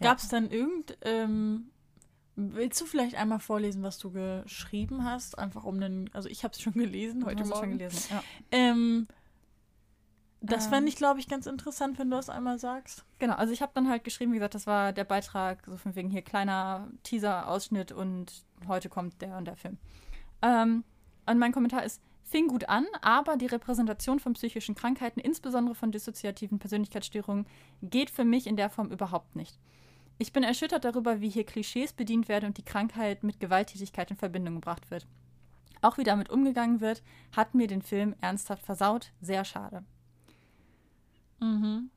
Gab 0.00 0.18
es 0.18 0.28
dann 0.28 0.50
irgend. 0.50 0.98
Ähm, 1.00 1.70
willst 2.38 2.80
du 2.80 2.86
vielleicht 2.86 3.16
einmal 3.16 3.40
vorlesen, 3.40 3.82
was 3.82 3.98
du 3.98 4.10
geschrieben 4.10 5.04
hast? 5.04 5.38
Einfach 5.38 5.64
um 5.64 5.80
den. 5.80 6.08
Also 6.12 6.28
ich 6.28 6.44
habe 6.44 6.52
es 6.52 6.60
schon 6.60 6.72
gelesen 6.74 7.24
heute 7.24 7.44
Morgen. 7.44 7.60
schon 7.60 7.78
gelesen. 7.78 8.02
Ja. 8.10 8.22
Ähm, 8.52 9.08
das 10.40 10.66
Ähm. 10.66 10.70
fände 10.72 10.88
ich, 10.88 10.96
glaube 10.96 11.18
ich, 11.18 11.28
ganz 11.28 11.46
interessant, 11.46 11.98
wenn 11.98 12.10
du 12.10 12.16
das 12.16 12.28
einmal 12.30 12.58
sagst. 12.58 13.04
Genau, 13.18 13.34
also 13.34 13.52
ich 13.52 13.60
habe 13.60 13.72
dann 13.74 13.88
halt 13.88 14.04
geschrieben, 14.04 14.32
wie 14.32 14.36
gesagt, 14.36 14.54
das 14.54 14.66
war 14.68 14.92
der 14.92 15.04
Beitrag, 15.04 15.64
so 15.66 15.76
von 15.76 15.96
wegen 15.96 16.10
hier 16.10 16.22
kleiner 16.22 16.88
Teaser-Ausschnitt 17.02 17.90
und 17.90 18.44
heute 18.68 18.88
kommt 18.88 19.20
der 19.20 19.36
und 19.36 19.46
der 19.46 19.56
Film. 19.56 19.78
Ähm, 20.42 20.84
und 21.26 21.38
mein 21.38 21.52
Kommentar 21.52 21.82
ist, 21.84 22.00
fing 22.22 22.46
gut 22.46 22.68
an, 22.68 22.86
aber 23.00 23.36
die 23.36 23.46
Repräsentation 23.46 24.20
von 24.20 24.34
psychischen 24.34 24.74
Krankheiten, 24.74 25.18
insbesondere 25.18 25.74
von 25.74 25.90
dissoziativen 25.90 26.58
Persönlichkeitsstörungen, 26.58 27.46
geht 27.82 28.10
für 28.10 28.24
mich 28.24 28.46
in 28.46 28.56
der 28.56 28.70
Form 28.70 28.92
überhaupt 28.92 29.34
nicht. 29.34 29.58
Ich 30.18 30.32
bin 30.32 30.42
erschüttert 30.42 30.84
darüber, 30.84 31.20
wie 31.20 31.28
hier 31.28 31.44
Klischees 31.44 31.92
bedient 31.92 32.28
werden 32.28 32.46
und 32.46 32.58
die 32.58 32.64
Krankheit 32.64 33.22
mit 33.22 33.38
Gewalttätigkeit 33.38 34.10
in 34.10 34.16
Verbindung 34.16 34.56
gebracht 34.56 34.90
wird. 34.90 35.06
Auch 35.80 35.96
wie 35.96 36.04
damit 36.04 36.28
umgegangen 36.28 36.80
wird, 36.80 37.02
hat 37.36 37.54
mir 37.54 37.68
den 37.68 37.82
Film 37.82 38.16
ernsthaft 38.20 38.64
versaut. 38.64 39.12
Sehr 39.20 39.44
schade. 39.44 39.84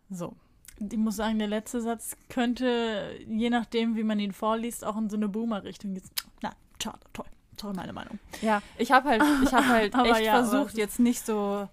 So. 0.10 0.36
Ich 0.80 0.98
muss 0.98 1.16
sagen, 1.16 1.40
der 1.40 1.48
letzte 1.48 1.82
Satz 1.82 2.16
könnte, 2.30 3.20
je 3.28 3.50
nachdem, 3.50 3.96
wie 3.96 4.04
man 4.04 4.20
ihn 4.20 4.34
vorliest, 4.34 4.86
auch 4.86 4.98
in 4.98 5.10
so 5.10 5.16
eine 5.16 5.28
Boomer-Richtung 5.28 5.94
gehen. 5.94 6.04
Na, 6.42 6.52
schade, 6.82 7.00
toll. 7.14 7.26
Toll, 7.58 7.74
meine 7.74 7.94
Meinung. 7.94 8.18
Ja, 8.42 8.62
ich 8.78 8.92
habe 8.92 9.10
halt, 9.10 9.24
ich 9.44 9.54
hab 9.54 9.68
halt 9.68 9.94
echt 10.06 10.22
ja, 10.22 10.44
versucht, 10.44 10.78
jetzt 10.78 11.00
nicht 11.00 11.24
so 11.24 11.68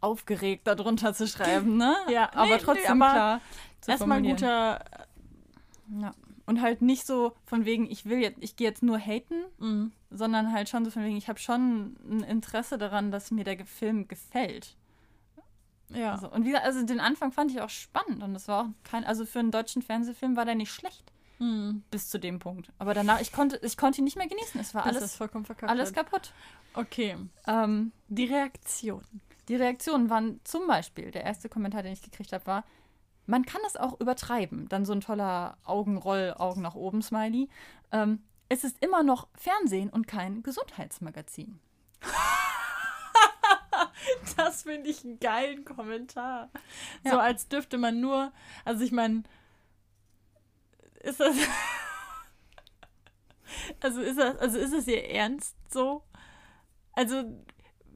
aufgeregt 0.00 0.66
darunter 0.66 1.14
zu 1.14 1.26
schreiben, 1.26 1.76
ne? 1.76 1.96
Ja, 2.08 2.30
aber 2.32 2.44
nee, 2.44 2.52
nee, 2.52 2.58
trotzdem 2.62 3.02
aber 3.02 3.12
klar. 3.12 3.40
Erstmal 3.88 4.22
guter. 4.22 4.84
Ja. 5.88 6.12
Und 6.46 6.60
halt 6.62 6.80
nicht 6.82 7.06
so 7.06 7.32
von 7.44 7.64
wegen, 7.64 7.90
ich 7.90 8.06
will 8.06 8.18
jetzt, 8.18 8.38
ich 8.40 8.56
gehe 8.56 8.68
jetzt 8.68 8.82
nur 8.82 8.98
haten, 8.98 9.44
Mm, 9.58 9.92
sondern 10.10 10.52
halt 10.52 10.68
schon 10.68 10.84
so 10.84 10.90
von 10.90 11.02
wegen, 11.04 11.16
ich 11.16 11.28
habe 11.28 11.38
schon 11.38 11.96
ein 12.08 12.22
Interesse 12.22 12.78
daran, 12.78 13.10
dass 13.10 13.30
mir 13.30 13.44
der 13.44 13.64
Film 13.66 14.06
gefällt. 14.08 14.76
ja. 15.88 16.12
Also, 16.12 16.30
und 16.30 16.44
wie 16.44 16.48
gesagt, 16.48 16.66
also 16.66 16.84
den 16.84 17.00
Anfang 17.00 17.32
fand 17.32 17.50
ich 17.50 17.60
auch 17.60 17.70
spannend 17.70 18.22
und 18.22 18.34
das 18.34 18.48
war 18.48 18.62
auch 18.64 18.68
kein, 18.84 19.04
also 19.04 19.24
für 19.26 19.38
einen 19.40 19.50
deutschen 19.50 19.82
Fernsehfilm 19.82 20.36
war 20.36 20.44
der 20.44 20.54
nicht 20.54 20.72
schlecht 20.72 21.12
Mm, 21.38 21.82
bis 21.90 22.08
zu 22.08 22.18
dem 22.18 22.38
Punkt. 22.38 22.72
Aber 22.78 22.94
danach, 22.94 23.20
ich 23.20 23.30
konnte, 23.30 23.60
ich 23.62 23.76
konnte 23.76 24.00
ihn 24.00 24.04
nicht 24.04 24.16
mehr 24.16 24.26
genießen. 24.26 24.58
Es 24.58 24.74
war 24.74 24.86
alles 24.86 24.96
alles, 25.02 25.16
vollkommen 25.16 25.44
verkackt. 25.44 25.68
alles 25.70 25.92
kaputt. 25.92 26.32
Okay. 26.72 27.14
Ähm, 27.46 27.92
Die 28.08 28.24
Reaktion. 28.24 29.04
Die 29.48 29.56
Reaktionen 29.56 30.08
waren 30.08 30.40
zum 30.44 30.66
Beispiel, 30.66 31.10
der 31.10 31.24
erste 31.24 31.50
Kommentar, 31.50 31.82
den 31.82 31.92
ich 31.92 32.00
gekriegt 32.00 32.32
habe, 32.32 32.46
war, 32.46 32.64
man 33.26 33.44
kann 33.44 33.60
es 33.66 33.76
auch 33.76 34.00
übertreiben. 34.00 34.68
Dann 34.68 34.84
so 34.84 34.92
ein 34.92 35.00
toller 35.00 35.56
Augenroll, 35.64 36.34
Augen 36.36 36.62
nach 36.62 36.74
oben 36.74 37.02
Smiley. 37.02 37.48
Ähm, 37.92 38.22
es 38.48 38.64
ist 38.64 38.82
immer 38.82 39.02
noch 39.02 39.28
Fernsehen 39.34 39.90
und 39.90 40.06
kein 40.06 40.42
Gesundheitsmagazin. 40.42 41.60
das 44.36 44.62
finde 44.62 44.90
ich 44.90 45.04
einen 45.04 45.18
geilen 45.18 45.64
Kommentar. 45.64 46.50
Ja. 47.04 47.12
So 47.12 47.18
als 47.18 47.48
dürfte 47.48 47.78
man 47.78 48.00
nur, 48.00 48.32
also 48.64 48.84
ich 48.84 48.92
meine, 48.92 49.24
ist 51.00 51.20
das, 51.20 51.36
also 53.80 54.00
ist 54.00 54.18
das, 54.18 54.38
also 54.38 54.58
ist 54.58 54.72
es 54.72 54.86
ihr 54.86 55.10
Ernst 55.10 55.56
so? 55.68 56.02
Also 56.92 57.24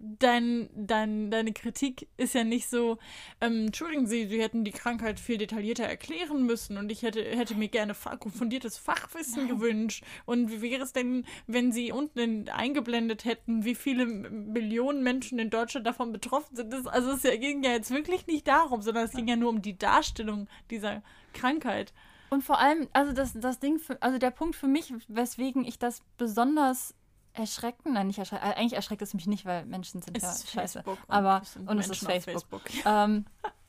dein, 0.00 0.70
dein, 0.74 1.30
deine 1.30 1.52
Kritik 1.52 2.08
ist 2.16 2.34
ja 2.34 2.42
nicht 2.42 2.68
so, 2.68 2.98
ähm, 3.40 3.66
entschuldigen 3.66 4.06
Sie, 4.06 4.26
Sie 4.26 4.40
hätten 4.40 4.64
die 4.64 4.72
Krankheit 4.72 5.20
viel 5.20 5.36
detaillierter 5.36 5.84
erklären 5.84 6.46
müssen 6.46 6.78
und 6.78 6.90
ich 6.90 7.02
hätte, 7.02 7.22
hätte 7.22 7.54
mir 7.54 7.68
gerne 7.68 7.94
fundiertes 7.94 8.78
Fachwissen 8.78 9.46
Nein. 9.46 9.56
gewünscht. 9.56 10.04
Und 10.24 10.50
wie 10.50 10.62
wäre 10.62 10.82
es 10.82 10.92
denn, 10.92 11.26
wenn 11.46 11.70
Sie 11.70 11.92
unten 11.92 12.48
eingeblendet 12.48 13.24
hätten, 13.24 13.64
wie 13.64 13.74
viele 13.74 14.06
Millionen 14.06 15.02
Menschen 15.02 15.38
in 15.38 15.50
Deutschland 15.50 15.86
davon 15.86 16.12
betroffen 16.12 16.56
sind? 16.56 16.72
Das, 16.72 16.86
also 16.86 17.12
es 17.12 17.22
ging 17.22 17.62
ja 17.62 17.72
jetzt 17.72 17.90
wirklich 17.90 18.26
nicht 18.26 18.48
darum, 18.48 18.80
sondern 18.80 19.04
es 19.04 19.12
ging 19.12 19.28
ja 19.28 19.36
nur 19.36 19.50
um 19.50 19.60
die 19.60 19.76
Darstellung 19.76 20.48
dieser 20.70 21.02
Krankheit. 21.34 21.92
Und 22.30 22.42
vor 22.42 22.58
allem, 22.58 22.88
also 22.92 23.12
das, 23.12 23.32
das 23.34 23.58
Ding, 23.58 23.78
für, 23.78 24.00
also 24.00 24.18
der 24.18 24.30
Punkt 24.30 24.54
für 24.54 24.68
mich, 24.68 24.94
weswegen 25.08 25.64
ich 25.64 25.78
das 25.78 26.00
besonders 26.16 26.94
erschrecken, 27.32 27.92
nein, 27.92 28.08
nicht 28.08 28.18
erschrecken, 28.18 28.44
äh, 28.44 28.54
eigentlich 28.54 28.74
erschreckt 28.74 29.02
es 29.02 29.14
mich 29.14 29.26
nicht, 29.26 29.44
weil 29.44 29.64
Menschen 29.66 30.02
sind 30.02 30.16
es 30.16 30.22
ja 30.22 30.62
scheiße. 30.62 30.82
Facebook 30.82 30.98
aber, 31.08 31.42
und, 31.56 31.68
und 31.68 31.78
es 31.78 31.88
ist 31.88 32.04
Facebook. 32.04 32.34
Facebook. 32.34 32.62
Ähm, 32.86 33.26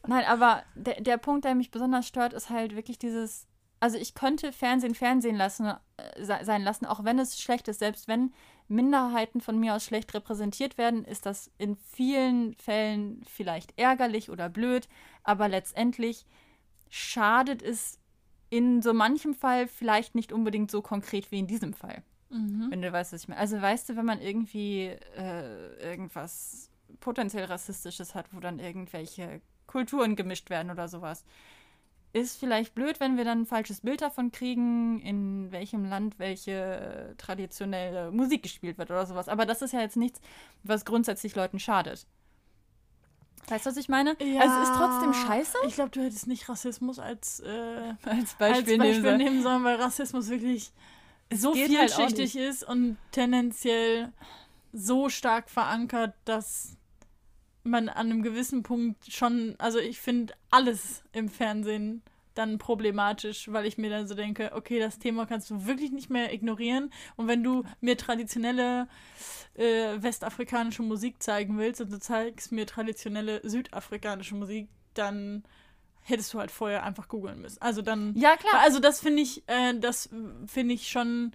nein, 0.07 0.26
aber 0.26 0.64
der, 0.76 1.01
der 1.01 1.18
Punkt, 1.18 1.45
der 1.45 1.55
mich 1.55 1.72
besonders 1.72 2.07
stört, 2.07 2.34
ist 2.34 2.49
halt 2.49 2.76
wirklich 2.76 2.97
dieses, 2.97 3.47
also 3.80 3.97
ich 3.97 4.14
könnte 4.14 4.51
Fernsehen 4.51 4.95
Fernsehen 4.95 5.36
lassen, 5.36 5.74
äh, 5.97 6.43
sein 6.43 6.64
lassen, 6.64 6.86
auch 6.86 7.03
wenn 7.03 7.20
es 7.20 7.39
schlecht 7.39 7.68
ist, 7.68 7.80
selbst 7.80 8.07
wenn 8.07 8.34
Minderheiten 8.68 9.41
von 9.41 9.59
mir 9.59 9.76
aus 9.76 9.84
schlecht 9.84 10.14
repräsentiert 10.14 10.78
werden, 10.78 11.03
ist 11.03 11.26
das 11.26 11.51
in 11.57 11.76
vielen 11.76 12.55
Fällen 12.55 13.24
vielleicht 13.28 13.78
ärgerlich 13.78 14.30
oder 14.30 14.49
blöd, 14.49 14.88
aber 15.24 15.49
letztendlich 15.49 16.26
schadet 16.89 17.62
es 17.62 17.99
in 18.49 18.82
so 18.82 18.93
manchem 18.93 19.34
Fall 19.34 19.68
vielleicht 19.68 20.16
nicht 20.16 20.34
unbedingt 20.34 20.72
so 20.72 20.82
konkret 20.82 21.32
wie 21.32 21.39
in 21.39 21.47
diesem 21.47 21.74
Fall. 21.74 22.03
Mhm. 22.32 22.68
Wenn 22.70 22.82
du 22.82 22.92
weißt, 22.92 23.14
was 23.14 23.24
ich 23.24 23.28
meine. 23.28 23.40
Also 23.40 23.62
weißt 23.62 23.90
du, 23.90 23.96
wenn 23.98 24.06
man 24.06 24.22
irgendwie 24.22 24.88
äh, 25.18 25.76
irgendwas 25.84 26.70
potenziell 27.00 27.46
Rassistisches 27.46 28.16
hat, 28.16 28.34
wo 28.34 28.40
dann 28.40 28.60
irgendwelche 28.60 29.42
Kulturen 29.68 30.16
gemischt 30.16 30.50
werden 30.50 30.72
oder 30.72 30.88
sowas. 30.88 31.24
Ist 32.14 32.38
vielleicht 32.38 32.76
blöd, 32.76 33.00
wenn 33.00 33.16
wir 33.16 33.24
dann 33.24 33.44
ein 33.44 33.46
falsches 33.46 33.82
Bild 33.82 34.02
davon 34.02 34.34
kriegen, 34.34 35.00
in 35.00 35.50
welchem 35.52 35.86
Land 35.86 36.20
welche 36.20 37.16
traditionelle 37.18 38.12
Musik 38.12 38.44
gespielt 38.44 38.78
wird 38.78 38.92
oder 38.92 39.06
sowas. 39.06 39.30
Aber 39.30 39.46
das 39.46 39.62
ist 39.62 39.72
ja 39.72 39.80
jetzt 39.80 39.96
nichts, 39.96 40.20
was 40.64 40.84
grundsätzlich 40.84 41.36
Leuten 41.36 41.58
schadet. 41.58 42.06
Weißt 43.48 43.66
du, 43.66 43.70
was 43.70 43.78
ich 43.78 43.88
meine? 43.88 44.16
Ja, 44.22 44.42
also 44.42 44.56
es 44.62 44.70
ist 44.70 44.78
trotzdem 44.78 45.14
scheiße. 45.14 45.58
Ich 45.68 45.76
glaube, 45.76 45.90
du 45.92 46.02
hättest 46.02 46.28
nicht 46.28 46.48
Rassismus 46.50 47.00
als, 47.00 47.40
äh, 47.40 47.94
als 48.04 48.34
Beispiel, 48.36 48.80
als 48.82 48.92
Beispiel 48.92 49.18
nehmen 49.18 49.42
sollen, 49.42 49.64
weil 49.64 49.78
Rassismus 49.78 50.30
wirklich 50.30 50.72
so 51.34 51.56
halt 51.56 51.68
vielschichtig 51.68 52.36
halt 52.36 52.50
ist 52.50 52.64
und 52.64 52.98
tendenziell 53.12 54.12
so 54.74 55.10
stark 55.10 55.50
verankert, 55.50 56.14
dass 56.26 56.78
man 57.64 57.90
an 57.90 58.12
einem 58.12 58.24
gewissen 58.24 58.64
Punkt 58.64 59.12
schon, 59.12 59.56
also 59.58 59.80
ich 59.80 60.00
finde 60.00 60.34
alles 60.50 61.04
im 61.12 61.30
Fernsehen 61.30 62.02
dann 62.34 62.58
problematisch, 62.58 63.52
weil 63.52 63.66
ich 63.66 63.78
mir 63.78 63.90
dann 63.90 64.08
so 64.08 64.16
denke, 64.16 64.52
okay, 64.54 64.80
das 64.80 65.00
Thema 65.00 65.26
kannst 65.26 65.50
du 65.50 65.66
wirklich 65.66 65.92
nicht 65.92 66.10
mehr 66.10 66.34
ignorieren. 66.34 66.92
Und 67.18 67.28
wenn 67.28 67.44
du 67.44 67.64
mir 67.82 67.98
traditionelle 67.98 68.88
äh, 69.56 70.02
westafrikanische 70.02 70.82
Musik 70.82 71.22
zeigen 71.22 71.58
willst 71.58 71.82
und 71.82 71.92
du 71.92 72.00
zeigst 72.00 72.52
mir 72.52 72.66
traditionelle 72.66 73.42
südafrikanische 73.48 74.36
Musik, 74.36 74.70
dann 74.94 75.44
hättest 76.04 76.34
du 76.34 76.39
halt 76.39 76.52
vorher 76.52 76.84
einfach 76.84 77.08
googeln 77.08 77.41
müssen. 77.41 77.62
Also 77.62 77.82
dann. 77.82 78.14
Ja, 78.16 78.36
klar. 78.36 78.62
Also 78.62 78.80
das 78.80 78.99
finde 78.99 79.22
ich, 79.22 79.43
äh, 79.47 79.74
das 79.80 80.10
finde 80.47 80.74
ich 80.74 80.89
schon. 80.89 81.32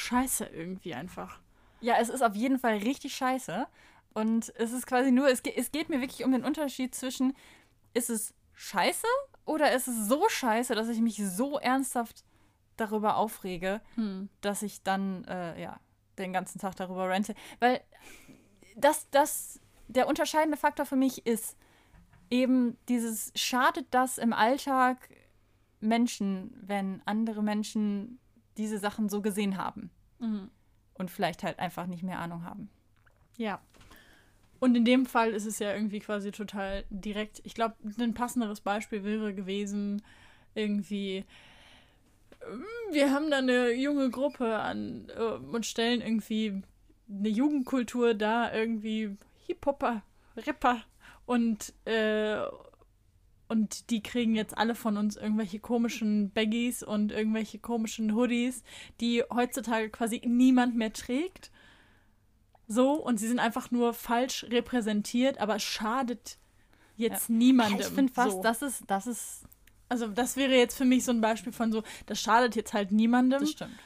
Scheiße 0.00 0.46
irgendwie 0.46 0.94
einfach. 0.94 1.40
Ja, 1.80 1.96
es 1.98 2.08
ist 2.08 2.22
auf 2.22 2.34
jeden 2.34 2.58
Fall 2.58 2.78
richtig 2.78 3.14
scheiße. 3.14 3.66
Und 4.12 4.52
es 4.56 4.72
ist 4.72 4.86
quasi 4.86 5.12
nur, 5.12 5.28
es, 5.28 5.40
es 5.40 5.70
geht 5.70 5.88
mir 5.88 6.00
wirklich 6.00 6.24
um 6.24 6.32
den 6.32 6.44
Unterschied 6.44 6.94
zwischen, 6.94 7.34
ist 7.94 8.10
es 8.10 8.34
scheiße 8.54 9.06
oder 9.44 9.72
ist 9.72 9.88
es 9.88 10.08
so 10.08 10.28
scheiße, 10.28 10.74
dass 10.74 10.88
ich 10.88 11.00
mich 11.00 11.16
so 11.16 11.58
ernsthaft 11.58 12.24
darüber 12.76 13.16
aufrege, 13.16 13.80
hm. 13.94 14.28
dass 14.40 14.62
ich 14.62 14.82
dann, 14.82 15.24
äh, 15.24 15.60
ja, 15.60 15.78
den 16.18 16.32
ganzen 16.32 16.58
Tag 16.58 16.76
darüber 16.76 17.08
rente. 17.08 17.34
Weil 17.60 17.80
das, 18.76 19.08
das, 19.10 19.60
der 19.88 20.08
unterscheidende 20.08 20.56
Faktor 20.56 20.86
für 20.86 20.96
mich 20.96 21.26
ist 21.26 21.56
eben 22.30 22.76
dieses, 22.88 23.32
schadet 23.34 23.86
das 23.90 24.18
im 24.18 24.32
Alltag 24.32 25.08
Menschen, 25.80 26.52
wenn 26.60 27.02
andere 27.06 27.42
Menschen 27.42 28.18
diese 28.60 28.78
Sachen 28.78 29.08
so 29.08 29.22
gesehen 29.22 29.56
haben. 29.56 29.90
Mhm. 30.18 30.50
Und 30.94 31.10
vielleicht 31.10 31.42
halt 31.42 31.58
einfach 31.58 31.86
nicht 31.86 32.02
mehr 32.02 32.18
Ahnung 32.18 32.44
haben. 32.44 32.68
Ja. 33.36 33.60
Und 34.58 34.76
in 34.76 34.84
dem 34.84 35.06
Fall 35.06 35.30
ist 35.30 35.46
es 35.46 35.58
ja 35.58 35.72
irgendwie 35.74 36.00
quasi 36.00 36.30
total 36.30 36.84
direkt. 36.90 37.40
Ich 37.44 37.54
glaube, 37.54 37.76
ein 37.98 38.12
passenderes 38.12 38.60
Beispiel 38.60 39.02
wäre 39.02 39.34
gewesen, 39.34 40.02
irgendwie, 40.54 41.24
hm, 42.40 42.64
wir 42.92 43.12
haben 43.12 43.30
da 43.30 43.38
eine 43.38 43.72
junge 43.72 44.10
Gruppe 44.10 44.58
an 44.58 45.10
äh, 45.16 45.22
und 45.22 45.64
stellen 45.64 46.02
irgendwie 46.02 46.62
eine 47.08 47.28
Jugendkultur 47.28 48.12
da, 48.12 48.52
irgendwie 48.52 49.16
Hip-Hopper, 49.46 50.02
Rapper 50.36 50.82
und 51.24 51.72
äh, 51.86 52.42
und 53.50 53.90
die 53.90 54.00
kriegen 54.00 54.36
jetzt 54.36 54.56
alle 54.56 54.76
von 54.76 54.96
uns 54.96 55.16
irgendwelche 55.16 55.58
komischen 55.58 56.30
Baggies 56.30 56.84
und 56.84 57.10
irgendwelche 57.10 57.58
komischen 57.58 58.14
Hoodies, 58.14 58.62
die 59.00 59.24
heutzutage 59.28 59.90
quasi 59.90 60.22
niemand 60.24 60.76
mehr 60.76 60.92
trägt. 60.92 61.50
So, 62.68 62.92
und 62.92 63.18
sie 63.18 63.26
sind 63.26 63.40
einfach 63.40 63.72
nur 63.72 63.92
falsch 63.92 64.46
repräsentiert, 64.48 65.38
aber 65.38 65.56
es 65.56 65.64
schadet 65.64 66.38
jetzt 66.96 67.28
ja. 67.28 67.34
niemandem. 67.34 67.80
Ich 67.80 67.86
finde 67.86 68.12
fast, 68.12 68.36
so. 68.36 68.42
das 68.42 68.62
ist, 68.62 68.84
das 68.86 69.08
ist. 69.08 69.42
Also, 69.88 70.06
das 70.06 70.36
wäre 70.36 70.54
jetzt 70.54 70.78
für 70.78 70.84
mich 70.84 71.04
so 71.04 71.10
ein 71.10 71.20
Beispiel 71.20 71.52
von 71.52 71.72
so, 71.72 71.82
das 72.06 72.20
schadet 72.20 72.54
jetzt 72.54 72.72
halt 72.72 72.92
niemandem. 72.92 73.40
Das 73.40 73.50
stimmt. 73.50 73.76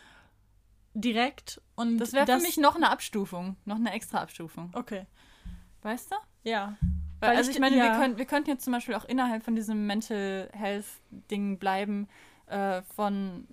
Direkt. 0.93 1.63
Und 1.75 1.97
das 1.97 2.13
wäre 2.13 2.27
für 2.27 2.43
mich 2.43 2.59
noch 2.59 2.77
eine 2.77 2.91
Abstufung, 2.91 3.57
noch 3.65 3.77
eine 3.77 3.95
extra 3.95 4.19
Abstufung. 4.21 4.69
Okay. 4.75 5.07
Weißt 5.81 6.11
du? 6.11 6.17
Ja. 6.43 6.77
Weil 7.29 7.37
also 7.37 7.51
ich, 7.51 7.57
ich 7.57 7.61
meine, 7.61 7.77
ja. 7.77 7.85
wir, 7.85 7.91
können, 7.93 8.19
wir 8.19 8.25
könnten 8.25 8.51
jetzt 8.51 8.65
zum 8.65 8.73
Beispiel 8.73 8.95
auch 8.95 9.05
innerhalb 9.05 9.43
von 9.43 9.55
diesem 9.55 9.87
Mental 9.87 10.49
Health-Ding 10.53 11.59
bleiben, 11.59 12.09
äh, 12.47 12.83
von, 12.95 13.47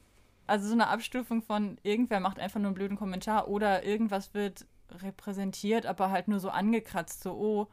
also 0.48 0.68
so 0.68 0.74
eine 0.74 0.88
Abstufung 0.88 1.42
von 1.42 1.78
irgendwer 1.84 2.20
macht 2.20 2.40
einfach 2.40 2.60
nur 2.60 2.68
einen 2.68 2.76
blöden 2.76 2.98
Kommentar 2.98 3.48
oder 3.48 3.84
irgendwas 3.84 4.34
wird 4.34 4.66
repräsentiert, 5.02 5.86
aber 5.86 6.12
halt 6.12 6.28
nur 6.28 6.40
so 6.40 6.50
angekratzt, 6.50 7.24
so, 7.24 7.32
oh, 7.34 7.68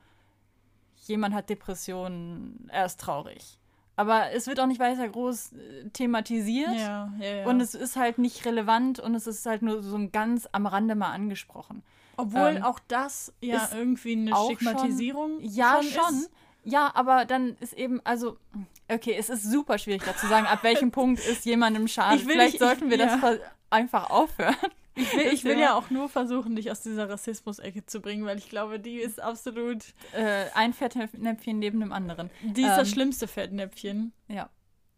jemand 1.06 1.34
hat 1.34 1.50
Depressionen, 1.50 2.68
er 2.70 2.86
ist 2.86 3.00
traurig. 3.00 3.58
Aber 3.96 4.30
es 4.30 4.46
wird 4.46 4.60
auch 4.60 4.66
nicht 4.66 4.78
weiter 4.78 5.08
groß 5.08 5.54
äh, 5.54 5.88
thematisiert. 5.92 6.76
Ja, 6.76 7.12
ja, 7.18 7.34
ja. 7.38 7.46
Und 7.46 7.60
es 7.60 7.74
ist 7.74 7.96
halt 7.96 8.18
nicht 8.18 8.44
relevant 8.46 9.00
und 9.00 9.16
es 9.16 9.26
ist 9.26 9.44
halt 9.44 9.62
nur 9.62 9.82
so 9.82 9.96
ein 9.96 10.12
ganz 10.12 10.48
am 10.52 10.66
Rande 10.66 10.94
mal 10.94 11.10
angesprochen. 11.10 11.82
Obwohl 12.18 12.56
ähm, 12.56 12.62
auch 12.64 12.80
das 12.88 13.32
ja 13.40 13.68
irgendwie 13.72 14.12
eine 14.12 14.34
Stigmatisierung 14.34 15.40
schon, 15.40 15.50
ja, 15.50 15.80
schon. 15.82 15.92
schon. 15.92 16.26
Ja, 16.64 16.90
aber 16.94 17.24
dann 17.24 17.56
ist 17.60 17.72
eben, 17.72 18.00
also, 18.04 18.36
okay, 18.92 19.14
es 19.16 19.30
ist 19.30 19.44
super 19.44 19.78
schwierig 19.78 20.02
dazu 20.04 20.26
sagen, 20.26 20.46
ab 20.46 20.64
welchem 20.64 20.90
Punkt 20.92 21.24
ist 21.24 21.46
jemandem 21.46 21.86
schade. 21.86 22.18
Vielleicht 22.18 22.54
nicht, 22.54 22.58
sollten 22.58 22.90
wir 22.90 22.98
ja. 22.98 23.16
das 23.16 23.40
einfach 23.70 24.10
aufhören. 24.10 24.56
Ich 24.96 25.16
will, 25.16 25.26
ich 25.32 25.44
will 25.44 25.60
ja 25.60 25.74
auch 25.74 25.90
nur 25.90 26.08
versuchen, 26.08 26.56
dich 26.56 26.72
aus 26.72 26.80
dieser 26.80 27.08
Rassismus-Ecke 27.08 27.86
zu 27.86 28.00
bringen, 28.00 28.24
weil 28.24 28.36
ich 28.36 28.48
glaube, 28.48 28.80
die 28.80 28.96
ist 28.96 29.20
absolut. 29.20 29.84
Äh, 30.12 30.46
ein 30.54 30.72
Fettnäpfchen 30.72 31.60
neben 31.60 31.78
dem 31.78 31.92
anderen. 31.92 32.30
Die 32.42 32.62
ist 32.62 32.70
ähm, 32.70 32.76
das 32.76 32.90
schlimmste 32.90 33.28
Fettnäpfchen. 33.28 34.12
Ja. 34.26 34.50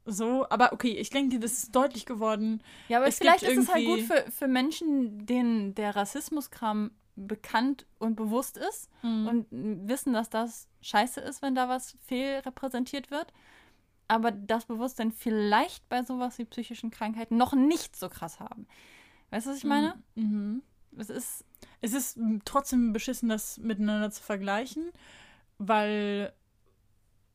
So, 0.06 0.46
aber 0.48 0.72
okay, 0.72 0.92
ich 0.92 1.10
denke, 1.10 1.38
das 1.38 1.52
ist 1.52 1.76
deutlich 1.76 2.06
geworden. 2.06 2.62
Ja, 2.88 2.96
aber 2.96 3.08
es 3.08 3.18
vielleicht 3.18 3.42
ist 3.42 3.58
es 3.58 3.68
halt 3.68 3.84
gut 3.84 4.00
für, 4.00 4.24
für 4.30 4.48
Menschen, 4.48 5.26
denen 5.26 5.74
der 5.74 5.94
Rassismuskram 5.94 6.92
bekannt 7.26 7.86
und 7.98 8.16
bewusst 8.16 8.56
ist 8.56 8.90
mhm. 9.02 9.26
und 9.26 9.46
wissen, 9.88 10.12
dass 10.12 10.30
das 10.30 10.68
scheiße 10.80 11.20
ist, 11.20 11.42
wenn 11.42 11.54
da 11.54 11.68
was 11.68 11.96
fehlrepräsentiert 12.06 13.10
wird. 13.10 13.32
Aber 14.08 14.32
das 14.32 14.64
Bewusstsein 14.64 15.12
vielleicht 15.12 15.88
bei 15.88 16.02
sowas 16.02 16.38
wie 16.38 16.44
psychischen 16.44 16.90
Krankheiten 16.90 17.36
noch 17.36 17.52
nicht 17.52 17.94
so 17.94 18.08
krass 18.08 18.40
haben. 18.40 18.66
Weißt 19.30 19.46
du, 19.46 19.50
was 19.50 19.58
ich 19.58 19.64
meine? 19.64 19.94
Mhm. 20.16 20.62
Es 20.96 21.08
ist, 21.08 21.44
es 21.80 21.92
ist 21.92 22.18
trotzdem 22.44 22.92
beschissen, 22.92 23.28
das 23.28 23.58
miteinander 23.58 24.10
zu 24.10 24.22
vergleichen, 24.22 24.90
weil 25.58 26.32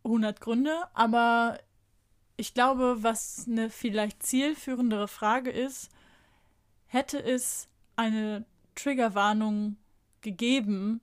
100 0.04 0.42
Gründe, 0.42 0.76
aber 0.94 1.60
ich 2.38 2.54
glaube, 2.54 2.98
was 3.00 3.46
eine 3.48 3.70
vielleicht 3.70 4.24
zielführendere 4.24 5.08
Frage 5.08 5.52
ist, 5.52 5.90
hätte 6.88 7.24
es 7.24 7.70
eine 7.96 8.46
Triggerwarnung 8.76 9.78
gegeben, 10.22 11.02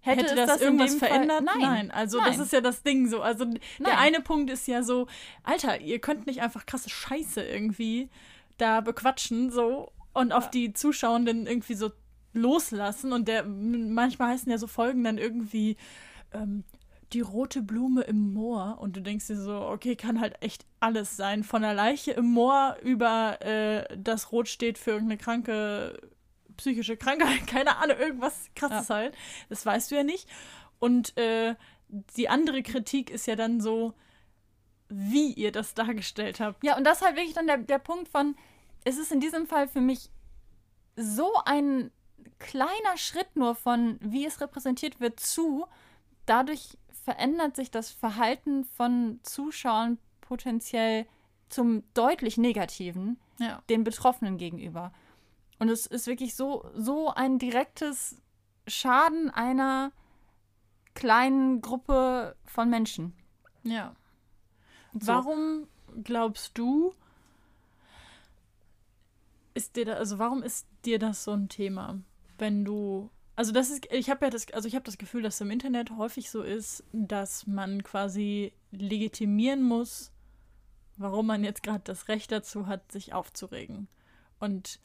hätte, 0.00 0.22
hätte 0.24 0.34
das, 0.34 0.50
das, 0.50 0.60
irgendwas 0.60 0.94
verändert? 0.94 1.42
Nein. 1.44 1.60
Nein. 1.60 1.90
Also 1.90 2.18
Nein. 2.18 2.28
das 2.28 2.38
ist 2.38 2.52
ja 2.52 2.60
das 2.60 2.82
Ding 2.82 3.08
so. 3.08 3.22
Also 3.22 3.44
Nein. 3.44 3.60
der 3.80 3.98
eine 3.98 4.20
Punkt 4.20 4.50
ist 4.50 4.66
ja 4.66 4.82
so, 4.82 5.06
Alter, 5.42 5.80
ihr 5.80 6.00
könnt 6.00 6.26
nicht 6.26 6.42
einfach 6.42 6.66
krasse 6.66 6.90
Scheiße 6.90 7.42
irgendwie 7.42 8.10
da 8.58 8.80
bequatschen 8.80 9.50
so 9.50 9.92
und 10.12 10.30
ja. 10.30 10.36
auf 10.36 10.50
die 10.50 10.72
Zuschauenden 10.72 11.46
irgendwie 11.46 11.74
so 11.74 11.90
loslassen. 12.32 13.12
Und 13.12 13.28
der 13.28 13.44
manchmal 13.44 14.30
heißen 14.30 14.50
ja 14.50 14.58
so 14.58 14.66
Folgen 14.66 15.04
dann 15.04 15.18
irgendwie 15.18 15.76
ähm, 16.32 16.64
die 17.12 17.20
rote 17.20 17.62
Blume 17.62 18.02
im 18.02 18.32
Moor 18.32 18.78
und 18.80 18.96
du 18.96 19.00
denkst 19.00 19.26
dir 19.26 19.36
so, 19.36 19.60
okay, 19.62 19.96
kann 19.96 20.20
halt 20.20 20.40
echt 20.42 20.64
alles 20.80 21.16
sein. 21.16 21.44
Von 21.44 21.62
der 21.62 21.74
Leiche 21.74 22.12
im 22.12 22.26
Moor 22.26 22.76
über 22.82 23.40
äh, 23.42 23.96
das 23.96 24.32
Rot 24.32 24.48
steht 24.48 24.78
für 24.78 24.92
irgendeine 24.92 25.18
kranke, 25.18 26.00
psychische 26.56 26.96
Krankheit, 26.96 27.46
keine 27.46 27.76
Ahnung, 27.76 27.98
irgendwas 27.98 28.50
krasses 28.54 28.88
ja. 28.88 28.94
halt. 28.94 29.16
Das 29.48 29.64
weißt 29.64 29.90
du 29.90 29.96
ja 29.96 30.02
nicht. 30.02 30.28
Und 30.78 31.16
äh, 31.16 31.54
die 31.88 32.28
andere 32.28 32.62
Kritik 32.62 33.10
ist 33.10 33.26
ja 33.26 33.36
dann 33.36 33.60
so, 33.60 33.94
wie 34.88 35.32
ihr 35.32 35.52
das 35.52 35.74
dargestellt 35.74 36.40
habt. 36.40 36.64
Ja, 36.64 36.76
und 36.76 36.84
das 36.84 36.98
ist 36.98 37.06
halt 37.06 37.16
wirklich 37.16 37.34
dann 37.34 37.46
der, 37.46 37.58
der 37.58 37.78
Punkt 37.78 38.08
von, 38.08 38.36
es 38.84 38.98
ist 38.98 39.12
in 39.12 39.20
diesem 39.20 39.46
Fall 39.46 39.68
für 39.68 39.80
mich 39.80 40.10
so 40.96 41.30
ein 41.44 41.90
kleiner 42.38 42.96
Schritt 42.96 43.36
nur 43.36 43.54
von, 43.54 43.98
wie 44.00 44.26
es 44.26 44.40
repräsentiert 44.40 45.00
wird, 45.00 45.20
zu, 45.20 45.66
dadurch 46.26 46.78
verändert 47.04 47.56
sich 47.56 47.70
das 47.70 47.90
Verhalten 47.90 48.64
von 48.64 49.20
Zuschauern 49.22 49.98
potenziell 50.20 51.06
zum 51.48 51.82
deutlich 51.94 52.38
Negativen 52.38 53.18
ja. 53.38 53.62
den 53.68 53.84
Betroffenen 53.84 54.38
gegenüber. 54.38 54.92
Und 55.58 55.68
es 55.68 55.86
ist 55.86 56.06
wirklich 56.06 56.34
so, 56.34 56.70
so 56.74 57.10
ein 57.10 57.38
direktes 57.38 58.20
Schaden 58.66 59.30
einer 59.30 59.92
kleinen 60.94 61.60
Gruppe 61.60 62.36
von 62.44 62.70
Menschen. 62.70 63.14
Ja. 63.62 63.94
So. 64.92 65.06
Warum 65.06 65.68
glaubst 66.04 66.56
du, 66.56 66.94
ist 69.54 69.76
dir 69.76 69.84
da, 69.84 69.94
also 69.94 70.18
warum 70.18 70.42
ist 70.42 70.66
dir 70.84 70.98
das 70.98 71.24
so 71.24 71.32
ein 71.32 71.48
Thema, 71.48 72.00
wenn 72.38 72.64
du 72.64 73.10
also 73.34 73.52
das 73.52 73.70
ist, 73.70 73.86
ich 73.90 74.10
habe 74.10 74.26
ja 74.26 74.30
das, 74.30 74.50
also 74.52 74.68
ich 74.68 74.74
habe 74.74 74.84
das 74.84 74.98
Gefühl, 74.98 75.22
dass 75.22 75.36
es 75.36 75.40
im 75.40 75.50
Internet 75.50 75.90
häufig 75.96 76.30
so 76.30 76.42
ist, 76.42 76.84
dass 76.92 77.46
man 77.46 77.82
quasi 77.82 78.52
legitimieren 78.70 79.62
muss, 79.62 80.12
warum 80.96 81.26
man 81.26 81.42
jetzt 81.42 81.62
gerade 81.62 81.82
das 81.84 82.08
Recht 82.08 82.30
dazu 82.30 82.66
hat, 82.66 82.92
sich 82.92 83.14
aufzuregen. 83.14 83.88
Und 84.38 84.80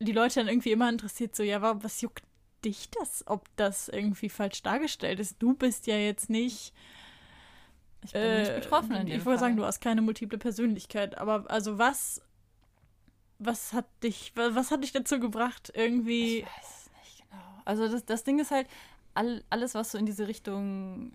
die 0.00 0.12
Leute 0.12 0.40
dann 0.40 0.48
irgendwie 0.48 0.72
immer 0.72 0.88
interessiert, 0.88 1.36
so, 1.36 1.42
ja, 1.42 1.62
was 1.82 2.00
juckt 2.00 2.24
dich 2.64 2.90
das, 2.90 3.24
ob 3.26 3.48
das 3.56 3.88
irgendwie 3.88 4.28
falsch 4.28 4.62
dargestellt 4.62 5.20
ist? 5.20 5.36
Du 5.40 5.54
bist 5.54 5.86
ja 5.86 5.96
jetzt 5.96 6.28
nicht. 6.28 6.72
Ich 8.04 8.12
bin 8.12 8.22
äh, 8.22 8.40
nicht 8.40 8.54
betroffen. 8.54 8.94
In 8.94 9.08
ich 9.08 9.24
wollte 9.24 9.40
sagen, 9.40 9.56
du 9.56 9.64
hast 9.64 9.80
keine 9.80 10.02
multiple 10.02 10.38
Persönlichkeit, 10.38 11.16
aber 11.16 11.48
also 11.48 11.78
was, 11.78 12.20
was 13.38 13.72
hat 13.72 13.86
dich, 14.02 14.32
was 14.34 14.70
hat 14.72 14.82
dich 14.82 14.92
dazu 14.92 15.20
gebracht, 15.20 15.70
irgendwie. 15.74 16.38
Ich 16.38 16.44
weiß 16.44 16.85
also 17.66 17.88
das, 17.88 18.04
das 18.06 18.24
Ding 18.24 18.38
ist 18.38 18.50
halt, 18.50 18.68
all, 19.14 19.44
alles, 19.50 19.74
was 19.74 19.92
so 19.92 19.98
in 19.98 20.06
diese 20.06 20.28
Richtung 20.28 21.12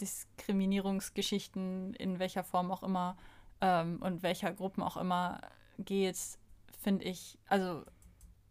Diskriminierungsgeschichten, 0.00 1.94
in 1.94 2.18
welcher 2.18 2.44
Form 2.44 2.70
auch 2.70 2.82
immer 2.82 3.16
ähm, 3.60 4.00
und 4.00 4.22
welcher 4.22 4.52
Gruppen 4.52 4.82
auch 4.82 4.96
immer 4.96 5.40
geht, 5.78 6.16
finde 6.82 7.04
ich, 7.04 7.38
also 7.46 7.84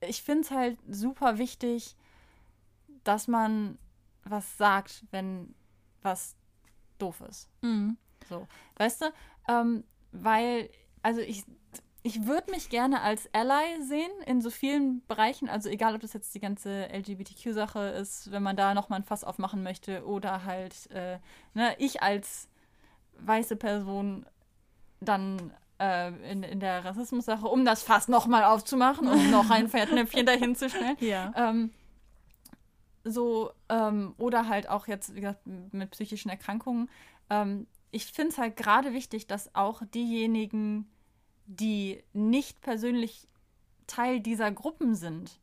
ich 0.02 0.22
finde 0.22 0.42
es 0.42 0.52
halt 0.52 0.80
super 0.88 1.38
wichtig, 1.38 1.96
dass 3.04 3.28
man 3.28 3.78
was 4.24 4.58
sagt, 4.58 5.06
wenn 5.12 5.54
was 6.02 6.36
doof 6.98 7.22
ist. 7.22 7.50
Mhm. 7.62 7.98
So, 8.28 8.48
weißt 8.78 9.02
du, 9.02 9.06
ähm, 9.48 9.84
weil, 10.12 10.70
also 11.02 11.22
ich, 11.22 11.44
ich 12.02 12.26
würde 12.26 12.52
mich 12.52 12.70
gerne 12.70 13.02
als 13.02 13.30
Ally 13.34 13.84
sehen 13.84 14.12
in 14.26 14.41
so 14.41 14.50
vielen 14.50 15.06
Bereichen. 15.08 15.50
Also 15.50 15.70
egal, 15.70 15.95
ob 15.95 16.02
das 16.02 16.14
jetzt 16.14 16.34
die 16.34 16.39
ganze 16.39 16.88
LGBTQ-Sache 16.93 17.80
ist, 17.89 18.32
wenn 18.32 18.43
man 18.43 18.56
da 18.56 18.74
nochmal 18.74 19.00
ein 19.00 19.06
Fass 19.06 19.24
aufmachen 19.24 19.64
möchte 19.64 20.06
oder 20.06 20.45
halt 20.45 20.89
äh, 20.91 21.20
ne, 21.54 21.76
ich 21.78 22.02
als 22.02 22.47
weiße 23.20 23.58
Person 23.58 24.26
dann 25.02 25.54
äh, 25.80 26.10
in, 26.32 26.43
in 26.43 26.60
der 26.60 26.86
Rassismus-Sache, 26.86 27.47
um 27.47 27.66
das 27.66 27.84
Fass 27.84 28.08
nochmal 28.08 28.43
aufzumachen 28.45 29.08
und 29.08 29.32
noch 29.32 29.50
ein 29.50 29.68
Fettnäpfchen 29.68 30.26
dahin 30.26 30.56
zu 30.56 30.70
stellen. 30.70 30.97
Ja. 31.00 31.34
Ähm, 31.36 31.72
so, 33.04 33.52
ähm, 33.70 34.14
oder 34.18 34.47
halt 34.47 34.70
auch 34.70 34.88
jetzt, 34.88 35.16
wie 35.16 35.22
gesagt, 35.22 35.45
mit 35.45 35.91
psychischen 35.91 36.30
Erkrankungen. 36.30 36.89
Ähm, 37.30 37.68
ich 37.91 38.06
finde 38.06 38.32
es 38.32 38.38
halt 38.38 38.56
gerade 38.56 38.93
wichtig, 38.93 39.28
dass 39.28 39.56
auch 39.56 39.82
diejenigen, 39.93 40.89
die 41.50 42.04
nicht 42.14 42.62
persönlich 42.62 43.28
Teil 43.88 44.20
dieser 44.20 44.52
Gruppen 44.52 44.93
sind, 44.93 45.39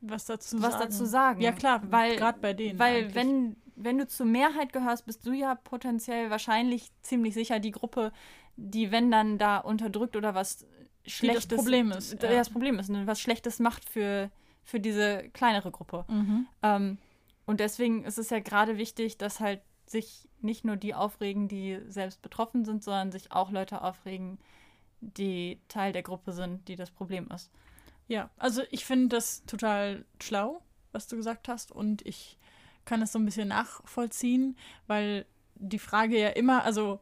was 0.00 0.24
dazu 0.24 0.60
was 0.62 0.72
sagen. 0.72 0.84
dazu 0.84 1.04
sagen. 1.04 1.40
Ja 1.42 1.52
klar, 1.52 1.82
weil 1.90 2.16
gerade 2.16 2.40
bei 2.40 2.54
denen. 2.54 2.78
Weil 2.78 2.96
eigentlich. 2.96 3.14
wenn 3.14 3.56
wenn 3.76 3.98
du 3.98 4.06
zur 4.06 4.26
Mehrheit 4.26 4.72
gehörst, 4.72 5.06
bist 5.06 5.26
du 5.26 5.32
ja 5.32 5.54
potenziell 5.54 6.28
wahrscheinlich 6.30 6.90
ziemlich 7.02 7.34
sicher 7.34 7.60
die 7.60 7.70
Gruppe, 7.70 8.12
die 8.56 8.90
wenn 8.90 9.10
dann 9.10 9.38
da 9.38 9.58
unterdrückt 9.58 10.16
oder 10.16 10.34
was 10.34 10.66
schlechtes 11.06 11.48
das 11.48 11.56
Problem 11.58 11.90
ist, 11.92 12.22
ja. 12.22 12.30
das 12.30 12.50
Problem 12.50 12.78
ist, 12.78 12.88
ne, 12.88 13.06
was 13.06 13.20
schlechtes 13.20 13.58
macht 13.58 13.88
für 13.88 14.30
für 14.64 14.80
diese 14.80 15.28
kleinere 15.30 15.70
Gruppe. 15.70 16.04
Mhm. 16.08 16.46
Ähm, 16.62 16.98
und 17.46 17.60
deswegen 17.60 18.04
ist 18.04 18.18
es 18.18 18.30
ja 18.30 18.38
gerade 18.38 18.78
wichtig, 18.78 19.18
dass 19.18 19.40
halt 19.40 19.60
sich 19.86 20.28
nicht 20.40 20.64
nur 20.64 20.76
die 20.76 20.94
aufregen, 20.94 21.48
die 21.48 21.80
selbst 21.88 22.22
betroffen 22.22 22.64
sind, 22.64 22.84
sondern 22.84 23.12
sich 23.12 23.32
auch 23.32 23.50
Leute 23.50 23.82
aufregen, 23.82 24.38
die 25.00 25.60
Teil 25.68 25.92
der 25.92 26.02
Gruppe 26.02 26.32
sind, 26.32 26.68
die 26.68 26.76
das 26.76 26.90
Problem 26.90 27.28
ist. 27.34 27.50
Ja, 28.08 28.30
also 28.36 28.62
ich 28.70 28.84
finde 28.84 29.08
das 29.08 29.44
total 29.46 30.04
schlau, 30.20 30.62
was 30.92 31.06
du 31.06 31.16
gesagt 31.16 31.48
hast. 31.48 31.72
Und 31.72 32.04
ich 32.06 32.38
kann 32.84 33.00
das 33.00 33.12
so 33.12 33.18
ein 33.18 33.24
bisschen 33.24 33.48
nachvollziehen, 33.48 34.56
weil 34.86 35.26
die 35.54 35.78
Frage 35.78 36.18
ja 36.18 36.30
immer, 36.30 36.64
also 36.64 37.00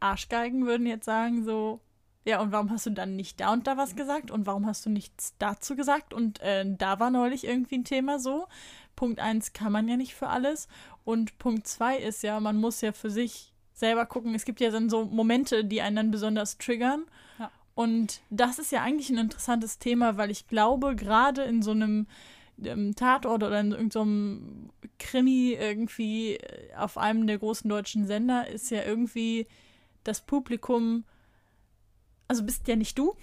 Arschgeigen 0.00 0.66
würden 0.66 0.86
jetzt 0.86 1.06
sagen, 1.06 1.44
so, 1.44 1.80
ja, 2.24 2.40
und 2.40 2.52
warum 2.52 2.70
hast 2.70 2.86
du 2.86 2.90
dann 2.90 3.16
nicht 3.16 3.40
da 3.40 3.52
und 3.52 3.66
da 3.66 3.76
was 3.76 3.96
gesagt? 3.96 4.30
Und 4.30 4.46
warum 4.46 4.66
hast 4.66 4.84
du 4.84 4.90
nichts 4.90 5.34
dazu 5.38 5.76
gesagt? 5.76 6.12
Und 6.12 6.40
äh, 6.40 6.64
da 6.66 6.98
war 6.98 7.10
neulich 7.10 7.44
irgendwie 7.44 7.78
ein 7.78 7.84
Thema 7.84 8.18
so. 8.18 8.48
Punkt 8.96 9.20
eins 9.20 9.52
kann 9.52 9.72
man 9.72 9.88
ja 9.88 9.96
nicht 9.96 10.14
für 10.14 10.28
alles. 10.28 10.68
Und 11.04 11.38
Punkt 11.38 11.66
zwei 11.66 11.96
ist 11.98 12.22
ja, 12.22 12.40
man 12.40 12.56
muss 12.56 12.80
ja 12.80 12.92
für 12.92 13.10
sich 13.10 13.52
selber 13.76 14.06
gucken. 14.06 14.34
Es 14.34 14.44
gibt 14.44 14.60
ja 14.60 14.70
dann 14.70 14.88
so 14.90 15.04
Momente, 15.04 15.64
die 15.64 15.82
einen 15.82 15.96
dann 15.96 16.10
besonders 16.10 16.58
triggern. 16.58 17.04
Ja. 17.38 17.50
Und 17.74 18.22
das 18.30 18.58
ist 18.58 18.72
ja 18.72 18.82
eigentlich 18.82 19.10
ein 19.10 19.18
interessantes 19.18 19.78
Thema, 19.78 20.16
weil 20.16 20.30
ich 20.30 20.48
glaube, 20.48 20.96
gerade 20.96 21.42
in 21.42 21.60
so 21.62 21.72
einem 21.72 22.06
ähm, 22.64 22.94
Tatort 22.96 23.42
oder 23.42 23.60
in 23.60 23.72
irgendeinem 23.72 24.70
so 24.80 24.88
Krimi 24.98 25.52
irgendwie 25.60 26.36
äh, 26.36 26.74
auf 26.74 26.96
einem 26.96 27.26
der 27.26 27.36
großen 27.38 27.68
deutschen 27.68 28.06
Sender 28.06 28.48
ist 28.48 28.70
ja 28.70 28.82
irgendwie 28.82 29.46
das 30.04 30.22
Publikum, 30.22 31.04
also 32.28 32.42
bist 32.44 32.66
ja 32.68 32.76
nicht 32.76 32.98
du, 32.98 33.14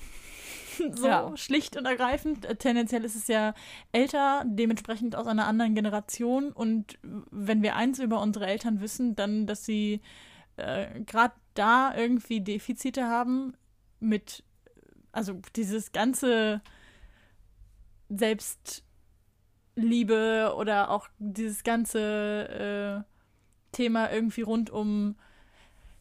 so 0.95 1.07
Ja. 1.07 1.35
schlicht 1.35 1.75
und 1.77 1.85
ergreifend. 1.85 2.45
Äh, 2.45 2.55
Tendenziell 2.57 3.03
ist 3.05 3.15
es 3.15 3.27
ja 3.27 3.55
älter, 3.91 4.43
dementsprechend 4.45 5.15
aus 5.15 5.25
einer 5.25 5.47
anderen 5.47 5.73
Generation. 5.73 6.51
Und 6.51 6.99
wenn 7.31 7.63
wir 7.63 7.75
eins 7.75 7.97
über 7.97 8.21
unsere 8.21 8.45
Eltern 8.45 8.81
wissen, 8.81 9.15
dann, 9.15 9.47
dass 9.47 9.65
sie 9.65 9.99
äh, 10.57 10.99
gerade 11.01 11.33
da 11.53 11.93
irgendwie 11.95 12.41
Defizite 12.41 13.05
haben 13.05 13.53
mit, 13.99 14.43
also 15.11 15.39
dieses 15.55 15.91
ganze 15.91 16.61
Selbstliebe 19.75 20.53
oder 20.57 20.89
auch 20.89 21.07
dieses 21.19 21.63
ganze 21.63 23.03
äh, 23.03 23.75
Thema 23.75 24.11
irgendwie 24.11 24.41
rund 24.41 24.69
um, 24.69 25.15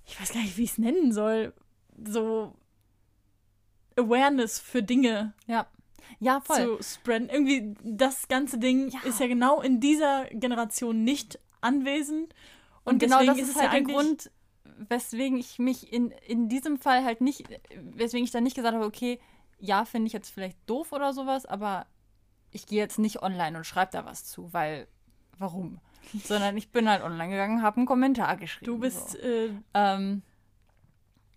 ich 0.05 0.21
weiß 0.21 0.33
gar 0.33 0.41
nicht, 0.43 0.57
wie 0.57 0.65
ich 0.65 0.73
es 0.73 0.79
nennen 0.79 1.13
soll, 1.13 1.53
so 2.05 2.55
Awareness 3.97 4.59
für 4.59 4.83
Dinge 4.83 5.33
Ja. 5.47 5.67
Ja, 6.19 6.41
voll. 6.41 6.79
zu 6.79 6.83
spreaden. 6.83 7.29
Irgendwie 7.31 7.75
das 7.83 8.29
ganze 8.29 8.59
Ding 8.59 8.89
Ja. 8.91 9.01
ist 9.05 9.21
ja 9.21 9.27
genau 9.29 9.61
in 9.63 9.81
dieser 9.81 10.27
Generation 10.27 11.05
nicht 11.05 11.39
anwesend. 11.61 12.35
Und, 12.85 12.95
Und, 12.95 12.99
genau 12.99 13.19
deswegen 13.21 13.39
das 13.39 13.43
ist 13.43 13.49
ist 13.51 13.57
es 13.57 13.63
halt 13.63 13.73
ja 13.73 13.81
der 13.81 13.95
Grund, 13.95 14.31
weswegen 14.89 15.39
ich 15.39 15.59
mich 15.59 15.93
in, 15.93 16.11
in 16.27 16.49
diesem 16.49 16.79
Fall 16.79 17.05
halt 17.05 17.21
nicht, 17.21 17.45
weswegen 17.95 18.25
ich 18.25 18.31
dann 18.31 18.45
nicht 18.45 18.57
gesagt 18.57 18.75
habe, 18.75 18.85
okay, 18.87 19.21
ja, 19.59 19.85
finde 19.85 20.07
ich 20.09 20.13
jetzt 20.13 20.31
vielleicht 20.31 20.59
doof 20.67 20.93
oder 20.93 21.13
sowas, 21.13 21.47
aber 21.47 21.87
ich 22.51 22.67
gehe 22.67 22.79
jetzt 22.79 22.99
nicht 22.99 23.23
online 23.23 23.57
und 23.57 23.65
schreibe 23.65 23.93
da 23.93 24.05
was 24.05 24.25
zu, 24.25 24.53
weil, 24.53 24.87
warum? 25.39 25.81
Sondern 26.25 26.57
ich 26.57 26.71
bin 26.71 26.89
halt 26.89 27.03
online 27.03 27.31
gegangen, 27.31 27.63
habe 27.63 27.79
einen 27.79 27.87
Kommentar 27.87 28.37
geschrieben. 28.37 28.67
Du 28.73 28.79
bist, 28.79 29.11
So. 29.13 29.19
äh, 29.19 29.51
Ähm, 29.75 30.23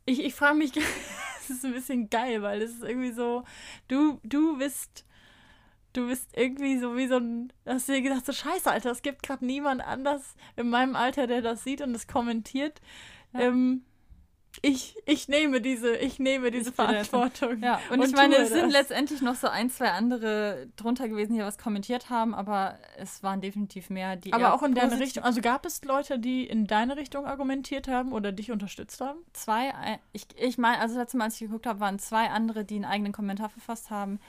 ich, 0.05 0.23
ich 0.23 0.33
frage 0.35 0.55
mich, 0.57 0.71
es 1.39 1.49
ist 1.49 1.65
ein 1.65 1.73
bisschen 1.73 2.09
geil, 2.09 2.41
weil 2.41 2.61
es 2.61 2.71
ist 2.71 2.83
irgendwie 2.83 3.11
so, 3.11 3.43
du, 3.87 4.19
du 4.23 4.57
bist, 4.57 5.05
du 5.93 6.07
bist 6.07 6.31
irgendwie 6.35 6.77
so 6.79 6.97
wie 6.97 7.07
so 7.07 7.17
ein, 7.17 7.53
hast 7.65 7.87
du 7.87 7.93
dir 7.93 8.01
gedacht, 8.01 8.25
so 8.25 8.33
scheiße, 8.33 8.69
Alter, 8.69 8.91
es 8.91 9.01
gibt 9.01 9.23
gerade 9.23 9.45
niemand 9.45 9.81
anders 9.85 10.35
in 10.55 10.69
meinem 10.69 10.95
Alter, 10.95 11.27
der 11.27 11.41
das 11.41 11.63
sieht 11.63 11.81
und 11.81 11.93
das 11.93 12.07
kommentiert. 12.07 12.81
Ja. 13.35 13.41
Ähm, 13.41 13.83
ich, 14.61 14.95
ich 15.05 15.27
nehme 15.27 15.61
diese, 15.61 15.95
ich 15.97 16.19
nehme 16.19 16.51
diese 16.51 16.69
Ich 16.69 16.75
Verantwortung. 16.75 17.61
ja, 17.61 17.79
und, 17.89 17.99
Und 17.99 18.07
ich 18.07 18.15
meine, 18.15 18.37
es 18.37 18.49
sind 18.49 18.71
letztendlich 18.71 19.21
noch 19.21 19.35
so 19.35 19.47
ein, 19.47 19.69
zwei 19.69 19.91
andere 19.91 20.67
drunter 20.75 21.07
gewesen, 21.09 21.33
die 21.33 21.39
was 21.39 21.57
kommentiert 21.57 22.09
haben, 22.09 22.33
aber 22.33 22.77
es 22.97 23.21
waren 23.23 23.41
definitiv 23.41 23.89
mehr, 23.89 24.15
die 24.15 24.33
Aber 24.33 24.53
auch 24.53 24.63
in 24.63 24.73
deine 24.73 24.99
Richtung. 24.99 25.23
Also 25.23 25.41
gab 25.41 25.65
es 25.65 25.83
Leute, 25.83 26.19
die 26.19 26.45
in 26.45 26.67
deine 26.67 26.97
Richtung 26.97 27.25
argumentiert 27.25 27.87
haben 27.87 28.11
oder 28.13 28.31
dich 28.31 28.51
unterstützt 28.51 29.01
haben? 29.01 29.19
zwei, 29.33 29.73
ich, 30.13 30.27
ich 30.37 30.57
meine, 30.57 30.79
also 30.79 30.95
das 30.95 31.03
letzte 31.03 31.17
Mal, 31.17 31.25
als 31.25 31.35
ich 31.35 31.41
geguckt 31.41 31.67
habe, 31.67 31.79
waren 31.79 31.99
zwei 31.99 32.29
andere, 32.29 32.65
die 32.65 32.75
einen 32.75 32.85
eigenen 32.85 33.11
Kommentar 33.13 33.49
verfasst 33.49 33.89
haben. 33.89 34.19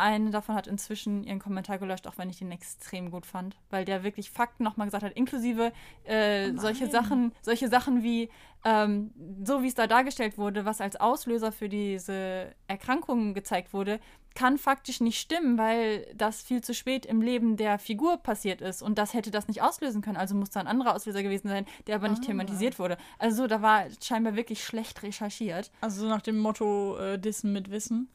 Eine 0.00 0.30
davon 0.30 0.54
hat 0.54 0.66
inzwischen 0.66 1.22
ihren 1.24 1.38
Kommentar 1.38 1.78
gelöscht, 1.78 2.06
auch 2.06 2.18
wenn 2.18 2.30
ich 2.30 2.38
den 2.38 2.50
extrem 2.52 3.10
gut 3.10 3.26
fand, 3.26 3.56
weil 3.70 3.84
der 3.84 4.02
wirklich 4.02 4.30
Fakten 4.30 4.64
nochmal 4.64 4.86
gesagt 4.86 5.04
hat, 5.04 5.12
inklusive 5.12 5.72
äh, 6.04 6.50
Oh 6.50 6.56
solche. 6.58 6.88
Sachen, 6.90 7.32
solche 7.42 7.68
Sachen 7.68 8.02
wie 8.02 8.28
ähm, 8.64 9.12
so 9.44 9.62
wie 9.62 9.68
es 9.68 9.74
da 9.74 9.86
dargestellt 9.86 10.36
wurde, 10.36 10.64
was 10.66 10.80
als 10.82 10.96
Auslöser 10.96 11.50
für 11.50 11.68
diese 11.70 12.54
Erkrankungen 12.66 13.32
gezeigt 13.32 13.72
wurde, 13.72 14.00
kann 14.34 14.58
faktisch 14.58 15.00
nicht 15.00 15.18
stimmen, 15.18 15.56
weil 15.58 16.06
das 16.14 16.42
viel 16.42 16.60
zu 16.62 16.72
spät 16.74 17.04
im 17.06 17.20
Leben 17.22 17.56
der 17.56 17.78
Figur 17.78 18.18
passiert 18.18 18.60
ist 18.60 18.82
und 18.82 18.98
das 18.98 19.14
hätte 19.14 19.30
das 19.30 19.48
nicht 19.48 19.62
auslösen 19.62 20.02
können. 20.02 20.18
Also 20.18 20.34
muss 20.34 20.50
da 20.50 20.60
ein 20.60 20.66
anderer 20.66 20.94
Auslöser 20.94 21.22
gewesen 21.22 21.48
sein, 21.48 21.64
der 21.86 21.96
aber 21.96 22.08
nicht 22.08 22.22
Ah. 22.22 22.26
thematisiert 22.26 22.78
wurde. 22.78 22.96
Also 23.18 23.46
da 23.46 23.60
war 23.62 23.84
scheinbar 24.02 24.36
wirklich 24.36 24.62
schlecht 24.62 25.02
recherchiert. 25.02 25.70
Also 25.80 26.02
so 26.02 26.08
nach 26.08 26.22
dem 26.22 26.38
Motto 26.38 26.96
äh, 26.98 27.18
Dissen 27.18 27.52
mit 27.52 27.70
Wissen. 27.70 28.08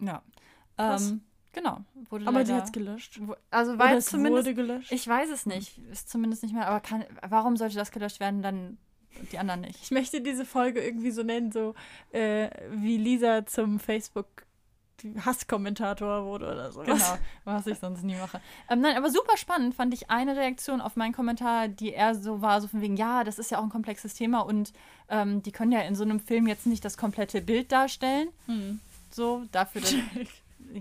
Ja. 0.00 0.22
Ähm, 0.78 1.20
genau. 1.52 1.78
Wurde 2.10 2.26
Aber 2.26 2.44
die 2.44 2.50
leider- 2.50 2.56
hat 2.60 2.64
es 2.66 2.72
gelöscht. 2.72 3.18
wo- 3.26 3.36
Also 3.50 3.72
Oder 3.72 3.84
weil 3.84 3.96
es 3.98 4.06
zumindest. 4.06 4.46
wurde 4.46 4.54
gelöscht. 4.54 4.92
Ich 4.92 5.06
weiß 5.06 5.30
es 5.30 5.46
nicht. 5.46 5.78
Ist 5.90 6.08
zumindest 6.10 6.42
nicht 6.42 6.54
mehr. 6.54 6.66
Aber 6.68 6.80
kann, 6.80 7.04
warum 7.28 7.56
sollte 7.56 7.76
das 7.76 7.90
gelöscht 7.90 8.20
werden, 8.20 8.42
dann 8.42 8.78
die 9.32 9.38
anderen 9.38 9.60
nicht? 9.62 9.78
Ich 9.82 9.90
möchte 9.90 10.20
diese 10.20 10.44
Folge 10.44 10.80
irgendwie 10.84 11.10
so 11.10 11.22
nennen, 11.22 11.52
so 11.52 11.74
äh, 12.12 12.50
wie 12.70 12.96
Lisa 12.98 13.46
zum 13.46 13.78
Facebook 13.78 14.44
Hasskommentator 15.24 16.24
wurde 16.24 16.46
oder 16.50 16.72
so. 16.72 16.80
Genau, 16.80 17.18
was 17.44 17.66
ich 17.66 17.78
sonst 17.78 18.02
nie 18.04 18.14
mache. 18.14 18.40
Ähm, 18.70 18.80
nein, 18.80 18.96
aber 18.96 19.10
super 19.10 19.36
spannend 19.36 19.74
fand 19.74 19.92
ich 19.92 20.10
eine 20.10 20.36
Reaktion 20.36 20.80
auf 20.80 20.96
meinen 20.96 21.12
Kommentar, 21.12 21.68
die 21.68 21.90
eher 21.90 22.14
so 22.14 22.40
war, 22.40 22.60
so 22.60 22.68
von 22.68 22.80
wegen, 22.80 22.96
ja, 22.96 23.22
das 23.24 23.38
ist 23.38 23.50
ja 23.50 23.58
auch 23.58 23.62
ein 23.62 23.70
komplexes 23.70 24.14
Thema 24.14 24.40
und 24.40 24.72
ähm, 25.08 25.42
die 25.42 25.52
können 25.52 25.72
ja 25.72 25.80
in 25.80 25.94
so 25.94 26.04
einem 26.04 26.20
Film 26.20 26.46
jetzt 26.46 26.66
nicht 26.66 26.84
das 26.84 26.96
komplette 26.96 27.42
Bild 27.42 27.70
darstellen. 27.72 28.28
Hm. 28.46 28.80
So, 29.10 29.44
dafür, 29.52 29.80
dass, 29.82 29.94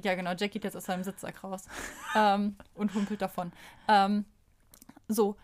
ja 0.02 0.16
genau, 0.16 0.34
Jack 0.38 0.52
geht 0.52 0.64
jetzt 0.64 0.76
aus 0.76 0.86
seinem 0.86 1.04
Sitzsack 1.04 1.44
raus 1.44 1.66
ähm, 2.16 2.56
und 2.76 2.94
humpelt 2.94 3.22
davon. 3.22 3.52
Ähm, 3.88 4.26
so, 5.08 5.38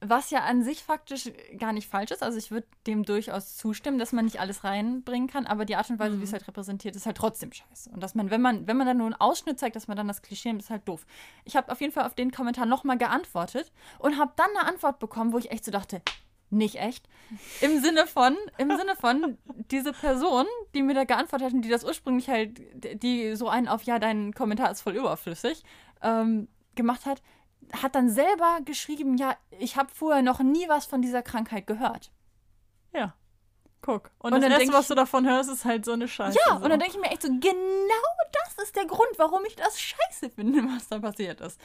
was 0.00 0.30
ja 0.30 0.40
an 0.40 0.62
sich 0.62 0.84
faktisch 0.84 1.30
gar 1.58 1.72
nicht 1.72 1.88
falsch 1.88 2.10
ist. 2.10 2.22
Also 2.22 2.38
ich 2.38 2.50
würde 2.50 2.66
dem 2.86 3.04
durchaus 3.04 3.56
zustimmen, 3.56 3.98
dass 3.98 4.12
man 4.12 4.26
nicht 4.26 4.40
alles 4.40 4.62
reinbringen 4.62 5.28
kann, 5.28 5.46
aber 5.46 5.64
die 5.64 5.76
Art 5.76 5.88
und 5.88 5.98
Weise, 5.98 6.20
wie 6.20 6.24
es 6.24 6.32
halt 6.32 6.46
repräsentiert, 6.46 6.94
ist 6.96 7.06
halt 7.06 7.16
trotzdem 7.16 7.52
scheiße. 7.52 7.90
Und 7.90 8.02
dass 8.02 8.14
man, 8.14 8.30
wenn 8.30 8.42
man, 8.42 8.66
wenn 8.66 8.76
man 8.76 8.86
dann 8.86 8.98
nur 8.98 9.06
einen 9.06 9.14
Ausschnitt 9.14 9.58
zeigt, 9.58 9.74
dass 9.74 9.88
man 9.88 9.96
dann 9.96 10.08
das 10.08 10.22
Klischee 10.22 10.50
nimmt, 10.50 10.62
ist 10.62 10.70
halt 10.70 10.86
doof. 10.86 11.06
Ich 11.44 11.56
habe 11.56 11.72
auf 11.72 11.80
jeden 11.80 11.92
Fall 11.92 12.04
auf 12.04 12.14
den 12.14 12.30
Kommentar 12.30 12.66
nochmal 12.66 12.98
geantwortet 12.98 13.72
und 13.98 14.18
habe 14.18 14.32
dann 14.36 14.50
eine 14.56 14.68
Antwort 14.68 14.98
bekommen, 14.98 15.32
wo 15.32 15.38
ich 15.38 15.50
echt 15.50 15.64
so 15.64 15.70
dachte, 15.70 16.02
nicht 16.50 16.76
echt. 16.76 17.08
Im 17.60 17.80
Sinne 17.80 18.06
von, 18.06 18.36
im 18.58 18.76
Sinne 18.76 18.94
von, 18.96 19.36
diese 19.70 19.92
Person, 19.92 20.46
die 20.74 20.82
mir 20.82 20.94
da 20.94 21.04
geantwortet 21.04 21.48
hat 21.48 21.54
und 21.54 21.62
die 21.62 21.68
das 21.68 21.84
ursprünglich 21.84 22.28
halt, 22.28 22.60
die 23.02 23.34
so 23.34 23.48
einen 23.48 23.68
auf, 23.68 23.82
ja, 23.82 23.98
dein 23.98 24.32
Kommentar 24.32 24.70
ist 24.70 24.82
voll 24.82 24.96
überflüssig, 24.96 25.64
ähm, 26.02 26.48
gemacht 26.74 27.06
hat, 27.06 27.22
hat 27.72 27.94
dann 27.94 28.10
selber 28.10 28.58
geschrieben, 28.64 29.16
ja, 29.16 29.36
ich 29.58 29.76
habe 29.76 29.88
vorher 29.92 30.22
noch 30.22 30.40
nie 30.40 30.68
was 30.68 30.86
von 30.86 31.02
dieser 31.02 31.22
Krankheit 31.22 31.66
gehört. 31.66 32.12
Ja. 32.92 33.14
Guck. 33.82 34.10
Und, 34.18 34.32
Und 34.32 34.40
das 34.42 34.50
Erste, 34.50 34.72
was 34.72 34.88
du 34.88 34.94
davon 34.94 35.28
hörst, 35.28 35.50
ist 35.50 35.64
halt 35.64 35.84
so 35.84 35.92
eine 35.92 36.08
Scheiße. 36.08 36.38
Ja, 36.46 36.58
so. 36.58 36.64
und 36.64 36.70
dann 36.70 36.80
denke 36.80 36.96
ich 36.96 37.00
mir 37.00 37.10
echt 37.10 37.22
so, 37.22 37.28
genau 37.28 38.16
das 38.32 38.64
ist 38.64 38.76
der 38.76 38.86
Grund, 38.86 39.10
warum 39.16 39.44
ich 39.44 39.56
das 39.56 39.80
scheiße 39.80 40.30
finde, 40.30 40.62
was 40.74 40.88
da 40.88 40.98
passiert 40.98 41.40
ist. 41.40 41.60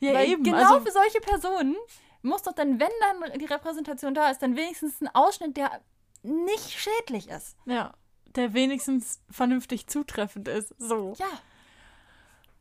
ja, 0.00 0.14
Weil 0.14 0.28
eben. 0.28 0.42
genau 0.42 0.74
also, 0.74 0.80
für 0.80 0.92
solche 0.92 1.20
Personen 1.20 1.76
muss 2.24 2.42
doch 2.42 2.52
dann, 2.52 2.80
wenn 2.80 2.90
dann 3.00 3.38
die 3.38 3.44
Repräsentation 3.44 4.14
da 4.14 4.30
ist, 4.30 4.42
dann 4.42 4.56
wenigstens 4.56 5.00
ein 5.00 5.08
Ausschnitt, 5.14 5.56
der 5.56 5.70
nicht 6.22 6.70
schädlich 6.72 7.28
ist. 7.28 7.56
ja, 7.66 7.92
der 8.34 8.52
wenigstens 8.52 9.20
vernünftig 9.30 9.86
zutreffend 9.86 10.48
ist. 10.48 10.74
So. 10.78 11.14
Ja. 11.18 11.26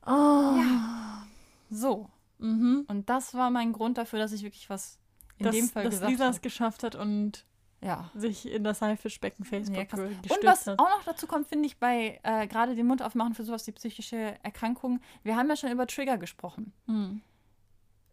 Oh. 0.06 0.58
Ja. 0.60 1.26
So. 1.72 2.10
Mhm. 2.40 2.86
Und 2.88 3.10
das 3.10 3.34
war 3.34 3.50
mein 3.50 3.74
Grund 3.74 3.98
dafür, 3.98 4.20
dass 4.20 4.34
ich 4.34 4.44
wirklich 4.44 4.70
was 4.70 5.00
in 5.38 5.46
dass, 5.46 5.56
dem 5.56 5.70
Fall 5.70 5.84
dass 5.86 5.94
gesagt 5.96 6.12
Lisa 6.12 6.30
es 6.30 6.42
geschafft 6.42 6.84
hat 6.84 6.94
und 6.96 7.46
Ja. 7.82 8.12
sich 8.14 8.46
in 8.52 8.64
das 8.64 8.82
Haifischbecken 8.82 9.46
Facebook 9.46 9.88
Ja, 9.92 10.04
Und 10.04 10.44
was 10.44 10.68
hat. 10.68 10.78
auch 10.78 10.90
noch 10.90 11.04
dazu 11.06 11.26
kommt, 11.26 11.48
finde 11.48 11.66
ich, 11.66 11.78
bei 11.80 12.20
äh, 12.24 12.46
gerade 12.48 12.76
dem 12.76 12.86
Mund 12.88 13.02
aufmachen 13.02 13.34
für 13.34 13.44
sowas 13.44 13.66
wie 13.66 13.72
psychische 13.72 14.36
Erkrankungen. 14.44 15.02
Wir 15.24 15.36
haben 15.38 15.50
ja 15.50 15.56
schon 15.56 15.72
über 15.72 15.88
Trigger 15.88 16.18
gesprochen. 16.18 16.74
Hm. 16.86 17.22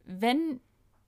Wenn 0.05 0.61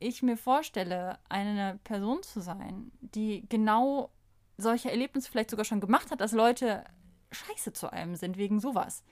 ich 0.03 0.22
mir 0.22 0.36
vorstelle, 0.36 1.18
eine 1.28 1.78
Person 1.84 2.22
zu 2.22 2.40
sein, 2.40 2.92
die 3.00 3.46
genau 3.48 4.11
solche 4.59 4.90
Erlebnisse 4.90 5.30
vielleicht 5.30 5.50
sogar 5.50 5.64
schon 5.64 5.80
gemacht 5.80 6.11
hat, 6.11 6.20
dass 6.20 6.32
Leute 6.32 6.84
scheiße 7.30 7.72
zu 7.72 7.92
einem 7.92 8.16
sind 8.16 8.36
wegen 8.36 8.61
sowas, 8.61 9.03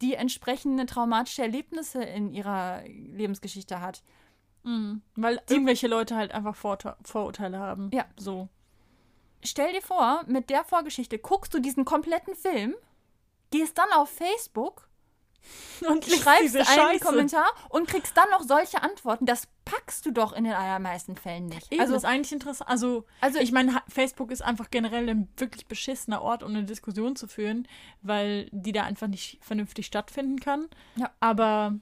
die 0.00 0.14
entsprechende 0.14 0.86
traumatische 0.86 1.42
Erlebnisse 1.42 2.02
in 2.02 2.32
ihrer 2.32 2.82
Lebensgeschichte 2.86 3.80
hat, 3.80 4.02
Mhm. 4.64 5.02
Weil 5.16 5.40
irgendwelche 5.48 5.88
Leute 5.88 6.16
halt 6.16 6.32
einfach 6.32 6.54
Vorte 6.54 6.96
Vorurteile 7.04 7.58
haben. 7.58 7.90
Ja. 7.92 8.04
So. 8.16 8.48
Stell 9.44 9.72
dir 9.72 9.82
vor, 9.82 10.22
mit 10.26 10.50
der 10.50 10.64
Vorgeschichte 10.64 11.18
guckst 11.18 11.52
du 11.52 11.58
diesen 11.58 11.84
kompletten 11.84 12.34
Film, 12.34 12.74
gehst 13.50 13.76
dann 13.76 13.90
auf 13.94 14.08
Facebook, 14.08 14.88
Und 15.88 16.04
schreibst 16.04 16.56
einen 16.56 17.00
Kommentar 17.00 17.46
und 17.70 17.88
kriegst 17.88 18.16
dann 18.16 18.30
noch 18.30 18.42
solche 18.42 18.82
Antworten. 18.82 19.26
Das 19.26 19.48
packst 19.64 20.06
du 20.06 20.12
doch 20.12 20.32
in 20.32 20.44
den 20.44 20.52
allermeisten 20.52 21.16
Fällen 21.16 21.46
nicht. 21.46 21.72
Eben, 21.72 21.80
also, 21.80 21.94
ist 21.96 22.04
eigentlich 22.04 22.32
interessant. 22.32 22.70
Also, 22.70 23.04
also 23.20 23.38
ich 23.38 23.52
meine, 23.52 23.82
Facebook 23.88 24.30
ist 24.30 24.42
einfach 24.42 24.70
generell 24.70 25.08
ein 25.08 25.28
wirklich 25.36 25.66
beschissener 25.66 26.22
Ort, 26.22 26.42
um 26.42 26.50
eine 26.50 26.64
Diskussion 26.64 27.16
zu 27.16 27.26
führen, 27.26 27.66
weil 28.00 28.48
die 28.52 28.72
da 28.72 28.84
einfach 28.84 29.08
nicht 29.08 29.38
vernünftig 29.42 29.86
stattfinden 29.86 30.38
kann. 30.38 30.68
Ja. 30.96 31.10
Aber 31.20 31.74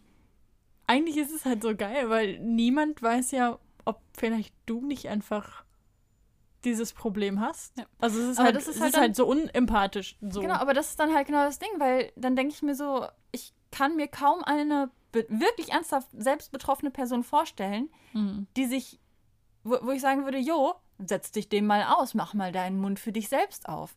eigentlich 0.87 1.17
ist 1.19 1.33
es 1.33 1.45
halt 1.45 1.63
so 1.63 1.77
geil, 1.77 2.09
weil 2.11 2.39
niemand 2.39 3.03
weiß 3.03 3.31
ja, 3.33 3.59
ob 3.85 4.01
vielleicht 4.17 4.55
du 4.67 4.85
nicht 4.85 5.09
einfach 5.09 5.65
dieses 6.65 6.93
Problem 6.93 7.41
hast. 7.41 7.77
Ja. 7.79 7.85
Also 7.99 8.21
es 8.21 8.29
ist 8.31 8.39
Aber 8.39 8.47
halt, 8.47 8.57
das 8.57 8.69
ist 8.69 8.81
halt 8.81 8.95
ist 8.95 9.01
halt 9.01 9.17
so 9.17 9.27
unempathisch. 9.27 10.17
So. 10.21 10.41
Genau, 10.41 10.55
aber 10.55 10.75
das 10.75 10.91
ist 10.91 11.01
dann 11.01 11.15
halt 11.15 11.27
genau 11.27 11.45
das 11.45 11.59
Ding, 11.59 11.71
weil 11.79 12.13
dann 12.17 12.37
denke 12.37 12.53
ich 12.55 12.63
mir 12.63 12.75
so, 12.75 13.07
ich 13.33 13.53
kann 13.71 13.97
mir 13.97 14.09
kaum 14.09 14.43
eine 14.45 14.91
wirklich 15.13 15.73
ernsthaft 15.73 16.09
selbst 16.17 16.53
betroffene 16.53 16.91
Person 16.91 17.25
vorstellen, 17.25 17.89
Mhm. 18.13 18.47
die 18.57 18.67
sich, 18.67 18.99
wo, 19.65 19.79
wo 19.83 19.91
ich 19.91 20.01
sagen 20.01 20.25
würde, 20.25 20.39
jo, 20.39 20.75
setz 20.99 21.33
dich 21.33 21.49
dem 21.49 21.67
mal 21.67 21.85
aus, 21.85 22.15
mach 22.15 22.35
mal 22.35 22.53
deinen 22.53 22.81
Mund 22.81 22.99
für 23.01 23.13
dich 23.13 23.29
selbst 23.29 23.69
auf. 23.69 23.97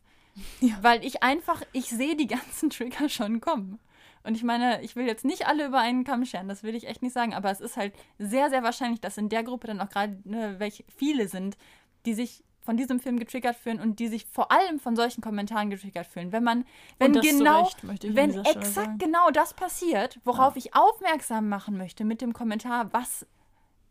Ja. 0.60 0.76
Weil 0.82 1.04
ich 1.04 1.22
einfach, 1.22 1.62
ich 1.72 1.86
sehe 1.90 2.16
die 2.16 2.26
ganzen 2.26 2.70
Trigger 2.70 3.08
schon 3.08 3.40
kommen. 3.40 3.78
Und 4.24 4.36
ich 4.36 4.42
meine, 4.42 4.80
ich 4.82 4.96
will 4.96 5.06
jetzt 5.06 5.24
nicht 5.24 5.46
alle 5.46 5.66
über 5.66 5.78
einen 5.80 6.02
Kamm 6.02 6.24
scheren, 6.24 6.48
das 6.48 6.62
will 6.62 6.74
ich 6.74 6.86
echt 6.88 7.02
nicht 7.02 7.12
sagen, 7.12 7.34
aber 7.34 7.50
es 7.50 7.60
ist 7.60 7.76
halt 7.76 7.92
sehr, 8.18 8.48
sehr 8.48 8.62
wahrscheinlich, 8.62 9.00
dass 9.02 9.18
in 9.18 9.28
der 9.28 9.44
Gruppe 9.44 9.66
dann 9.66 9.80
auch 9.82 9.90
gerade 9.90 10.18
ne, 10.24 10.56
welche 10.58 10.82
viele 10.96 11.28
sind, 11.28 11.58
die 12.06 12.14
sich 12.14 12.42
von 12.64 12.76
diesem 12.76 12.98
Film 12.98 13.18
getriggert 13.18 13.56
fühlen 13.56 13.80
und 13.80 13.98
die 13.98 14.08
sich 14.08 14.24
vor 14.26 14.50
allem 14.50 14.80
von 14.80 14.96
solchen 14.96 15.20
Kommentaren 15.20 15.70
getriggert 15.70 16.06
fühlen. 16.06 16.32
Wenn 16.32 16.42
man, 16.42 16.64
wenn 16.98 17.12
genau, 17.12 17.64
Recht, 17.64 17.84
ich 18.02 18.08
an 18.10 18.16
wenn 18.16 18.30
exakt 18.40 18.64
sagen. 18.66 18.98
genau 18.98 19.30
das 19.30 19.52
passiert, 19.54 20.18
worauf 20.24 20.56
ich 20.56 20.74
aufmerksam 20.74 21.48
machen 21.48 21.76
möchte 21.76 22.04
mit 22.04 22.20
dem 22.20 22.32
Kommentar, 22.32 22.92
was 22.92 23.26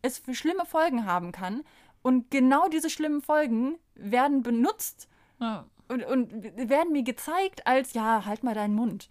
es 0.02 0.18
für 0.18 0.34
schlimme 0.34 0.66
Folgen 0.66 1.06
haben 1.06 1.32
kann. 1.32 1.62
Und 2.02 2.30
genau 2.30 2.68
diese 2.68 2.90
schlimmen 2.90 3.22
Folgen 3.22 3.78
werden 3.94 4.42
benutzt 4.42 5.08
Ja. 5.40 5.64
und, 5.88 6.04
und 6.04 6.32
werden 6.56 6.92
mir 6.92 7.02
gezeigt 7.04 7.66
als, 7.66 7.94
ja, 7.94 8.24
halt 8.26 8.42
mal 8.42 8.54
deinen 8.54 8.74
Mund. 8.74 9.08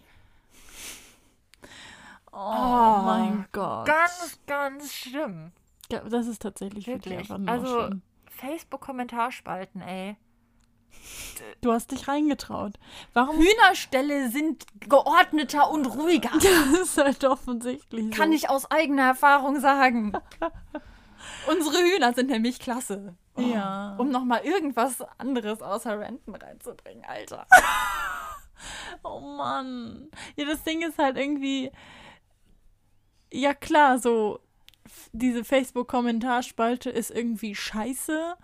Oh, 2.32 3.02
mein 3.06 3.46
Gott. 3.52 3.88
ganz 4.48 4.92
schlimm. 4.92 5.52
Ja, 5.92 6.00
das 6.02 6.28
ist 6.28 6.42
tatsächlich 6.42 6.88
wirklich, 6.88 7.14
Wirklich. 7.18 7.32
einfach 7.32 7.38
nur 7.38 7.50
Also- 7.50 7.86
schlimm. 7.88 8.02
Facebook-Kommentarspalten, 8.38 9.82
ey. 9.82 10.18
Du 11.62 11.72
hast 11.72 11.92
dich 11.92 12.08
reingetraut. 12.08 12.74
Warum? 13.14 13.38
Hühnerställe 13.38 14.30
sind 14.30 14.66
geordneter 14.80 15.70
und 15.72 15.86
ruhiger. 15.86 16.30
Das 16.34 16.80
ist 16.80 16.98
halt 16.98 17.24
offensichtlich. 17.26 18.12
Kann 18.12 18.30
so. 18.30 18.36
ich 18.36 18.50
aus 18.50 18.70
eigener 18.70 19.04
Erfahrung 19.04 19.60
sagen. 19.60 20.14
Unsere 21.48 21.78
Hühner 21.78 22.14
sind 22.14 22.30
nämlich 22.30 22.60
klasse. 22.60 23.16
Oh, 23.36 23.42
Ja. 23.42 23.96
Um 23.98 24.12
nochmal 24.12 24.42
irgendwas 24.44 25.02
anderes 25.18 25.62
außer 25.62 26.00
Renten 26.00 26.36
reinzubringen, 26.36 27.04
Alter. 27.06 27.48
Oh 29.04 29.20
Mann. 29.20 30.10
Ja, 30.38 30.46
das 30.46 30.64
Ding 30.64 30.82
ist 30.84 30.98
halt 30.98 31.18
irgendwie. 31.18 31.72
Ja, 33.34 33.54
klar, 33.54 34.00
so. 34.00 34.40
Diese 35.12 35.44
Facebook-Kommentarspalte 35.44 36.90
ist 36.90 37.12
irgendwie 37.12 37.56
scheiße. 37.56 38.36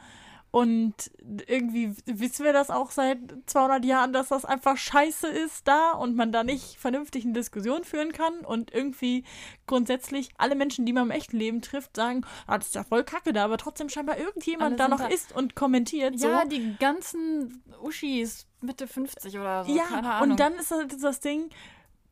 Und 0.51 1.11
irgendwie 1.45 1.95
wissen 2.07 2.43
wir 2.43 2.53
das 2.53 2.71
auch 2.71 2.89
seit 2.89 3.19
200 3.45 3.85
Jahren, 3.85 4.13
dass 4.13 4.29
das 4.29 4.45
einfach 4.45 4.77
scheiße 4.77 5.27
ist 5.27 5.67
da 5.67 5.91
und 5.91 6.15
man 6.15 6.31
da 6.31 6.43
nicht 6.43 6.77
vernünftig 6.79 7.23
eine 7.23 7.33
Diskussion 7.33 7.83
führen 7.83 8.13
kann. 8.13 8.39
Und 8.39 8.73
irgendwie 8.73 9.25
grundsätzlich 9.67 10.31
alle 10.39 10.55
Menschen, 10.55 10.87
die 10.87 10.93
man 10.93 11.03
im 11.03 11.11
echten 11.11 11.37
Leben 11.37 11.61
trifft, 11.61 11.95
sagen, 11.95 12.25
ah, 12.47 12.57
das 12.57 12.69
ist 12.69 12.75
ja 12.75 12.83
voll 12.83 13.03
kacke 13.03 13.31
da, 13.31 13.45
aber 13.45 13.57
trotzdem 13.57 13.89
scheinbar 13.89 14.17
irgendjemand 14.17 14.69
Alle 14.71 14.75
da 14.77 14.87
noch 14.87 15.07
da- 15.07 15.13
ist 15.13 15.35
und 15.35 15.53
kommentiert. 15.55 16.19
So. 16.19 16.27
Ja, 16.27 16.45
die 16.45 16.75
ganzen 16.79 17.61
Uschis 17.83 18.47
Mitte 18.61 18.87
50 18.87 19.37
oder 19.37 19.65
so. 19.65 19.71
Ja, 19.75 20.19
und 20.21 20.39
dann 20.39 20.53
ist 20.53 20.73
das 20.99 21.19
Ding, 21.19 21.51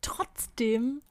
trotzdem 0.02 1.02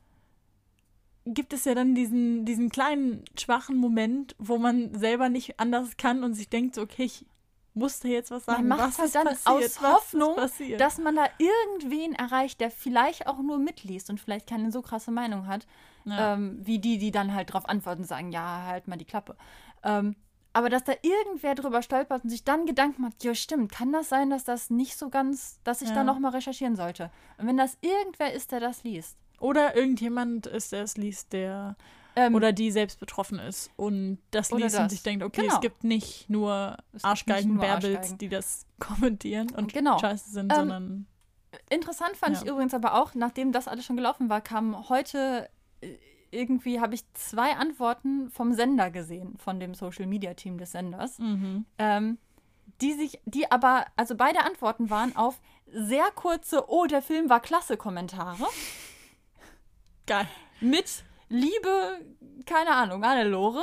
gibt 1.26 1.52
es 1.52 1.64
ja 1.64 1.74
dann 1.74 1.94
diesen, 1.94 2.44
diesen 2.44 2.70
kleinen, 2.70 3.24
schwachen 3.38 3.76
Moment, 3.76 4.34
wo 4.38 4.58
man 4.58 4.94
selber 4.98 5.28
nicht 5.28 5.58
anders 5.60 5.96
kann 5.96 6.22
und 6.24 6.34
sich 6.34 6.48
denkt, 6.48 6.74
so, 6.76 6.82
okay, 6.82 7.04
ich 7.04 7.26
musste 7.74 8.08
jetzt 8.08 8.30
was 8.30 8.46
sagen. 8.46 8.68
Man 8.68 8.78
macht 8.78 8.88
was 8.92 8.98
halt 8.98 9.06
ist 9.08 9.14
dann 9.16 9.26
passiert? 9.26 9.46
aus 9.46 9.80
Hoffnung, 9.82 10.36
dass 10.78 10.98
man 10.98 11.14
da 11.16 11.26
irgendwen 11.38 12.14
erreicht, 12.14 12.60
der 12.60 12.70
vielleicht 12.70 13.26
auch 13.26 13.38
nur 13.38 13.58
mitliest 13.58 14.08
und 14.08 14.18
vielleicht 14.20 14.48
keine 14.48 14.72
so 14.72 14.80
krasse 14.82 15.10
Meinung 15.10 15.46
hat, 15.46 15.66
Ja. 16.04 16.34
ähm, 16.34 16.58
wie 16.62 16.78
die, 16.78 16.96
die 16.98 17.10
dann 17.10 17.34
halt 17.34 17.52
drauf 17.52 17.68
antworten 17.68 18.02
und 18.02 18.08
sagen, 18.08 18.32
ja, 18.32 18.64
halt 18.66 18.88
mal 18.88 18.96
die 18.96 19.04
Klappe. 19.04 19.36
Ähm, 19.82 20.16
aber 20.52 20.70
dass 20.70 20.84
da 20.84 20.94
irgendwer 21.02 21.54
drüber 21.54 21.82
stolpert 21.82 22.24
und 22.24 22.30
sich 22.30 22.44
dann 22.44 22.64
Gedanken 22.64 23.02
macht, 23.02 23.22
ja 23.24 23.34
stimmt, 23.34 23.72
kann 23.72 23.92
das 23.92 24.08
sein, 24.08 24.30
dass 24.30 24.44
das 24.44 24.70
nicht 24.70 24.96
so 24.96 25.10
ganz, 25.10 25.60
dass 25.64 25.82
ich 25.82 25.88
Ja. 25.90 25.96
da 25.96 26.04
nochmal 26.04 26.30
recherchieren 26.30 26.76
sollte? 26.76 27.10
Und 27.36 27.46
wenn 27.46 27.58
das 27.58 27.76
irgendwer 27.82 28.32
ist, 28.32 28.52
der 28.52 28.60
das 28.60 28.82
liest. 28.84 29.18
Oder 29.40 29.76
irgendjemand 29.76 30.46
ist, 30.46 30.72
der 30.72 30.82
es 30.82 30.96
liest, 30.96 31.32
der 31.32 31.76
Ähm, 32.16 32.34
oder 32.34 32.52
die 32.52 32.70
selbst 32.70 32.98
betroffen 32.98 33.38
ist 33.38 33.70
und 33.76 34.18
das 34.30 34.50
liest 34.50 34.76
und 34.76 34.84
das. 34.84 34.92
sich 34.92 35.02
denkt, 35.02 35.22
okay, 35.22 35.42
Genau. 35.42 35.54
es 35.54 35.60
gibt 35.60 35.84
nicht 35.84 36.30
nur 36.30 36.76
Arschgeigen, 37.02 37.58
Bärbels, 37.58 38.16
die 38.16 38.28
das 38.30 38.64
kommentieren 38.80 39.50
und 39.54 39.72
Genau. 39.74 39.98
scheiße 39.98 40.30
sind, 40.30 40.50
Ähm, 40.52 40.56
sondern 40.58 41.06
Interessant 41.70 42.16
fand 42.16 42.36
Ja. 42.36 42.42
ich 42.42 42.48
übrigens 42.48 42.74
aber 42.74 42.94
auch, 43.00 43.14
nachdem 43.14 43.50
das 43.52 43.66
alles 43.68 43.84
schon 43.84 43.96
gelaufen 43.96 44.28
war, 44.28 44.40
kam 44.42 44.88
heute 44.90 45.48
äh, 45.80 45.96
irgendwie, 46.30 46.80
habe 46.80 46.94
ich 46.94 47.04
zwei 47.14 47.54
Antworten 47.56 48.30
vom 48.30 48.52
Sender 48.52 48.90
gesehen, 48.90 49.36
von 49.38 49.58
dem 49.60 49.72
Social 49.74 50.06
Media 50.06 50.34
Team 50.34 50.58
des 50.58 50.72
Senders, 50.72 51.18
mhm. 51.18 51.64
ähm, 51.78 52.18
die 52.82 52.92
sich, 52.92 53.20
die 53.24 53.50
aber, 53.50 53.86
also 53.96 54.16
beide 54.16 54.40
Antworten 54.44 54.90
waren 54.90 55.16
auf 55.16 55.40
sehr 55.72 56.10
kurze, 56.14 56.68
oh, 56.68 56.84
der 56.86 57.00
Film 57.00 57.30
war 57.30 57.40
klasse 57.40 57.76
Kommentare 57.78 58.46
geil. 60.06 60.28
mit 60.60 61.04
Liebe, 61.28 62.00
keine 62.46 62.70
Ahnung, 62.70 63.02
Annelore. 63.04 63.62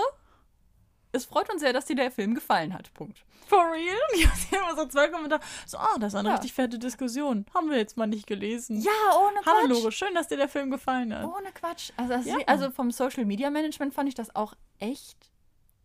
Es 1.12 1.26
freut 1.26 1.50
uns 1.52 1.62
sehr, 1.62 1.74
dass 1.74 1.86
dir 1.86 1.96
der 1.96 2.12
Film 2.12 2.34
gefallen 2.34 2.74
hat. 2.74 2.94
Punkt. 2.94 3.24
For 3.48 3.60
real? 3.72 3.96
Ich 4.16 4.26
habe 4.26 4.66
immer 4.66 4.76
so 4.76 4.88
zwei 4.88 5.08
Kommentare. 5.10 5.41
So, 5.66 5.78
ah, 5.78 5.96
das 6.00 6.14
ist 6.14 6.20
eine 6.20 6.30
Ja. 6.30 6.36
richtig 6.36 6.54
fette 6.54 6.80
Diskussion. 6.80 7.46
Haben 7.54 7.70
wir 7.70 7.78
jetzt 7.78 7.98
mal 7.98 8.08
nicht 8.08 8.26
gelesen. 8.28 8.82
Ja, 8.82 8.91
ohne 9.20 9.36
Quatsch. 9.41 9.46
Hallo 9.54 9.68
Lore, 9.68 9.91
schön, 9.91 10.14
dass 10.16 10.28
dir 10.28 10.38
der 10.38 10.50
Film 10.50 10.72
gefallen 10.72 11.14
hat. 11.14 11.26
Ohne 11.26 11.52
Quatsch. 11.52 11.91
Also, 11.98 12.14
das 12.14 12.26
Ja. 12.26 12.38
also 12.48 12.72
vom 12.72 12.89
Social 12.91 13.26
Media 13.26 13.50
Management 13.52 13.94
fand 13.94 14.10
ich 14.10 14.16
das 14.16 14.36
auch 14.36 14.56
echt 14.80 15.18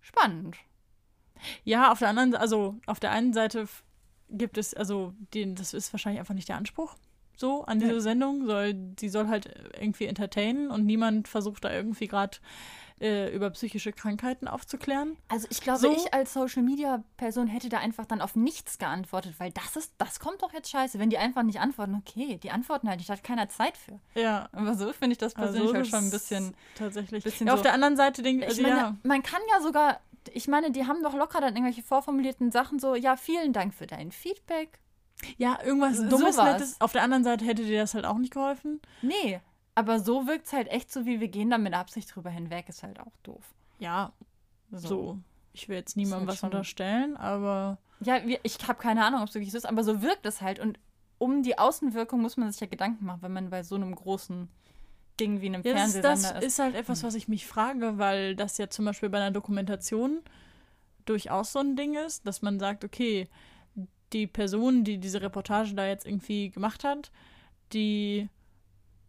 spannend. 0.00 0.56
Ja, 1.62 1.92
auf 1.92 1.98
der 1.98 2.08
anderen, 2.08 2.34
also 2.34 2.76
auf 2.86 2.98
der 3.00 3.10
einen 3.12 3.32
Seite 3.34 3.68
gibt 4.30 4.56
es, 4.58 4.72
also 4.74 5.12
den, 5.34 5.54
das 5.54 5.74
ist 5.74 5.92
wahrscheinlich 5.92 6.20
einfach 6.20 6.34
nicht 6.34 6.48
der 6.48 6.56
Anspruch 6.56 6.96
so 7.38 7.64
an 7.64 7.78
diese 7.80 7.94
Ja. 7.94 8.00
Sendung. 8.00 8.46
Soll, 8.46 8.74
die 8.74 9.08
soll 9.08 9.28
halt 9.28 9.48
irgendwie 9.78 10.06
entertainen 10.06 10.70
und 10.70 10.84
niemand 10.86 11.28
versucht 11.28 11.64
da 11.64 11.72
irgendwie 11.72 12.06
gerade 12.08 12.38
äh, 13.00 13.32
über 13.32 13.48
psychische 13.50 13.92
Krankheiten 13.92 14.48
aufzuklären. 14.48 15.16
Also 15.28 15.46
ich 15.50 15.60
glaube, 15.60 15.78
So? 15.78 15.92
ich 15.92 16.12
als 16.12 16.32
Social 16.32 16.62
Media 16.64 17.04
Person 17.16 17.46
hätte 17.46 17.68
da 17.68 17.78
einfach 17.78 18.06
dann 18.06 18.20
auf 18.20 18.34
nichts 18.34 18.76
geantwortet, 18.78 19.34
weil 19.38 19.52
das 19.52 19.76
ist, 19.76 19.92
das 19.98 20.18
kommt 20.18 20.42
doch 20.42 20.52
jetzt 20.52 20.68
scheiße, 20.70 20.98
wenn 20.98 21.08
die 21.08 21.18
einfach 21.18 21.44
nicht 21.44 21.60
antworten. 21.60 21.94
Okay, 22.04 22.38
die 22.42 22.50
antworten 22.50 22.88
halt, 22.88 22.98
nicht, 22.98 23.08
da 23.08 23.12
hat 23.14 23.22
keiner 23.22 23.48
Zeit 23.48 23.76
für. 23.76 24.00
Ja. 24.20 24.48
Aber 24.50 24.74
so 24.74 24.92
finde 24.92 25.12
ich 25.12 25.18
das 25.18 25.34
persönlich 25.34 25.62
Also, 25.62 25.74
halt 25.74 25.86
schon 25.86 26.04
ein 26.06 26.10
bisschen. 26.10 26.54
tatsächlich. 26.74 27.22
bisschen 27.22 27.46
ja, 27.46 27.52
auf 27.52 27.60
so- 27.60 27.62
der 27.64 27.74
anderen 27.74 27.96
Seite 27.96 28.22
denke 28.22 28.42
Ich 28.46 28.50
also, 28.50 28.62
meine, 28.62 28.76
ja. 28.76 28.96
man 29.04 29.22
kann 29.22 29.42
ja 29.54 29.60
sogar, 29.60 30.00
ich 30.32 30.48
meine, 30.48 30.72
die 30.72 30.84
haben 30.84 31.00
doch 31.04 31.14
locker 31.14 31.40
dann 31.40 31.54
irgendwelche 31.54 31.82
vorformulierten 31.84 32.50
Sachen 32.50 32.80
so, 32.80 32.96
ja, 32.96 33.16
vielen 33.16 33.52
Dank 33.52 33.74
für 33.74 33.86
dein 33.86 34.10
Feedback. 34.10 34.80
Ja, 35.36 35.58
irgendwas 35.64 35.96
So- 35.96 36.08
Dummes, 36.08 36.36
sowas. 36.36 36.52
Nettes. 36.52 36.80
Auf 36.80 36.92
der 36.92 37.02
anderen 37.02 37.24
Seite 37.24 37.44
hätte 37.44 37.64
dir 37.64 37.80
das 37.80 37.94
halt 37.94 38.04
auch 38.06 38.18
nicht 38.18 38.32
geholfen. 38.32 38.80
Nee, 39.02 39.40
aber 39.74 40.00
so 40.00 40.26
wirkt 40.26 40.46
es 40.46 40.52
halt 40.52 40.68
echt 40.68 40.92
so, 40.92 41.06
wie 41.06 41.20
wir 41.20 41.28
gehen 41.28 41.50
da 41.50 41.58
mit 41.58 41.74
Absicht 41.74 42.14
drüber 42.14 42.30
hinweg, 42.30 42.68
ist 42.68 42.82
halt 42.82 43.00
auch 43.00 43.12
doof. 43.22 43.44
Ja, 43.78 44.12
so. 44.70 45.18
Ich 45.52 45.68
will 45.68 45.76
jetzt 45.76 45.96
niemandem 45.96 46.28
halt 46.28 46.38
was 46.38 46.42
unterstellen, 46.44 47.16
aber 47.16 47.78
Ja, 48.00 48.18
ich 48.42 48.58
habe 48.68 48.78
keine 48.80 49.04
Ahnung, 49.04 49.22
ob 49.22 49.28
es 49.28 49.34
wirklich 49.34 49.50
so 49.50 49.58
ist, 49.58 49.66
aber 49.66 49.82
so 49.82 50.02
wirkt 50.02 50.24
es 50.26 50.40
halt. 50.40 50.60
Und 50.60 50.78
um 51.18 51.42
die 51.42 51.58
Außenwirkung 51.58 52.20
muss 52.20 52.36
man 52.36 52.50
sich 52.52 52.60
ja 52.60 52.66
Gedanken 52.68 53.04
machen, 53.06 53.22
wenn 53.22 53.32
man 53.32 53.50
bei 53.50 53.62
so 53.64 53.74
einem 53.74 53.92
großen 53.94 54.48
Ding 55.18 55.40
wie 55.40 55.46
einem 55.46 55.62
Ja, 55.62 55.72
das, 55.72 55.94
Fernsehsender 55.94 56.34
das 56.34 56.44
ist 56.44 56.58
halt 56.60 56.76
etwas, 56.76 57.02
was 57.02 57.14
ich 57.16 57.26
mich 57.26 57.44
frage, 57.46 57.98
weil 57.98 58.36
das 58.36 58.56
ja 58.58 58.70
zum 58.70 58.84
Beispiel 58.84 59.08
bei 59.08 59.18
einer 59.18 59.32
Dokumentation 59.32 60.20
durchaus 61.06 61.52
so 61.52 61.58
ein 61.60 61.74
Ding 61.74 61.94
ist, 61.94 62.26
dass 62.26 62.42
man 62.42 62.60
sagt, 62.60 62.84
okay, 62.84 63.28
die 64.12 64.26
Person, 64.26 64.84
die 64.84 64.98
diese 64.98 65.20
Reportage 65.22 65.74
da 65.74 65.86
jetzt 65.86 66.06
irgendwie 66.06 66.50
gemacht 66.50 66.84
hat, 66.84 67.10
die 67.72 68.28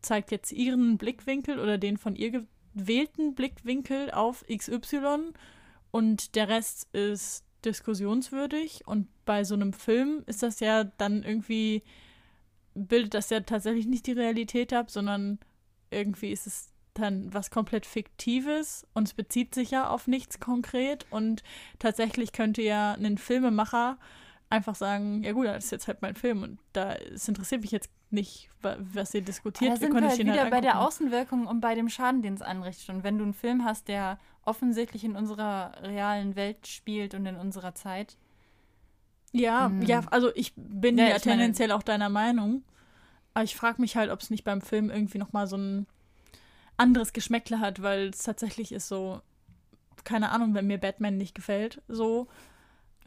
zeigt 0.02 0.32
jetzt 0.32 0.52
ihren 0.52 0.98
Blickwinkel 0.98 1.60
oder 1.60 1.78
den 1.78 1.98
von 1.98 2.16
ihr 2.16 2.46
ausgewählten 2.80 3.36
Blickwinkel 3.36 4.12
auf 4.12 4.46
XY 4.48 5.34
und 5.92 6.36
der 6.36 6.50
Rest 6.50 6.88
ist 6.94 7.44
diskussionswürdig. 7.66 8.84
Und 8.86 9.08
bei 9.26 9.44
so 9.44 9.56
einem 9.56 9.74
Film 9.74 10.24
ist 10.28 10.44
das 10.44 10.60
ja 10.60 10.84
dann 10.84 11.24
irgendwie, 11.24 11.84
bildet 12.74 13.14
das 13.14 13.30
ja 13.30 13.42
tatsächlich 13.42 13.88
nicht 13.88 14.08
die 14.08 14.14
Realität 14.14 14.74
ab, 14.74 14.92
sondern 14.92 15.40
irgendwie 15.92 16.32
ist 16.32 16.48
es 16.48 16.70
dann 16.94 17.34
was 17.34 17.50
komplett 17.50 17.86
Fiktives 17.86 18.86
und 18.94 19.08
es 19.08 19.14
bezieht 19.14 19.56
sich 19.56 19.72
ja 19.72 19.90
auf 19.90 20.08
nichts 20.08 20.40
konkret. 20.40 21.06
Und 21.10 21.44
tatsächlich 21.80 22.32
könnte 22.32 22.62
ja 22.62 22.94
ein 22.94 23.18
Filmemacher 23.18 23.98
einfach 24.50 24.76
sagen, 24.76 25.24
ja 25.24 25.32
gut, 25.32 25.46
das 25.46 25.66
ist 25.66 25.72
jetzt 25.72 25.88
halt 25.88 26.02
mein 26.02 26.16
Film 26.16 26.44
und 26.44 26.60
da 26.74 26.94
es 26.94 27.28
interessiert 27.28 27.62
mich 27.62 27.72
jetzt 27.72 27.90
nicht, 28.10 28.50
was 28.62 29.14
ihr 29.14 29.22
diskutiert. 29.22 29.74
Da 29.74 29.78
sind 29.78 29.94
wir 29.94 30.08
halt 30.08 30.18
wieder 30.18 30.42
halt 30.42 30.52
bei 30.52 30.62
der 30.62 30.82
Außenwirkung 30.82 31.46
und 31.46 31.62
bei 31.62 31.76
dem 31.76 31.90
Schaden, 31.90 32.22
den 32.22 32.34
es 32.34 32.42
anrichtet. 32.42 32.90
Und 32.90 33.04
wenn 33.04 33.18
du 33.18 33.24
einen 33.24 33.34
Film 33.34 33.64
hast, 33.64 33.88
der 33.88 34.18
offensichtlich 34.46 35.04
in 35.04 35.16
unserer 35.16 35.74
realen 35.84 36.36
Welt 36.36 36.66
spielt 36.66 37.14
und 37.14 37.26
in 37.26 37.36
unserer 37.36 37.76
Zeit. 37.76 38.18
Ja, 39.32 39.70
mhm. 39.70 39.84
ja, 39.84 40.02
also 40.10 40.32
ich 40.34 40.54
bin 40.56 40.98
ja, 40.98 41.08
ja 41.08 41.20
tendenziell 41.20 41.68
meine, 41.68 41.78
auch 41.78 41.84
deiner 41.84 42.10
Meinung. 42.10 42.64
Aber 43.36 43.44
ich 43.44 43.56
frage 43.56 43.80
mich 43.80 43.96
halt, 43.96 44.10
ob 44.10 44.22
es 44.22 44.32
nicht 44.32 44.44
beim 44.44 44.62
Film 44.62 44.90
irgendwie 44.90 45.20
nochmal 45.20 45.46
so 45.46 45.58
ein 45.58 45.86
anderes 46.78 47.14
Geschmäckle 47.14 47.60
hat, 47.60 47.84
weil 47.84 48.10
es 48.10 48.24
tatsächlich 48.24 48.72
ist 48.72 48.88
so, 48.88 49.22
keine 50.04 50.32
Ahnung, 50.32 50.56
wenn 50.56 50.66
mir 50.66 50.80
Batman 50.80 51.18
nicht 51.18 51.36
gefällt, 51.36 51.84
so, 51.88 52.28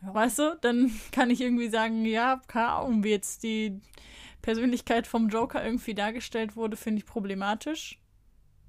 ja. 0.02 0.14
weißt 0.14 0.38
du, 0.38 0.58
dann 0.60 0.90
kann 1.12 1.30
ich 1.30 1.40
irgendwie 1.40 1.68
sagen, 1.68 2.04
ja, 2.04 2.40
keine 2.46 2.68
Ahnung, 2.68 3.04
wie 3.04 3.10
jetzt 3.10 3.42
die 3.42 3.80
Persönlichkeit 4.42 5.06
vom 5.06 5.28
Joker 5.28 5.64
irgendwie 5.64 5.94
dargestellt 5.94 6.56
wurde, 6.56 6.76
finde 6.76 6.98
ich 6.98 7.06
problematisch. 7.06 7.98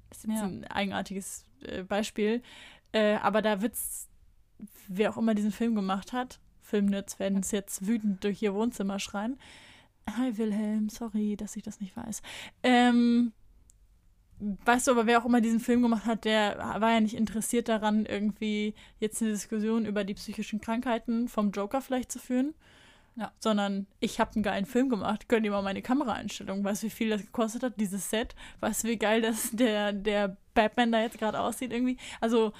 Das 0.08 0.18
ist 0.18 0.30
jetzt 0.30 0.40
ja. 0.40 0.46
ein 0.46 0.64
eigenartiges 0.64 1.44
äh, 1.62 1.82
Beispiel. 1.82 2.42
Äh, 2.92 3.16
aber 3.16 3.42
da 3.42 3.60
wird's, 3.60 4.08
wer 4.86 5.10
auch 5.10 5.16
immer 5.16 5.34
diesen 5.34 5.50
Film 5.50 5.74
gemacht 5.74 6.12
hat, 6.12 6.38
Filmnerds 6.60 7.18
werden 7.18 7.40
es 7.40 7.50
jetzt 7.50 7.86
wütend 7.86 8.24
durch 8.24 8.40
ihr 8.40 8.54
Wohnzimmer 8.54 8.98
schreien. 8.98 9.38
Hi 10.16 10.36
Wilhelm, 10.38 10.88
sorry, 10.88 11.36
dass 11.36 11.56
ich 11.56 11.62
das 11.62 11.80
nicht 11.80 11.96
weiß. 11.96 12.22
Ähm, 12.62 13.32
weißt 14.38 14.86
du, 14.86 14.92
aber 14.92 15.06
wer 15.06 15.20
auch 15.20 15.24
immer 15.24 15.40
diesen 15.40 15.60
Film 15.60 15.82
gemacht 15.82 16.06
hat, 16.06 16.24
der 16.24 16.58
war 16.78 16.92
ja 16.92 17.00
nicht 17.00 17.14
interessiert 17.14 17.68
daran, 17.68 18.06
irgendwie 18.06 18.74
jetzt 18.98 19.22
eine 19.22 19.32
Diskussion 19.32 19.86
über 19.86 20.04
die 20.04 20.14
psychischen 20.14 20.60
Krankheiten 20.60 21.28
vom 21.28 21.50
Joker 21.50 21.80
vielleicht 21.80 22.10
zu 22.10 22.18
führen. 22.18 22.54
Ja. 23.16 23.30
Sondern 23.38 23.86
ich 24.00 24.18
habe 24.18 24.32
einen 24.34 24.42
geilen 24.42 24.66
Film 24.66 24.88
gemacht. 24.88 25.28
Gönnt 25.28 25.46
ihr 25.46 25.52
mal 25.52 25.62
meine 25.62 25.82
Kameraeinstellung. 25.82 26.64
Weißt 26.64 26.82
du, 26.82 26.86
wie 26.88 26.90
viel 26.90 27.10
das 27.10 27.22
gekostet 27.22 27.62
hat, 27.62 27.78
dieses 27.78 28.10
Set? 28.10 28.34
Weißt 28.58 28.82
du, 28.82 28.88
wie 28.88 28.96
geil 28.96 29.22
das 29.22 29.50
der, 29.52 29.92
der 29.92 30.36
Batman 30.54 30.90
da 30.90 31.00
jetzt 31.00 31.18
gerade 31.18 31.38
aussieht 31.38 31.72
irgendwie? 31.72 31.96
Also, 32.20 32.52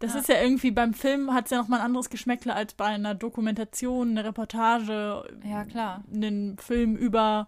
das 0.00 0.14
ja. 0.14 0.20
ist 0.20 0.28
ja 0.28 0.42
irgendwie, 0.42 0.72
beim 0.72 0.92
Film 0.92 1.32
hat 1.32 1.44
es 1.44 1.52
ja 1.52 1.58
nochmal 1.58 1.80
ein 1.80 1.86
anderes 1.86 2.10
Geschmäckle 2.10 2.52
als 2.52 2.74
bei 2.74 2.86
einer 2.86 3.14
Dokumentation, 3.14 4.10
einer 4.10 4.24
Reportage. 4.24 5.22
Ja, 5.44 5.64
klar. 5.64 6.02
Einen 6.12 6.58
Film 6.58 6.96
über 6.96 7.46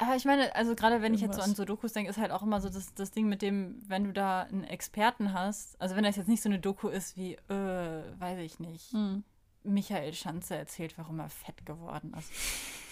aber 0.00 0.16
ich 0.16 0.24
meine, 0.24 0.54
also 0.54 0.74
gerade 0.74 1.02
wenn 1.02 1.12
ich 1.12 1.20
jetzt 1.20 1.36
so 1.36 1.42
an 1.42 1.54
so 1.54 1.66
Dokus 1.66 1.92
denke, 1.92 2.10
ist 2.10 2.16
halt 2.16 2.30
auch 2.30 2.42
immer 2.42 2.60
so 2.60 2.70
das, 2.70 2.94
das 2.94 3.10
Ding 3.10 3.28
mit 3.28 3.42
dem, 3.42 3.82
wenn 3.86 4.04
du 4.04 4.12
da 4.12 4.42
einen 4.42 4.64
Experten 4.64 5.34
hast, 5.34 5.78
also 5.80 5.94
wenn 5.94 6.04
das 6.04 6.16
jetzt 6.16 6.28
nicht 6.28 6.42
so 6.42 6.48
eine 6.48 6.58
Doku 6.58 6.88
ist 6.88 7.18
wie, 7.18 7.34
äh, 7.34 8.02
weiß 8.18 8.38
ich 8.38 8.58
nicht, 8.60 8.92
hm. 8.92 9.24
Michael 9.62 10.14
Schanze 10.14 10.56
erzählt, 10.56 10.96
warum 10.96 11.20
er 11.20 11.28
fett 11.28 11.66
geworden 11.66 12.14
ist. 12.18 12.30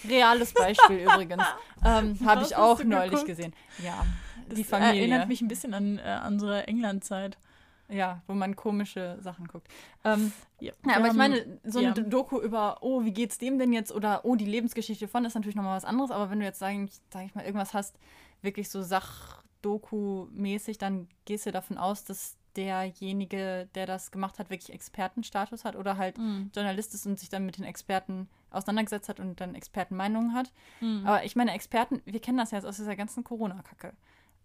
Reales 0.07 0.53
Beispiel 0.53 0.99
übrigens. 1.09 1.45
Ähm, 1.83 2.19
Habe 2.27 2.43
ich 2.43 2.55
auch 2.57 2.85
neulich 2.85 3.11
geguckt? 3.11 3.27
gesehen. 3.27 3.55
Ja, 3.83 4.05
das 4.47 4.57
die 4.57 4.65
Familie. 4.65 5.01
erinnert 5.01 5.29
mich 5.29 5.41
ein 5.41 5.49
bisschen 5.49 5.73
an 5.73 5.99
äh, 5.99 6.21
unsere 6.27 6.67
England-Zeit. 6.69 7.39
Ja, 7.91 8.23
wo 8.27 8.35
man 8.35 8.55
komische 8.55 9.17
Sachen 9.21 9.49
guckt. 9.49 9.67
Ähm, 10.05 10.33
ja, 10.61 10.73
ja 10.87 10.97
aber 10.97 11.09
ich 11.09 11.15
meine, 11.15 11.59
so 11.65 11.79
eine 11.79 11.89
ja. 11.89 11.95
Doku 11.95 12.39
über, 12.41 12.79
oh, 12.83 13.05
wie 13.05 13.13
geht's 13.13 13.39
dem 13.39 13.59
denn 13.59 13.73
jetzt? 13.73 13.93
Oder 13.93 14.25
oh, 14.25 14.37
die 14.37 14.45
Lebensgeschichte 14.45 15.09
von 15.09 15.25
ist 15.25 15.35
natürlich 15.35 15.57
nochmal 15.57 15.77
was 15.77 15.87
anderes. 15.87 16.11
Aber 16.11 16.31
wenn 16.31 16.41
du 16.41 16.45
jetzt, 16.45 16.59
sag 16.59 16.75
ich, 16.75 17.01
sag 17.11 17.25
ich 17.25 17.35
mal, 17.35 17.45
irgendwas 17.45 17.73
hast, 17.73 17.99
wirklich 18.43 18.69
so 18.69 18.83
Sachdoku-mäßig, 18.83 20.77
dann 20.77 21.09
gehst 21.25 21.47
du 21.47 21.53
davon 21.53 21.79
aus, 21.79 22.05
dass 22.05 22.37
derjenige, 22.57 23.69
der 23.75 23.87
das 23.87 24.11
gemacht 24.11 24.39
hat, 24.39 24.51
wirklich 24.51 24.75
Expertenstatus 24.75 25.65
hat 25.65 25.77
oder 25.77 25.97
halt 25.97 26.19
mhm. 26.19 26.51
Journalist 26.55 26.93
ist 26.93 27.07
und 27.07 27.19
sich 27.19 27.29
dann 27.29 27.47
mit 27.47 27.57
den 27.57 27.65
Experten 27.65 28.29
auseinandergesetzt 28.51 29.09
hat 29.09 29.21
und 29.21 29.41
dann 29.41 29.55
Expertenmeinungen 29.55 30.35
hat. 30.35 30.53
Mhm. 30.81 31.07
Aber 31.07 31.25
ich 31.25 31.37
meine, 31.37 31.53
Experten, 31.53 32.03
wir 32.05 32.21
kennen 32.21 32.39
das 32.39 32.51
ja 32.51 32.59
jetzt 32.59 32.67
aus 32.67 32.77
dieser 32.77 32.97
ganzen 32.97 33.25
Corona-Kacke 33.25 33.93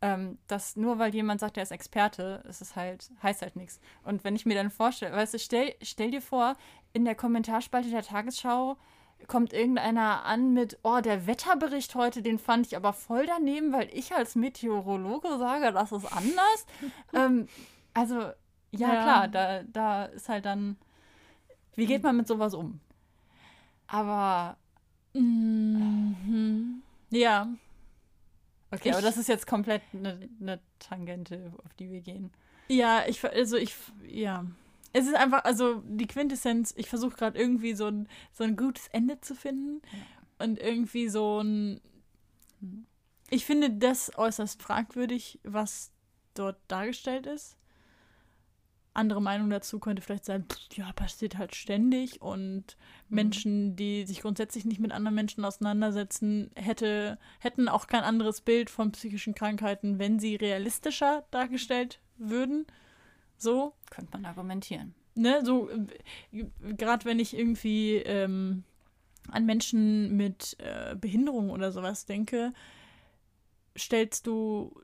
ähm, 0.03 0.37
dass 0.47 0.75
nur 0.75 0.99
weil 0.99 1.15
jemand 1.15 1.39
sagt, 1.39 1.55
er 1.55 1.63
ist 1.63 1.71
Experte, 1.71 2.43
ist 2.49 2.61
es 2.61 2.75
halt, 2.75 3.09
heißt 3.23 3.41
halt 3.41 3.55
nichts. 3.55 3.79
Und 4.03 4.25
wenn 4.25 4.35
ich 4.35 4.45
mir 4.45 4.53
dann 4.53 4.69
vorstelle, 4.69 5.15
weißt 5.15 5.33
du, 5.33 5.39
stell, 5.39 5.73
stell 5.81 6.11
dir 6.11 6.21
vor, 6.21 6.57
in 6.91 7.05
der 7.05 7.15
Kommentarspalte 7.15 7.89
der 7.89 8.03
Tagesschau 8.03 8.75
kommt 9.27 9.53
irgendeiner 9.53 10.25
an 10.25 10.53
mit, 10.53 10.77
oh, 10.83 10.99
der 10.99 11.25
Wetterbericht 11.25 11.95
heute, 11.95 12.21
den 12.21 12.37
fand 12.37 12.67
ich 12.67 12.75
aber 12.75 12.91
voll 12.91 13.25
daneben, 13.25 13.71
weil 13.71 13.87
ich 13.93 14.13
als 14.13 14.35
Meteorologe 14.35 15.37
sage, 15.37 15.71
das 15.71 15.93
ist 15.93 16.11
anders. 16.11 16.65
ähm, 17.13 17.47
also, 17.93 18.15
ja, 18.71 18.93
ja, 18.93 19.03
klar, 19.03 19.27
da, 19.29 19.63
da 19.63 20.05
ist 20.07 20.27
halt 20.27 20.43
dann, 20.43 20.75
wie 21.75 21.85
geht 21.85 22.03
man 22.03 22.17
mit 22.17 22.27
sowas 22.27 22.53
um? 22.53 22.81
Aber. 23.87 24.57
Mhm. 25.13 26.81
Ja, 27.09 27.47
Okay, 28.73 28.89
ich, 28.89 28.93
aber 28.93 29.01
das 29.01 29.17
ist 29.17 29.27
jetzt 29.27 29.47
komplett 29.47 29.81
eine, 29.93 30.29
eine 30.41 30.59
Tangente, 30.79 31.53
auf 31.63 31.73
die 31.75 31.91
wir 31.91 32.01
gehen. 32.01 32.31
Ja, 32.67 33.03
ich, 33.07 33.23
also 33.23 33.57
ich, 33.57 33.75
ja. 34.07 34.45
Es 34.93 35.07
ist 35.07 35.15
einfach, 35.15 35.43
also 35.43 35.81
die 35.85 36.07
Quintessenz, 36.07 36.73
ich 36.77 36.89
versuche 36.89 37.15
gerade 37.15 37.37
irgendwie 37.37 37.73
so 37.73 37.87
ein, 37.87 38.07
so 38.31 38.43
ein 38.43 38.55
gutes 38.55 38.87
Ende 38.89 39.19
zu 39.21 39.35
finden 39.35 39.81
ja. 39.91 40.45
und 40.45 40.59
irgendwie 40.59 41.09
so 41.09 41.39
ein. 41.41 41.81
Ich 43.29 43.45
finde 43.45 43.71
das 43.71 44.17
äußerst 44.17 44.61
fragwürdig, 44.61 45.39
was 45.43 45.91
dort 46.35 46.57
dargestellt 46.67 47.25
ist 47.25 47.57
andere 48.93 49.21
Meinung 49.21 49.49
dazu 49.49 49.79
könnte 49.79 50.01
vielleicht 50.01 50.25
sein, 50.25 50.45
ja, 50.73 50.91
passiert 50.93 51.37
halt 51.37 51.55
ständig 51.55 52.21
und 52.21 52.77
mhm. 53.09 53.15
Menschen, 53.15 53.75
die 53.75 54.05
sich 54.05 54.21
grundsätzlich 54.21 54.65
nicht 54.65 54.79
mit 54.79 54.91
anderen 54.91 55.15
Menschen 55.15 55.43
auseinandersetzen, 55.45 56.51
hätte, 56.55 57.17
hätten 57.39 57.67
auch 57.67 57.87
kein 57.87 58.03
anderes 58.03 58.41
Bild 58.41 58.69
von 58.69 58.91
psychischen 58.91 59.35
Krankheiten, 59.35 59.99
wenn 59.99 60.19
sie 60.19 60.35
realistischer 60.35 61.25
dargestellt 61.31 61.99
würden. 62.17 62.67
So. 63.37 63.73
Könnte 63.89 64.11
man 64.13 64.25
argumentieren. 64.25 64.93
Ne, 65.15 65.41
so, 65.45 65.69
äh, 65.69 66.45
gerade 66.75 67.05
wenn 67.05 67.19
ich 67.19 67.37
irgendwie 67.37 67.97
ähm, 67.97 68.63
an 69.29 69.45
Menschen 69.45 70.15
mit 70.17 70.55
äh, 70.59 70.95
Behinderung 70.95 71.51
oder 71.51 71.71
sowas 71.71 72.05
denke, 72.05 72.53
stellst 73.77 74.25
du 74.27 74.75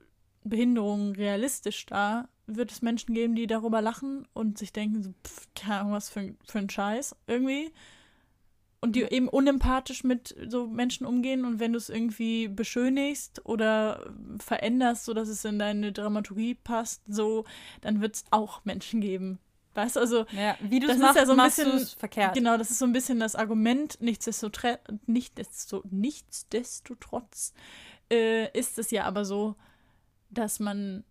Behinderung 0.44 1.12
realistisch 1.12 1.84
dar, 1.86 2.28
wird 2.56 2.70
es 2.72 2.82
Menschen 2.82 3.14
geben, 3.14 3.34
die 3.34 3.46
darüber 3.46 3.80
lachen 3.80 4.26
und 4.32 4.58
sich 4.58 4.72
denken, 4.72 5.02
so, 5.02 5.14
pff, 5.26 5.48
keine 5.54 5.80
Ahnung, 5.80 5.92
was 5.92 6.10
für, 6.10 6.34
für 6.44 6.58
ein 6.58 6.70
Scheiß 6.70 7.16
irgendwie. 7.26 7.72
Und 8.82 8.96
die 8.96 9.02
eben 9.02 9.28
unempathisch 9.28 10.04
mit 10.04 10.34
so 10.48 10.66
Menschen 10.66 11.06
umgehen 11.06 11.44
und 11.44 11.60
wenn 11.60 11.72
du 11.72 11.78
es 11.78 11.90
irgendwie 11.90 12.48
beschönigst 12.48 13.44
oder 13.44 14.10
veränderst, 14.38 15.04
sodass 15.04 15.28
es 15.28 15.44
in 15.44 15.58
deine 15.58 15.92
Dramaturgie 15.92 16.54
passt, 16.54 17.02
so, 17.06 17.44
dann 17.82 18.00
wird 18.00 18.16
es 18.16 18.24
auch 18.30 18.64
Menschen 18.64 19.02
geben. 19.02 19.38
Weißt 19.74 19.96
du, 19.96 20.00
also, 20.00 20.26
ja, 20.32 20.56
wie 20.60 20.80
du 20.80 20.88
es 20.88 20.98
machst, 20.98 21.16
ja 21.16 21.26
so 21.26 21.32
ein 21.32 21.44
bisschen, 21.44 21.86
verkehrt. 21.98 22.34
Genau, 22.34 22.56
das 22.56 22.70
ist 22.70 22.78
so 22.78 22.86
ein 22.86 22.92
bisschen 22.92 23.20
das 23.20 23.36
Argument, 23.36 23.98
nichtsdestotrotz, 24.00 24.78
nichtsdestotrotz 25.90 27.52
äh, 28.10 28.50
ist 28.58 28.78
es 28.78 28.90
ja 28.90 29.04
aber 29.04 29.24
so, 29.24 29.54
dass 30.30 30.58
man 30.58 31.04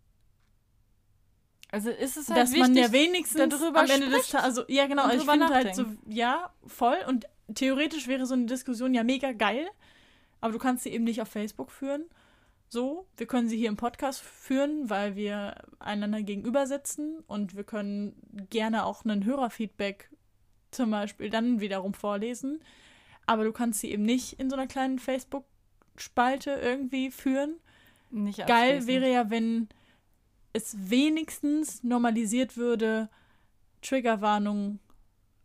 also 1.71 1.89
ist 1.89 2.17
es 2.17 2.29
halt 2.29 2.39
dass 2.39 2.51
wichtig, 2.51 2.67
man 2.67 2.75
ja 2.75 2.91
wenigstens 2.91 3.59
darüber 3.59 3.81
am 3.81 3.89
Ende 3.89 4.09
des 4.09 4.29
Tages, 4.29 4.45
also 4.45 4.63
ja 4.67 4.87
genau, 4.87 5.09
ich 5.09 5.23
finde 5.23 5.49
halt 5.49 5.75
so, 5.75 5.85
ja, 6.07 6.51
voll 6.65 6.97
und 7.07 7.25
theoretisch 7.53 8.07
wäre 8.07 8.25
so 8.25 8.33
eine 8.33 8.45
Diskussion 8.45 8.93
ja 8.93 9.03
mega 9.03 9.31
geil, 9.31 9.67
aber 10.41 10.53
du 10.53 10.59
kannst 10.59 10.83
sie 10.83 10.89
eben 10.89 11.03
nicht 11.03 11.21
auf 11.21 11.29
Facebook 11.29 11.71
führen. 11.71 12.05
So, 12.71 13.07
wir 13.17 13.25
können 13.25 13.49
sie 13.49 13.57
hier 13.57 13.69
im 13.69 13.77
Podcast 13.77 14.21
führen, 14.21 14.91
weil 14.91 15.15
wir 15.15 15.55
einander 15.79 16.21
gegenüber 16.21 16.67
sitzen 16.67 17.23
und 17.25 17.55
wir 17.55 17.63
können 17.63 18.13
gerne 18.51 18.85
auch 18.85 19.03
einen 19.03 19.25
Hörerfeedback 19.25 20.11
zum 20.69 20.91
Beispiel 20.91 21.31
dann 21.31 21.61
wiederum 21.61 21.95
vorlesen. 21.95 22.61
Aber 23.25 23.43
du 23.43 23.51
kannst 23.51 23.79
sie 23.79 23.91
eben 23.91 24.03
nicht 24.03 24.33
in 24.33 24.51
so 24.51 24.55
einer 24.55 24.67
kleinen 24.67 24.99
Facebook-Spalte 24.99 26.51
irgendwie 26.51 27.09
führen. 27.09 27.55
Nicht 28.11 28.45
Geil 28.45 28.85
wäre 28.85 29.11
ja, 29.11 29.31
wenn 29.31 29.69
es 30.53 30.75
wenigstens 30.89 31.83
normalisiert 31.83 32.57
würde, 32.57 33.09
Triggerwarnungen 33.81 34.79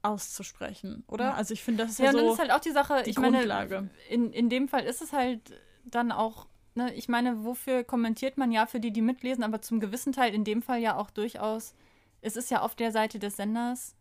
auszusprechen, 0.03 1.05
oder? 1.09 1.25
Ja. 1.25 1.35
Also 1.35 1.55
ich 1.55 1.63
finde, 1.63 1.85
das 1.85 1.93
ist 1.93 1.99
ja, 1.99 2.07
ja 2.07 2.13
so 2.13 2.19
dann 2.19 2.29
ist 2.29 2.39
halt 2.39 2.51
auch 2.51 2.61
die 2.61 2.73
Sache, 2.73 3.03
die 3.05 3.11
ich 3.11 3.17
Grundlage. 3.17 3.77
Meine, 3.77 3.91
in, 4.09 4.33
in 4.33 4.49
dem 4.49 4.69
Fall 4.69 4.85
ist 4.85 5.03
es 5.03 5.13
halt 5.13 5.41
dann 5.85 6.13
auch 6.13 6.47
ne, 6.75 6.93
ich 6.95 7.09
meine, 7.09 7.45
wofür 7.45 7.85
kommentiert 7.85 8.37
man 8.37 8.53
ja 8.53 8.67
für 8.67 8.81
die, 8.81 8.93
die 8.93 9.03
mitlesen, 9.03 9.45
aber 9.45 9.63
zum 9.63 9.81
gewissen 9.81 10.13
Teil 10.13 10.35
in 10.35 10.45
dem 10.45 10.63
Fall 10.63 10.81
ja 10.81 10.97
auch 10.97 11.11
durchaus, 11.11 11.75
es 12.21 12.37
ist 12.37 12.51
ja 12.51 12.63
auf 12.63 12.75
der 12.75 12.93
Seite 12.93 13.19
des 13.19 13.37
Senders 13.37 13.95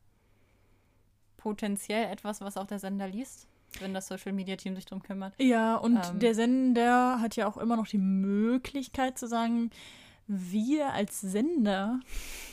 potenziell 1.38 2.12
etwas, 2.12 2.41
was 2.41 2.58
auch 2.58 2.68
der 2.68 2.80
Sender 2.80 3.08
liest, 3.08 3.47
wenn 3.80 3.93
das 3.93 4.08
Social 4.08 4.34
Media 4.34 4.56
Team 4.56 4.76
sich 4.76 4.86
darum 4.86 5.04
kümmert. 5.04 5.34
Ja, 5.39 5.76
und 5.76 5.97
ähm, 5.97 6.20
der 6.20 6.36
Sender 6.36 7.20
hat 7.20 7.36
ja 7.36 7.47
auch 7.47 7.58
immer 7.58 7.76
noch 7.76 7.88
die 7.88 7.97
Möglichkeit 7.97 9.18
zu 9.18 9.28
sagen, 9.28 9.72
wir 10.28 10.93
als 10.93 11.21
Sender. 11.21 11.99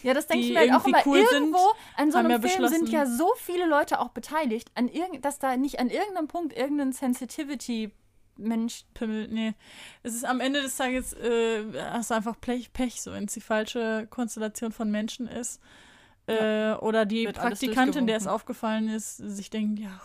Ja, 0.02 0.14
das 0.14 0.26
denke 0.26 0.44
ich 0.44 0.52
mir 0.52 0.60
halt 0.60 0.72
auch 0.72 0.86
immer. 0.86 1.02
Cool 1.06 1.18
irgendwo 1.18 1.58
sind, 1.58 1.98
an 1.98 2.12
so 2.12 2.18
einem 2.18 2.42
Film 2.42 2.68
sind 2.68 2.88
ja 2.88 3.06
so 3.06 3.30
viele 3.36 3.66
Leute 3.66 4.00
auch 4.00 4.10
beteiligt, 4.10 4.70
an 4.74 4.88
irgend, 4.88 5.24
dass 5.24 5.38
da 5.38 5.56
nicht 5.56 5.78
an 5.78 5.90
irgendeinem 5.90 6.28
Punkt 6.28 6.56
irgendein 6.56 6.92
Sensitivity 6.92 7.92
Mensch. 8.36 8.84
Pimmel, 8.94 9.28
nee. 9.28 9.54
Es 10.02 10.14
ist 10.14 10.24
am 10.24 10.40
Ende 10.40 10.62
des 10.62 10.76
Tages, 10.76 11.12
äh, 11.12 11.64
hast 11.92 12.10
du 12.10 12.14
einfach 12.14 12.40
Pech, 12.40 12.72
Pech, 12.72 13.00
so 13.00 13.12
wenn 13.12 13.24
es 13.24 13.34
die 13.34 13.40
falsche 13.40 14.06
Konstellation 14.08 14.72
von 14.72 14.90
Menschen 14.90 15.28
ist. 15.28 15.60
Äh, 16.26 16.72
oder 16.74 17.06
die 17.06 17.26
Wird 17.26 17.36
Praktikantin, 17.36 18.06
der 18.06 18.16
es 18.16 18.26
aufgefallen 18.26 18.88
ist, 18.88 19.16
sich 19.16 19.50
denkt, 19.50 19.78
ja, 19.78 20.00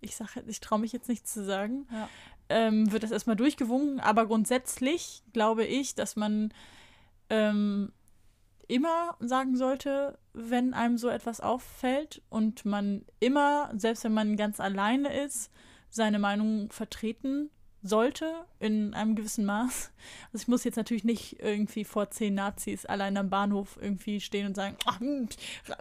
ich 0.00 0.16
sage, 0.16 0.44
ich 0.46 0.60
traue 0.60 0.78
mich 0.78 0.92
jetzt 0.92 1.08
nichts 1.08 1.32
zu 1.32 1.44
sagen. 1.44 1.86
Ja. 1.92 2.08
Ähm, 2.50 2.90
wird 2.92 3.02
das 3.02 3.10
erstmal 3.10 3.36
durchgewunken, 3.36 4.00
aber 4.00 4.26
grundsätzlich 4.26 5.22
glaube 5.32 5.64
ich, 5.64 5.94
dass 5.94 6.16
man 6.16 6.52
ähm, 7.30 7.92
immer 8.68 9.16
sagen 9.20 9.56
sollte, 9.56 10.18
wenn 10.34 10.74
einem 10.74 10.98
so 10.98 11.08
etwas 11.08 11.40
auffällt 11.40 12.22
und 12.28 12.64
man 12.64 13.04
immer, 13.18 13.70
selbst 13.76 14.04
wenn 14.04 14.12
man 14.12 14.36
ganz 14.36 14.60
alleine 14.60 15.22
ist, 15.24 15.50
seine 15.90 16.18
Meinung 16.18 16.70
vertreten 16.70 17.50
sollte 17.82 18.44
in 18.58 18.92
einem 18.94 19.14
gewissen 19.14 19.44
Maß. 19.44 19.92
Also 20.32 20.42
ich 20.42 20.48
muss 20.48 20.64
jetzt 20.64 20.76
natürlich 20.76 21.04
nicht 21.04 21.40
irgendwie 21.40 21.84
vor 21.84 22.10
zehn 22.10 22.34
Nazis 22.34 22.84
allein 22.84 23.16
am 23.16 23.30
Bahnhof 23.30 23.78
irgendwie 23.80 24.20
stehen 24.20 24.46
und 24.46 24.56
sagen, 24.56 24.76
hm, 24.98 25.28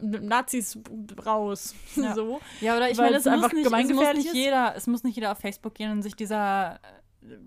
Nazis 0.02 0.80
raus. 1.26 1.76
Ja. 1.96 2.14
so. 2.16 2.40
Ja, 2.62 2.78
oder 2.78 2.90
ich 2.90 2.98
meine, 2.98 3.18
es, 3.18 3.28
einfach 3.28 3.52
nicht, 3.52 3.66
es 3.66 3.72
muss 3.72 4.14
nicht 4.14 4.34
jeder, 4.34 4.76
es 4.76 4.88
muss 4.88 5.04
nicht 5.04 5.16
jeder 5.16 5.32
auf 5.32 5.40
Facebook 5.40 5.74
gehen 5.74 5.92
und 5.92 6.04
sich 6.04 6.16
dieser 6.16 6.76
äh, 7.24 7.38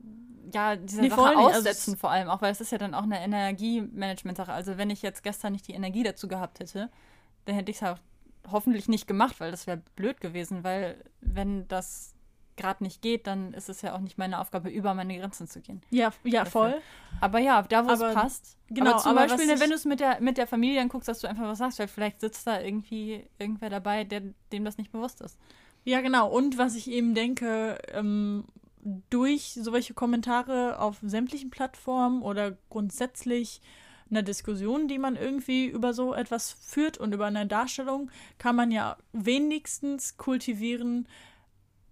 ja, 0.52 0.76
diese 0.76 1.02
nee, 1.02 1.08
Sache 1.08 1.36
also 1.36 1.40
aussetzen, 1.40 1.92
also 1.92 2.00
vor 2.00 2.10
allem, 2.10 2.28
auch 2.28 2.42
weil 2.42 2.52
es 2.52 2.60
ist 2.60 2.72
ja 2.72 2.78
dann 2.78 2.94
auch 2.94 3.02
eine 3.02 3.20
Energiemanagement-Sache. 3.20 4.52
Also 4.52 4.78
wenn 4.78 4.90
ich 4.90 5.02
jetzt 5.02 5.22
gestern 5.22 5.52
nicht 5.52 5.66
die 5.68 5.72
Energie 5.72 6.02
dazu 6.02 6.28
gehabt 6.28 6.60
hätte, 6.60 6.90
dann 7.44 7.54
hätte 7.54 7.70
ich 7.70 7.78
es 7.78 7.82
auch 7.82 7.98
hoffentlich 8.50 8.88
nicht 8.88 9.06
gemacht, 9.06 9.40
weil 9.40 9.50
das 9.50 9.66
wäre 9.66 9.82
blöd 9.96 10.20
gewesen, 10.20 10.64
weil 10.64 11.02
wenn 11.20 11.68
das 11.68 12.14
gerade 12.56 12.84
nicht 12.84 13.02
geht, 13.02 13.26
dann 13.26 13.54
ist 13.54 13.68
es 13.68 13.82
ja 13.82 13.94
auch 13.94 14.00
nicht 14.00 14.18
meine 14.18 14.38
Aufgabe, 14.38 14.68
über 14.68 14.94
meine 14.94 15.18
Grenzen 15.18 15.48
zu 15.48 15.60
gehen. 15.60 15.82
Ja, 15.90 16.10
ja, 16.24 16.44
voll. 16.44 16.80
Aber 17.20 17.38
ja, 17.38 17.62
da 17.62 17.86
wo 17.86 17.90
es 17.90 18.14
passt. 18.14 18.56
Genau, 18.68 18.90
aber 18.90 18.98
zum 19.00 19.10
aber 19.16 19.26
Beispiel, 19.26 19.60
wenn 19.60 19.70
du 19.70 19.76
es 19.76 19.84
mit 19.84 20.00
der, 20.00 20.20
mit 20.20 20.36
der 20.36 20.46
Familie 20.46 20.80
anguckst, 20.80 21.08
dass 21.08 21.20
du 21.20 21.28
einfach 21.28 21.44
was 21.44 21.58
sagst, 21.58 21.78
weil 21.78 21.88
vielleicht 21.88 22.20
sitzt 22.20 22.46
da 22.46 22.60
irgendwie 22.60 23.24
irgendwer 23.38 23.70
dabei, 23.70 24.04
der, 24.04 24.22
dem 24.52 24.64
das 24.64 24.78
nicht 24.78 24.92
bewusst 24.92 25.20
ist. 25.20 25.38
Ja, 25.84 26.00
genau. 26.02 26.28
Und 26.28 26.58
was 26.58 26.74
ich 26.74 26.90
eben 26.90 27.14
denke, 27.14 27.78
ähm, 27.92 28.44
durch 29.10 29.58
solche 29.60 29.94
Kommentare 29.94 30.78
auf 30.78 30.98
sämtlichen 31.02 31.50
Plattformen 31.50 32.22
oder 32.22 32.56
grundsätzlich 32.68 33.60
einer 34.10 34.22
Diskussion, 34.22 34.88
die 34.88 34.98
man 34.98 35.16
irgendwie 35.16 35.66
über 35.66 35.94
so 35.94 36.14
etwas 36.14 36.50
führt 36.50 36.98
und 36.98 37.14
über 37.14 37.26
eine 37.26 37.46
Darstellung, 37.46 38.10
kann 38.38 38.56
man 38.56 38.70
ja 38.70 38.96
wenigstens 39.12 40.16
kultivieren, 40.16 41.06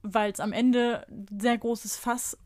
weil 0.02 0.32
es 0.32 0.40
am 0.40 0.52
Ende 0.52 1.06
sehr 1.38 1.56
großes 1.56 1.96
Fass 1.96 2.36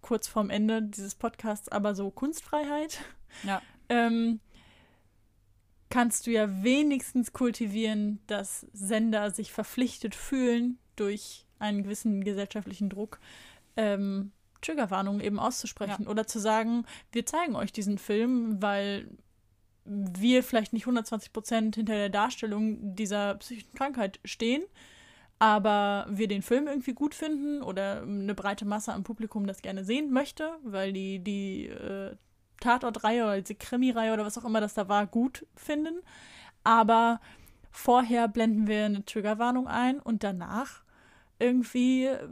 kurz 0.00 0.26
vorm 0.26 0.50
Ende 0.50 0.82
dieses 0.82 1.14
Podcasts, 1.14 1.68
aber 1.68 1.94
so 1.94 2.10
Kunstfreiheit. 2.10 2.98
Ja. 3.44 3.62
Ähm, 3.88 4.40
kannst 5.88 6.26
du 6.26 6.30
ja 6.30 6.62
wenigstens 6.62 7.32
kultivieren, 7.32 8.20
dass 8.26 8.66
Sender 8.72 9.30
sich 9.30 9.52
verpflichtet 9.52 10.14
fühlen 10.14 10.78
durch 10.96 11.46
einen 11.58 11.84
gewissen 11.84 12.24
gesellschaftlichen 12.24 12.90
Druck, 12.90 13.20
ähm, 13.76 14.32
Triggerwarnungen 14.60 15.20
eben 15.20 15.38
auszusprechen 15.38 16.04
ja. 16.04 16.10
oder 16.10 16.26
zu 16.26 16.38
sagen, 16.38 16.86
wir 17.10 17.26
zeigen 17.26 17.56
euch 17.56 17.72
diesen 17.72 17.98
Film, 17.98 18.62
weil 18.62 19.08
wir 19.84 20.42
vielleicht 20.42 20.72
nicht 20.72 20.84
120 20.84 21.32
Prozent 21.32 21.74
hinter 21.74 21.94
der 21.94 22.08
Darstellung 22.08 22.94
dieser 22.94 23.34
psychischen 23.36 23.74
Krankheit 23.74 24.20
stehen, 24.24 24.62
aber 25.38 26.06
wir 26.08 26.28
den 26.28 26.42
Film 26.42 26.68
irgendwie 26.68 26.94
gut 26.94 27.14
finden 27.14 27.62
oder 27.62 28.02
eine 28.02 28.34
breite 28.34 28.64
Masse 28.64 28.92
am 28.92 29.02
Publikum 29.02 29.46
das 29.46 29.60
gerne 29.60 29.84
sehen 29.84 30.12
möchte, 30.12 30.52
weil 30.62 30.92
die 30.92 31.18
die 31.18 31.66
äh, 31.66 32.14
Tatortreihe 32.60 33.24
oder 33.24 33.40
die 33.40 33.56
Krimi-Reihe 33.56 34.12
oder 34.12 34.24
was 34.24 34.38
auch 34.38 34.44
immer 34.44 34.60
das 34.60 34.74
da 34.74 34.88
war, 34.88 35.06
gut 35.08 35.44
finden. 35.56 36.00
Aber 36.62 37.20
vorher 37.72 38.28
blenden 38.28 38.68
wir 38.68 38.84
eine 38.84 39.04
Triggerwarnung 39.04 39.66
ein 39.66 39.98
und 39.98 40.22
danach 40.22 40.84
irgendwie 41.40 42.04
äh, 42.04 42.28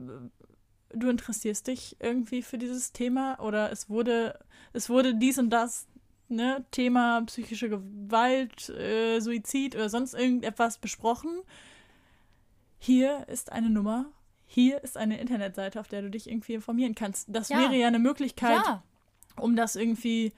du 0.93 1.09
interessierst 1.09 1.67
dich 1.67 1.97
irgendwie 2.01 2.43
für 2.43 2.59
dieses 2.59 2.93
Thema 2.93 3.39
oder 3.41 3.71
es 3.73 3.89
wurde 3.89 4.39
es 4.73 4.89
wurde 4.89 5.15
dies 5.15 5.39
und 5.39 5.51
das 5.51 5.87
ne, 6.29 6.65
Thema 6.71 7.23
psychische 7.23 7.69
Gewalt, 7.69 8.69
äh, 8.71 9.21
Suizid 9.21 9.75
oder 9.75 9.89
sonst 9.89 10.15
irgendetwas 10.15 10.79
besprochen 10.79 11.43
hier 12.81 13.29
ist 13.29 13.53
eine 13.53 13.69
Nummer, 13.69 14.07
hier 14.47 14.83
ist 14.83 14.97
eine 14.97 15.21
Internetseite, 15.21 15.79
auf 15.79 15.87
der 15.87 16.01
du 16.01 16.11
dich 16.11 16.29
irgendwie 16.29 16.55
informieren 16.55 16.95
kannst. 16.95 17.27
Das 17.29 17.51
ja. 17.51 17.59
wäre 17.59 17.77
ja 17.77 17.87
eine 17.87 17.99
Möglichkeit, 17.99 18.63
ja. 18.65 18.83
um 19.37 19.55
das 19.55 19.77
irgendwie 19.77 20.33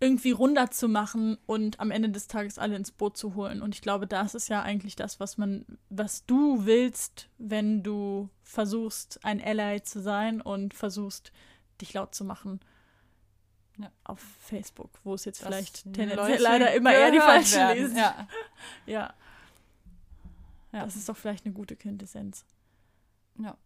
irgendwie 0.00 0.32
runder 0.32 0.70
zu 0.70 0.88
machen 0.88 1.38
und 1.46 1.80
am 1.80 1.90
Ende 1.90 2.10
des 2.10 2.26
Tages 2.26 2.58
alle 2.58 2.76
ins 2.76 2.90
Boot 2.90 3.16
zu 3.16 3.34
holen. 3.34 3.62
Und 3.62 3.74
ich 3.74 3.82
glaube, 3.82 4.06
das 4.06 4.34
ist 4.34 4.48
ja 4.48 4.62
eigentlich 4.62 4.96
das, 4.96 5.20
was 5.20 5.38
man, 5.38 5.64
was 5.88 6.26
du 6.26 6.66
willst, 6.66 7.28
wenn 7.38 7.82
du 7.82 8.28
versuchst, 8.42 9.24
ein 9.24 9.42
Ally 9.42 9.82
zu 9.82 10.00
sein 10.00 10.40
und 10.40 10.74
versuchst, 10.74 11.32
dich 11.80 11.94
laut 11.94 12.14
zu 12.14 12.24
machen. 12.24 12.60
Ja. 13.78 13.90
Auf 14.04 14.20
Facebook, 14.40 14.90
wo 15.02 15.14
es 15.14 15.24
jetzt 15.24 15.42
das 15.42 15.48
vielleicht 15.48 15.92
tendenziell 15.92 16.40
leider 16.40 16.72
immer 16.74 16.92
eher 16.92 17.10
die 17.10 17.18
falschen 17.18 17.68
lesen. 17.68 17.96
Ja. 17.96 18.28
ja. 18.86 19.14
Ja. 20.72 20.84
Das 20.84 20.96
ist 20.96 21.08
doch 21.08 21.16
vielleicht 21.16 21.44
eine 21.44 21.54
gute 21.54 21.76
Quintessenz. 21.76 22.44
Ja. 23.38 23.56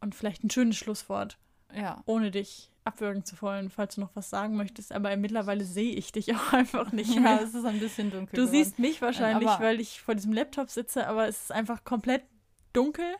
Und 0.00 0.14
vielleicht 0.14 0.44
ein 0.44 0.50
schönes 0.50 0.76
Schlusswort. 0.76 1.38
Ja. 1.74 2.02
Ohne 2.06 2.30
dich 2.30 2.71
abwürgen 2.84 3.24
zu 3.24 3.40
wollen, 3.42 3.70
falls 3.70 3.94
du 3.94 4.00
noch 4.00 4.10
was 4.14 4.30
sagen 4.30 4.56
möchtest. 4.56 4.92
Aber 4.92 5.14
mittlerweile 5.16 5.64
sehe 5.64 5.94
ich 5.94 6.12
dich 6.12 6.34
auch 6.36 6.52
einfach 6.52 6.92
nicht 6.92 7.14
mehr. 7.18 7.36
Ja, 7.36 7.40
es 7.42 7.54
ist 7.54 7.64
ein 7.64 7.80
bisschen 7.80 8.10
dunkel. 8.10 8.36
Du 8.36 8.42
geworden. 8.42 8.50
siehst 8.50 8.78
mich 8.78 9.00
wahrscheinlich, 9.02 9.48
aber 9.48 9.64
weil 9.64 9.80
ich 9.80 10.00
vor 10.00 10.14
diesem 10.14 10.32
Laptop 10.32 10.70
sitze, 10.70 11.06
aber 11.06 11.28
es 11.28 11.42
ist 11.42 11.52
einfach 11.52 11.84
komplett 11.84 12.24
dunkel 12.72 13.16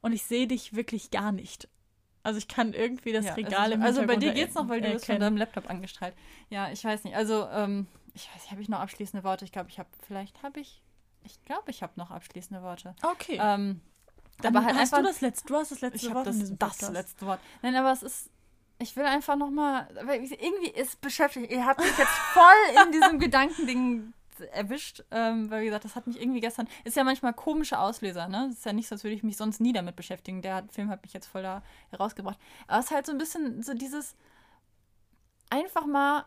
und 0.00 0.12
ich 0.12 0.24
sehe 0.24 0.46
dich 0.46 0.74
wirklich 0.74 1.10
gar 1.10 1.32
nicht. 1.32 1.68
Also 2.22 2.38
ich 2.38 2.48
kann 2.48 2.72
irgendwie 2.72 3.12
das 3.12 3.26
ja, 3.26 3.34
Regal 3.34 3.72
im 3.72 3.82
Also 3.82 4.06
bei 4.06 4.16
dir 4.16 4.32
geht's 4.32 4.54
noch, 4.54 4.68
weil 4.68 4.80
du 4.80 4.90
bist 4.90 5.06
von 5.06 5.20
deinem 5.20 5.36
Laptop 5.36 5.68
angestrahlt. 5.68 6.14
Ja, 6.48 6.70
ich 6.70 6.82
weiß 6.82 7.04
nicht. 7.04 7.14
Also, 7.14 7.46
ähm, 7.52 7.86
ich 8.14 8.28
weiß 8.28 8.42
nicht, 8.42 8.50
habe 8.50 8.62
ich 8.62 8.68
noch 8.68 8.80
abschließende 8.80 9.24
Worte? 9.24 9.44
Ich 9.44 9.52
glaube, 9.52 9.68
ich 9.68 9.78
habe, 9.78 9.90
vielleicht 10.06 10.42
habe 10.42 10.60
ich 10.60 10.82
ich 11.24 11.42
glaube, 11.44 11.70
ich 11.70 11.82
habe 11.82 11.92
noch 11.96 12.10
abschließende 12.10 12.62
Worte. 12.62 12.94
Okay. 13.02 13.38
Ähm, 13.40 13.80
aber 14.42 14.64
halt 14.64 14.74
hast 14.74 14.92
einfach, 14.92 14.98
du 14.98 15.04
das 15.04 15.20
letzte, 15.20 15.46
du 15.46 15.54
hast 15.56 15.70
das 15.70 15.80
letzte 15.80 16.06
ich 16.06 16.14
Wort 16.14 16.26
das, 16.26 16.34
in 16.34 16.40
diesem 16.40 16.58
das 16.58 16.90
letzte 16.90 17.26
Wort. 17.26 17.40
Nein, 17.62 17.74
aber 17.76 17.92
es 17.92 18.02
ist, 18.02 18.30
ich 18.84 18.96
will 18.96 19.04
einfach 19.04 19.36
noch 19.36 19.50
mal, 19.50 19.88
irgendwie 19.96 20.70
ist 20.70 21.00
beschäftigt, 21.00 21.50
ihr 21.50 21.64
habt 21.64 21.80
mich 21.80 21.96
jetzt 21.98 22.16
voll 22.32 22.84
in 22.84 22.92
diesem 22.92 23.18
Gedankending 23.24 24.12
erwischt, 24.52 25.02
ähm, 25.10 25.50
weil 25.50 25.62
wie 25.62 25.66
gesagt, 25.66 25.84
das 25.84 25.96
hat 25.96 26.06
mich 26.06 26.20
irgendwie 26.20 26.40
gestern, 26.40 26.68
ist 26.84 26.96
ja 26.96 27.04
manchmal 27.04 27.32
komische 27.32 27.78
Auslöser, 27.78 28.28
ne? 28.28 28.48
Ist 28.50 28.66
ja 28.66 28.72
nicht 28.72 28.88
so, 28.88 28.94
als 28.94 29.04
würde 29.04 29.14
ich 29.14 29.22
mich 29.22 29.36
sonst 29.36 29.60
nie 29.60 29.72
damit 29.72 29.96
beschäftigen. 29.96 30.42
Der 30.42 30.64
Film 30.70 30.90
hat 30.90 31.02
mich 31.02 31.12
jetzt 31.12 31.26
voll 31.26 31.42
da 31.42 31.62
herausgebracht. 31.90 32.38
Aber 32.66 32.80
es 32.80 32.86
ist 32.86 32.90
halt 32.90 33.06
so 33.06 33.12
ein 33.12 33.18
bisschen 33.18 33.62
so 33.62 33.74
dieses 33.74 34.16
einfach 35.50 35.86
mal 35.86 36.26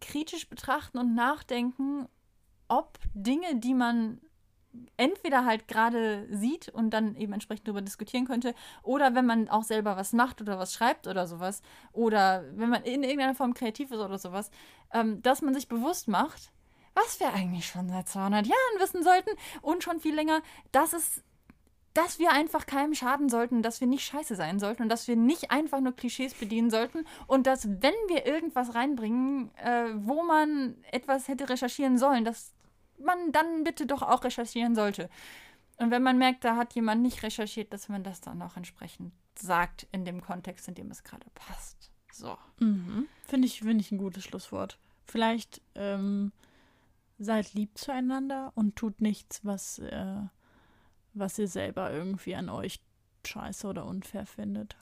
kritisch 0.00 0.48
betrachten 0.48 0.98
und 0.98 1.14
nachdenken 1.14 2.08
ob 2.68 2.98
Dinge, 3.14 3.56
die 3.56 3.74
man 3.74 4.20
entweder 4.96 5.44
halt 5.44 5.68
gerade 5.68 6.26
sieht 6.30 6.68
und 6.68 6.90
dann 6.90 7.16
eben 7.16 7.32
entsprechend 7.32 7.66
darüber 7.68 7.82
diskutieren 7.82 8.26
könnte, 8.26 8.54
oder 8.82 9.14
wenn 9.14 9.26
man 9.26 9.48
auch 9.48 9.64
selber 9.64 9.96
was 9.96 10.12
macht 10.12 10.40
oder 10.40 10.58
was 10.58 10.72
schreibt 10.74 11.06
oder 11.06 11.26
sowas, 11.26 11.62
oder 11.92 12.44
wenn 12.54 12.70
man 12.70 12.82
in 12.82 13.02
irgendeiner 13.02 13.34
Form 13.34 13.54
kreativ 13.54 13.90
ist 13.90 14.00
oder 14.00 14.18
sowas, 14.18 14.50
ähm, 14.92 15.22
dass 15.22 15.42
man 15.42 15.54
sich 15.54 15.68
bewusst 15.68 16.08
macht, 16.08 16.52
was 16.94 17.20
wir 17.20 17.32
eigentlich 17.32 17.66
schon 17.66 17.88
seit 17.88 18.08
200 18.08 18.46
Jahren 18.46 18.80
wissen 18.80 19.02
sollten 19.02 19.30
und 19.60 19.82
schon 19.82 20.00
viel 20.00 20.14
länger, 20.14 20.40
dass 20.72 20.92
es 20.92 21.22
dass 21.96 22.18
wir 22.18 22.30
einfach 22.30 22.66
keinem 22.66 22.94
schaden 22.94 23.30
sollten, 23.30 23.62
dass 23.62 23.80
wir 23.80 23.88
nicht 23.88 24.04
scheiße 24.04 24.36
sein 24.36 24.58
sollten 24.58 24.82
und 24.82 24.90
dass 24.90 25.08
wir 25.08 25.16
nicht 25.16 25.50
einfach 25.50 25.80
nur 25.80 25.96
Klischees 25.96 26.34
bedienen 26.34 26.68
sollten 26.68 27.06
und 27.26 27.46
dass, 27.46 27.66
wenn 27.66 27.94
wir 28.08 28.26
irgendwas 28.26 28.74
reinbringen, 28.74 29.50
äh, 29.56 29.86
wo 29.94 30.22
man 30.22 30.76
etwas 30.92 31.26
hätte 31.26 31.48
recherchieren 31.48 31.96
sollen, 31.96 32.26
dass 32.26 32.52
man 32.98 33.32
dann 33.32 33.64
bitte 33.64 33.86
doch 33.86 34.02
auch 34.02 34.24
recherchieren 34.24 34.74
sollte. 34.74 35.08
Und 35.78 35.90
wenn 35.90 36.02
man 36.02 36.16
merkt, 36.18 36.44
da 36.44 36.56
hat 36.56 36.74
jemand 36.74 37.02
nicht 37.02 37.22
recherchiert, 37.22 37.72
dass 37.72 37.88
man 37.88 38.02
das 38.02 38.20
dann 38.20 38.40
auch 38.42 38.56
entsprechend 38.56 39.12
sagt 39.38 39.86
in 39.92 40.04
dem 40.04 40.22
Kontext, 40.22 40.66
in 40.68 40.74
dem 40.74 40.90
es 40.90 41.04
gerade 41.04 41.26
passt. 41.34 41.90
So. 42.12 42.38
Mhm. 42.60 43.06
Finde 43.26 43.46
ich, 43.46 43.60
find 43.60 43.80
ich 43.80 43.92
ein 43.92 43.98
gutes 43.98 44.24
Schlusswort. 44.24 44.78
Vielleicht 45.04 45.60
ähm, 45.74 46.32
seid 47.18 47.52
lieb 47.52 47.76
zueinander 47.76 48.52
und 48.54 48.76
tut 48.76 49.02
nichts, 49.02 49.44
was, 49.44 49.78
äh, 49.80 50.22
was 51.12 51.38
ihr 51.38 51.48
selber 51.48 51.92
irgendwie 51.92 52.34
an 52.34 52.48
euch 52.48 52.80
scheiße 53.26 53.66
oder 53.66 53.84
unfair 53.84 54.24
findet. 54.24 54.76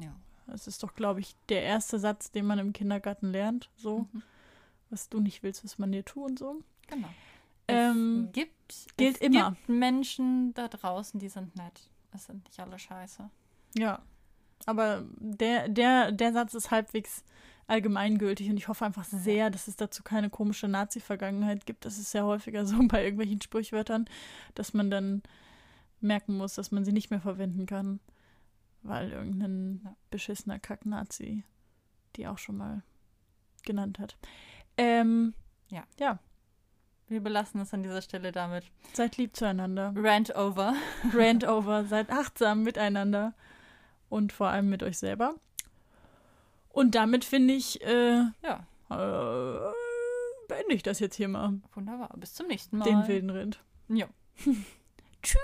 Ja. 0.00 0.12
Das 0.48 0.66
ist 0.66 0.82
doch, 0.82 0.94
glaube 0.94 1.20
ich, 1.20 1.36
der 1.48 1.62
erste 1.62 2.00
Satz, 2.00 2.32
den 2.32 2.44
man 2.46 2.58
im 2.58 2.72
Kindergarten 2.72 3.30
lernt. 3.30 3.70
So, 3.76 4.08
Mhm. 4.12 4.22
was 4.90 5.08
du 5.08 5.20
nicht 5.20 5.44
willst, 5.44 5.62
was 5.64 5.78
man 5.78 5.92
dir 5.92 6.04
tut 6.04 6.30
und 6.30 6.38
so. 6.40 6.56
Genau. 6.88 7.08
Ähm, 7.74 8.24
es 8.26 8.32
gibt, 8.32 8.96
gilt 8.96 9.16
es 9.16 9.20
immer. 9.20 9.50
gibt 9.52 9.68
Menschen 9.68 10.54
da 10.54 10.68
draußen, 10.68 11.18
die 11.20 11.28
sind 11.28 11.56
nett. 11.56 11.88
Es 12.12 12.26
sind 12.26 12.44
nicht 12.44 12.58
alle 12.60 12.78
scheiße. 12.78 13.28
Ja. 13.76 14.02
Aber 14.66 15.04
der, 15.18 15.68
der, 15.68 16.12
der 16.12 16.32
Satz 16.32 16.54
ist 16.54 16.70
halbwegs 16.70 17.24
allgemeingültig 17.66 18.50
und 18.50 18.56
ich 18.56 18.66
hoffe 18.68 18.84
einfach 18.84 19.04
sehr, 19.04 19.48
dass 19.48 19.68
es 19.68 19.76
dazu 19.76 20.02
keine 20.02 20.28
komische 20.28 20.66
Nazi-Vergangenheit 20.66 21.66
gibt. 21.66 21.84
Das 21.84 21.98
ist 21.98 22.12
ja 22.12 22.24
häufiger 22.24 22.66
so 22.66 22.76
bei 22.88 23.04
irgendwelchen 23.04 23.40
Sprichwörtern, 23.40 24.06
dass 24.54 24.74
man 24.74 24.90
dann 24.90 25.22
merken 26.00 26.36
muss, 26.36 26.54
dass 26.54 26.72
man 26.72 26.84
sie 26.84 26.92
nicht 26.92 27.10
mehr 27.10 27.20
verwenden 27.20 27.66
kann, 27.66 28.00
weil 28.82 29.12
irgendein 29.12 29.82
Ja. 29.84 29.96
beschissener 30.10 30.58
Kack-Nazi 30.58 31.44
die 32.16 32.26
auch 32.26 32.38
schon 32.38 32.56
mal 32.56 32.82
genannt 33.64 33.98
hat. 33.98 34.16
Ähm, 34.76 35.34
Wir 37.10 37.20
belassen 37.20 37.60
es 37.60 37.74
an 37.74 37.82
dieser 37.82 38.02
Stelle 38.02 38.30
damit. 38.30 38.64
seid 38.92 39.16
lieb 39.16 39.34
zueinander. 39.34 39.92
Rant 39.96 40.34
over. 40.36 40.74
Rant 41.12 41.44
over, 41.44 41.84
seid 41.84 42.08
achtsam 42.10 42.62
miteinander 42.62 43.34
und 44.08 44.32
vor 44.32 44.46
allem 44.48 44.68
mit 44.70 44.84
euch 44.84 44.96
selber. 44.98 45.34
Und 46.68 46.94
damit 46.94 47.24
finde 47.24 47.54
ich, 47.54 47.82
äh, 47.82 48.22
Ja, 48.42 48.64
äh, 48.90 49.72
beende 50.46 50.74
ich 50.74 50.84
das 50.84 51.00
jetzt 51.00 51.16
hier 51.16 51.26
mal, 51.28 51.60
wunderbar. 51.74 52.10
Bis 52.16 52.34
zum 52.34 52.46
nächsten 52.46 52.78
Mal. 52.78 52.84
den 52.84 53.08
wilden 53.08 53.30
Rind. 53.30 53.60
Ja. 53.88 54.06
Tschüss. 55.22 55.40